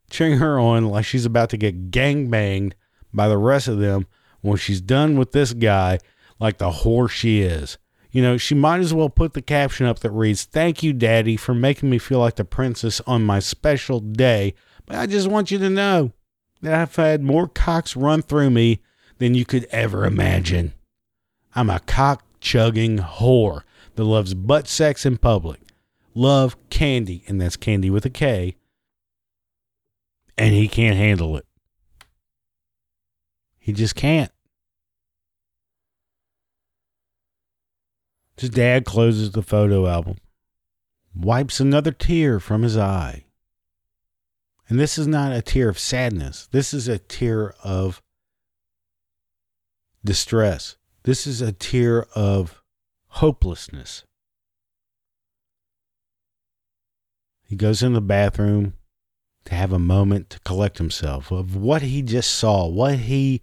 cheering 0.09 0.37
her 0.37 0.57
on 0.57 0.85
like 0.85 1.03
she's 1.03 1.25
about 1.25 1.49
to 1.49 1.57
get 1.57 1.91
gang 1.91 2.29
banged 2.29 2.73
by 3.13 3.27
the 3.27 3.37
rest 3.37 3.67
of 3.67 3.77
them 3.79 4.07
when 4.39 4.55
she's 4.55 4.79
done 4.79 5.17
with 5.17 5.33
this 5.33 5.51
guy 5.51 5.99
like 6.39 6.59
the 6.59 6.71
whore 6.71 7.09
she 7.09 7.41
is. 7.41 7.77
You 8.11 8.21
know, 8.21 8.37
she 8.37 8.55
might 8.55 8.79
as 8.79 8.93
well 8.93 9.09
put 9.09 9.33
the 9.33 9.41
caption 9.41 9.85
up 9.85 9.99
that 9.99 10.11
reads, 10.11 10.45
Thank 10.45 10.81
you, 10.81 10.93
Daddy, 10.93 11.35
for 11.35 11.53
making 11.53 11.89
me 11.89 11.97
feel 11.97 12.19
like 12.19 12.37
the 12.37 12.45
princess 12.45 13.01
on 13.05 13.25
my 13.25 13.39
special 13.39 13.99
day. 13.99 14.53
But 14.85 14.95
I 14.95 15.07
just 15.07 15.27
want 15.27 15.51
you 15.51 15.57
to 15.59 15.69
know 15.69 16.13
that 16.61 16.73
I've 16.73 16.95
had 16.95 17.21
more 17.21 17.49
cocks 17.49 17.97
run 17.97 18.21
through 18.21 18.51
me 18.51 18.79
than 19.17 19.35
you 19.35 19.43
could 19.43 19.65
ever 19.71 20.05
imagine. 20.05 20.73
I'm 21.53 21.69
a 21.69 21.81
cock 21.81 22.23
chugging 22.39 22.99
whore 22.99 23.63
that 23.95 24.03
loves 24.03 24.33
butt 24.33 24.67
sex 24.67 25.05
in 25.05 25.17
public, 25.17 25.59
love 26.13 26.55
candy, 26.69 27.23
and 27.27 27.39
that's 27.41 27.57
candy 27.57 27.89
with 27.89 28.05
a 28.05 28.09
K, 28.09 28.55
and 30.37 30.53
he 30.53 30.67
can't 30.67 30.97
handle 30.97 31.37
it. 31.37 31.45
He 33.59 33.73
just 33.73 33.95
can't. 33.95 34.31
His 38.37 38.49
dad 38.49 38.85
closes 38.85 39.31
the 39.31 39.43
photo 39.43 39.85
album, 39.85 40.17
wipes 41.15 41.59
another 41.59 41.91
tear 41.91 42.39
from 42.39 42.63
his 42.63 42.75
eye. 42.75 43.25
And 44.67 44.79
this 44.79 44.97
is 44.97 45.05
not 45.05 45.33
a 45.33 45.41
tear 45.41 45.69
of 45.69 45.77
sadness. 45.77 46.47
This 46.51 46.73
is 46.73 46.87
a 46.87 46.97
tear 46.97 47.53
of 47.63 48.01
distress. 50.03 50.77
This 51.03 51.27
is 51.27 51.41
a 51.41 51.51
tear 51.51 52.03
of 52.15 52.60
hopelessness. 53.15 54.03
He 57.43 57.55
goes 57.55 57.83
in 57.83 57.93
the 57.93 58.01
bathroom 58.01 58.75
to 59.45 59.55
have 59.55 59.73
a 59.73 59.79
moment 59.79 60.29
to 60.29 60.39
collect 60.39 60.77
himself 60.77 61.31
of 61.31 61.55
what 61.55 61.81
he 61.81 62.01
just 62.01 62.31
saw, 62.31 62.67
what 62.67 62.99
he 62.99 63.41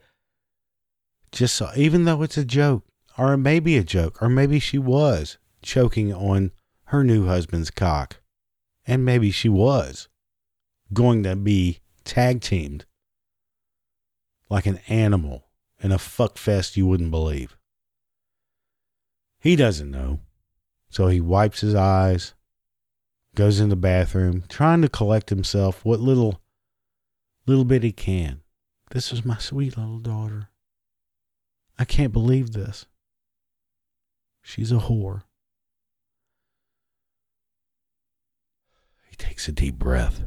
just 1.33 1.55
saw, 1.55 1.73
even 1.77 2.05
though 2.05 2.23
it's 2.23 2.39
a 2.39 2.45
joke, 2.45 2.85
or 3.19 3.37
maybe 3.37 3.77
a 3.77 3.85
joke, 3.85 4.23
or 4.23 4.31
maybe 4.31 4.59
she 4.59 4.79
was 4.79 5.37
choking 5.61 6.15
on 6.15 6.53
her 6.85 7.05
new 7.05 7.27
husband's 7.27 7.71
cock, 7.71 8.21
and 8.87 9.05
maybe 9.05 9.31
she 9.31 9.51
was 9.51 10.09
going 10.95 11.23
to 11.25 11.37
be 11.37 11.81
tag 12.05 12.41
teamed 12.41 12.87
like 14.49 14.65
an 14.65 14.81
animal 14.89 15.49
in 15.81 15.93
a 15.93 15.99
fuck 15.99 16.39
fest 16.39 16.79
you 16.79 16.87
wouldn't 16.87 17.11
believe. 17.11 17.58
He 19.49 19.57
doesn't 19.57 19.91
know. 19.91 20.21
So 20.91 21.07
he 21.07 21.23
wipes 21.23 21.63
his 21.63 21.75
eyes, 21.75 22.35
goes 23.35 23.61
in 23.61 23.71
the 23.71 23.77
bathroom, 23.77 24.45
trying 24.47 24.83
to 24.83 24.91
collect 24.91 25.31
himself 25.31 25.83
what 25.87 26.01
little 26.01 26.43
little 27.47 27.65
bit 27.65 27.83
he 27.83 27.91
can. 27.91 28.43
This 28.91 29.11
is 29.11 29.25
my 29.25 29.39
sweet 29.39 29.79
little 29.79 30.01
daughter. 30.01 30.51
I 31.79 31.87
can't 31.87 32.13
believe 32.13 32.53
this. 32.53 32.85
She's 34.43 34.71
a 34.71 34.81
whore. 34.81 35.23
He 39.09 39.17
takes 39.17 39.49
a 39.49 39.53
deep 39.53 39.77
breath, 39.79 40.25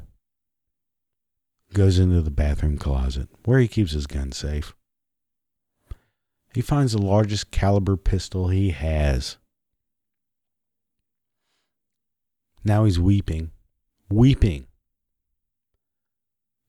goes 1.75 1.99
into 1.99 2.23
the 2.23 2.31
bathroom 2.31 2.79
closet 2.79 3.29
where 3.45 3.59
he 3.59 3.67
keeps 3.67 3.91
his 3.91 4.07
gun 4.07 4.31
safe. 4.31 4.73
He 6.53 6.61
finds 6.61 6.91
the 6.91 7.01
largest 7.01 7.51
caliber 7.51 7.95
pistol 7.95 8.49
he 8.49 8.71
has. 8.71 9.37
Now 12.63 12.83
he's 12.85 12.99
weeping, 12.99 13.51
weeping. 14.09 14.67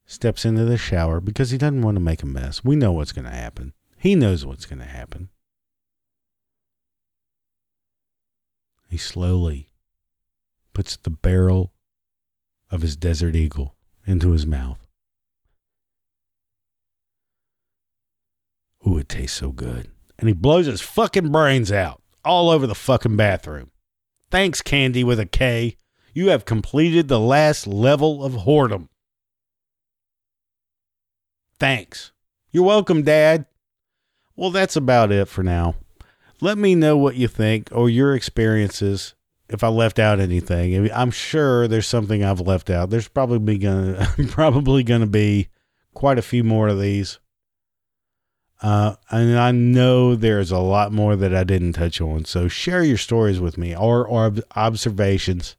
Steps 0.07 0.45
into 0.45 0.65
the 0.65 0.77
shower 0.77 1.21
because 1.21 1.51
he 1.51 1.59
doesn't 1.59 1.83
want 1.83 1.97
to 1.97 2.01
make 2.01 2.23
a 2.23 2.27
mess. 2.27 2.65
We 2.65 2.77
know 2.77 2.93
what's 2.93 3.13
going 3.13 3.25
to 3.25 3.31
happen. 3.31 3.73
He 3.97 4.15
knows 4.15 4.45
what's 4.45 4.67
going 4.67 4.79
to 4.79 4.85
happen. 4.85 5.31
He 8.89 8.99
slowly 8.99 9.69
puts 10.75 10.97
the 10.97 11.11
barrel 11.11 11.73
of 12.71 12.83
his 12.83 12.97
Desert 12.97 13.35
Eagle 13.35 13.75
into 14.07 14.33
his 14.33 14.47
mouth. 14.47 14.82
Ooh, 18.87 18.99
it 18.99 19.09
tastes 19.09 19.39
so 19.39 19.51
good. 19.53 19.89
And 20.19 20.29
he 20.29 20.35
blows 20.35 20.67
his 20.67 20.81
fucking 20.81 21.31
brains 21.31 21.73
out 21.73 22.03
all 22.25 22.51
over 22.51 22.67
the 22.67 22.75
fucking 22.75 23.17
bathroom. 23.17 23.71
Thanks, 24.31 24.63
Candy 24.63 25.05
with 25.05 25.21
a 25.21 25.27
K. 25.27 25.77
You 26.15 26.29
have 26.29 26.45
completed 26.45 27.09
the 27.09 27.21
last 27.21 27.67
level 27.67 28.25
of 28.25 28.33
whoredom. 28.33 28.89
Thanks. 31.59 32.13
You're 32.51 32.65
welcome, 32.65 33.03
Dad. 33.03 33.47
Well, 34.37 34.51
that's 34.51 34.77
about 34.77 35.13
it 35.13 35.29
for 35.29 35.43
now. 35.43 35.77
Let 36.41 36.59
me 36.59 36.75
know 36.75 36.97
what 36.97 37.15
you 37.15 37.29
think 37.29 37.69
or 37.73 37.89
your 37.89 38.15
experiences 38.15 39.15
if 39.49 39.63
I 39.63 39.69
left 39.69 39.99
out 39.99 40.19
anything. 40.19 40.91
I'm 40.91 41.11
sure 41.11 41.69
there's 41.69 41.87
something 41.87 42.25
I've 42.25 42.41
left 42.41 42.69
out. 42.69 42.91
There's 42.91 43.09
probably 43.09 43.59
gonna 43.59 44.13
probably 44.29 44.83
gonna 44.83 45.07
be 45.07 45.49
quite 45.95 46.19
a 46.19 46.23
few 46.23 46.43
more 46.43 46.69
of 46.69 46.81
these. 46.81 47.21
Uh, 48.63 48.95
and 49.11 49.37
I 49.37 49.51
know 49.51 50.15
there's 50.15 50.53
a 50.53 50.59
lot 50.59 50.93
more 50.93 51.17
that 51.17 51.35
I 51.35 51.43
didn't 51.43 51.73
touch 51.73 52.01
on. 52.01 52.25
So 52.25 52.47
share 52.47 52.85
your 52.85 52.97
stories 52.97 53.41
with 53.41 53.59
me 53.59 53.75
or, 53.75 54.07
or 54.07 54.33
observations. 54.55 55.57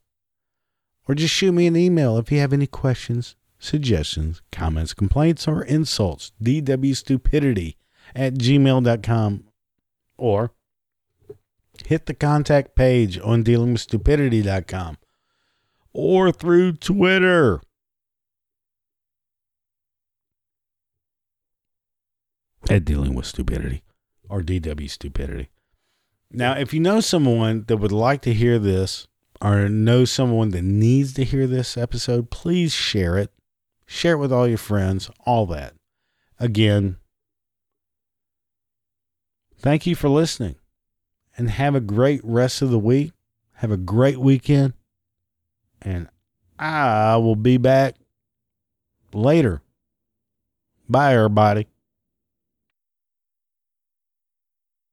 Or 1.05 1.13
just 1.13 1.33
shoot 1.33 1.51
me 1.51 1.67
an 1.67 1.75
email 1.75 2.17
if 2.17 2.31
you 2.31 2.39
have 2.39 2.53
any 2.53 2.65
questions, 2.65 3.35
suggestions, 3.59 4.41
comments, 4.53 4.93
complaints, 4.93 5.49
or 5.49 5.63
insults. 5.63 6.31
dwstupidity 6.41 7.75
at 8.15 8.35
gmail.com. 8.35 9.43
Or 10.17 10.51
hit 11.85 12.05
the 12.05 12.13
contact 12.13 12.73
page 12.73 13.19
on 13.19 13.43
dealingwithstupidity.com 13.43 14.97
or 15.91 16.31
through 16.31 16.73
Twitter. 16.73 17.61
At 22.69 22.85
dealing 22.85 23.13
with 23.13 23.25
stupidity 23.25 23.83
or 24.29 24.41
DW 24.41 24.89
stupidity. 24.89 25.49
Now, 26.31 26.53
if 26.53 26.73
you 26.73 26.79
know 26.79 26.99
someone 26.99 27.65
that 27.67 27.77
would 27.77 27.91
like 27.91 28.21
to 28.23 28.33
hear 28.33 28.57
this 28.57 29.07
or 29.41 29.69
know 29.69 30.05
someone 30.05 30.49
that 30.49 30.63
needs 30.63 31.13
to 31.13 31.23
hear 31.23 31.45
this 31.45 31.77
episode, 31.77 32.31
please 32.31 32.73
share 32.73 33.17
it. 33.17 33.31
Share 33.85 34.13
it 34.13 34.17
with 34.17 34.31
all 34.31 34.47
your 34.47 34.57
friends, 34.57 35.11
all 35.25 35.45
that. 35.47 35.73
Again, 36.39 36.97
thank 39.59 39.85
you 39.85 39.95
for 39.95 40.09
listening 40.09 40.55
and 41.37 41.49
have 41.51 41.75
a 41.75 41.81
great 41.81 42.21
rest 42.23 42.61
of 42.61 42.71
the 42.71 42.79
week. 42.79 43.11
Have 43.57 43.71
a 43.71 43.77
great 43.77 44.17
weekend. 44.17 44.73
And 45.81 46.09
I 46.57 47.17
will 47.17 47.35
be 47.35 47.57
back 47.57 47.95
later. 49.13 49.61
Bye, 50.89 51.13
everybody. 51.13 51.67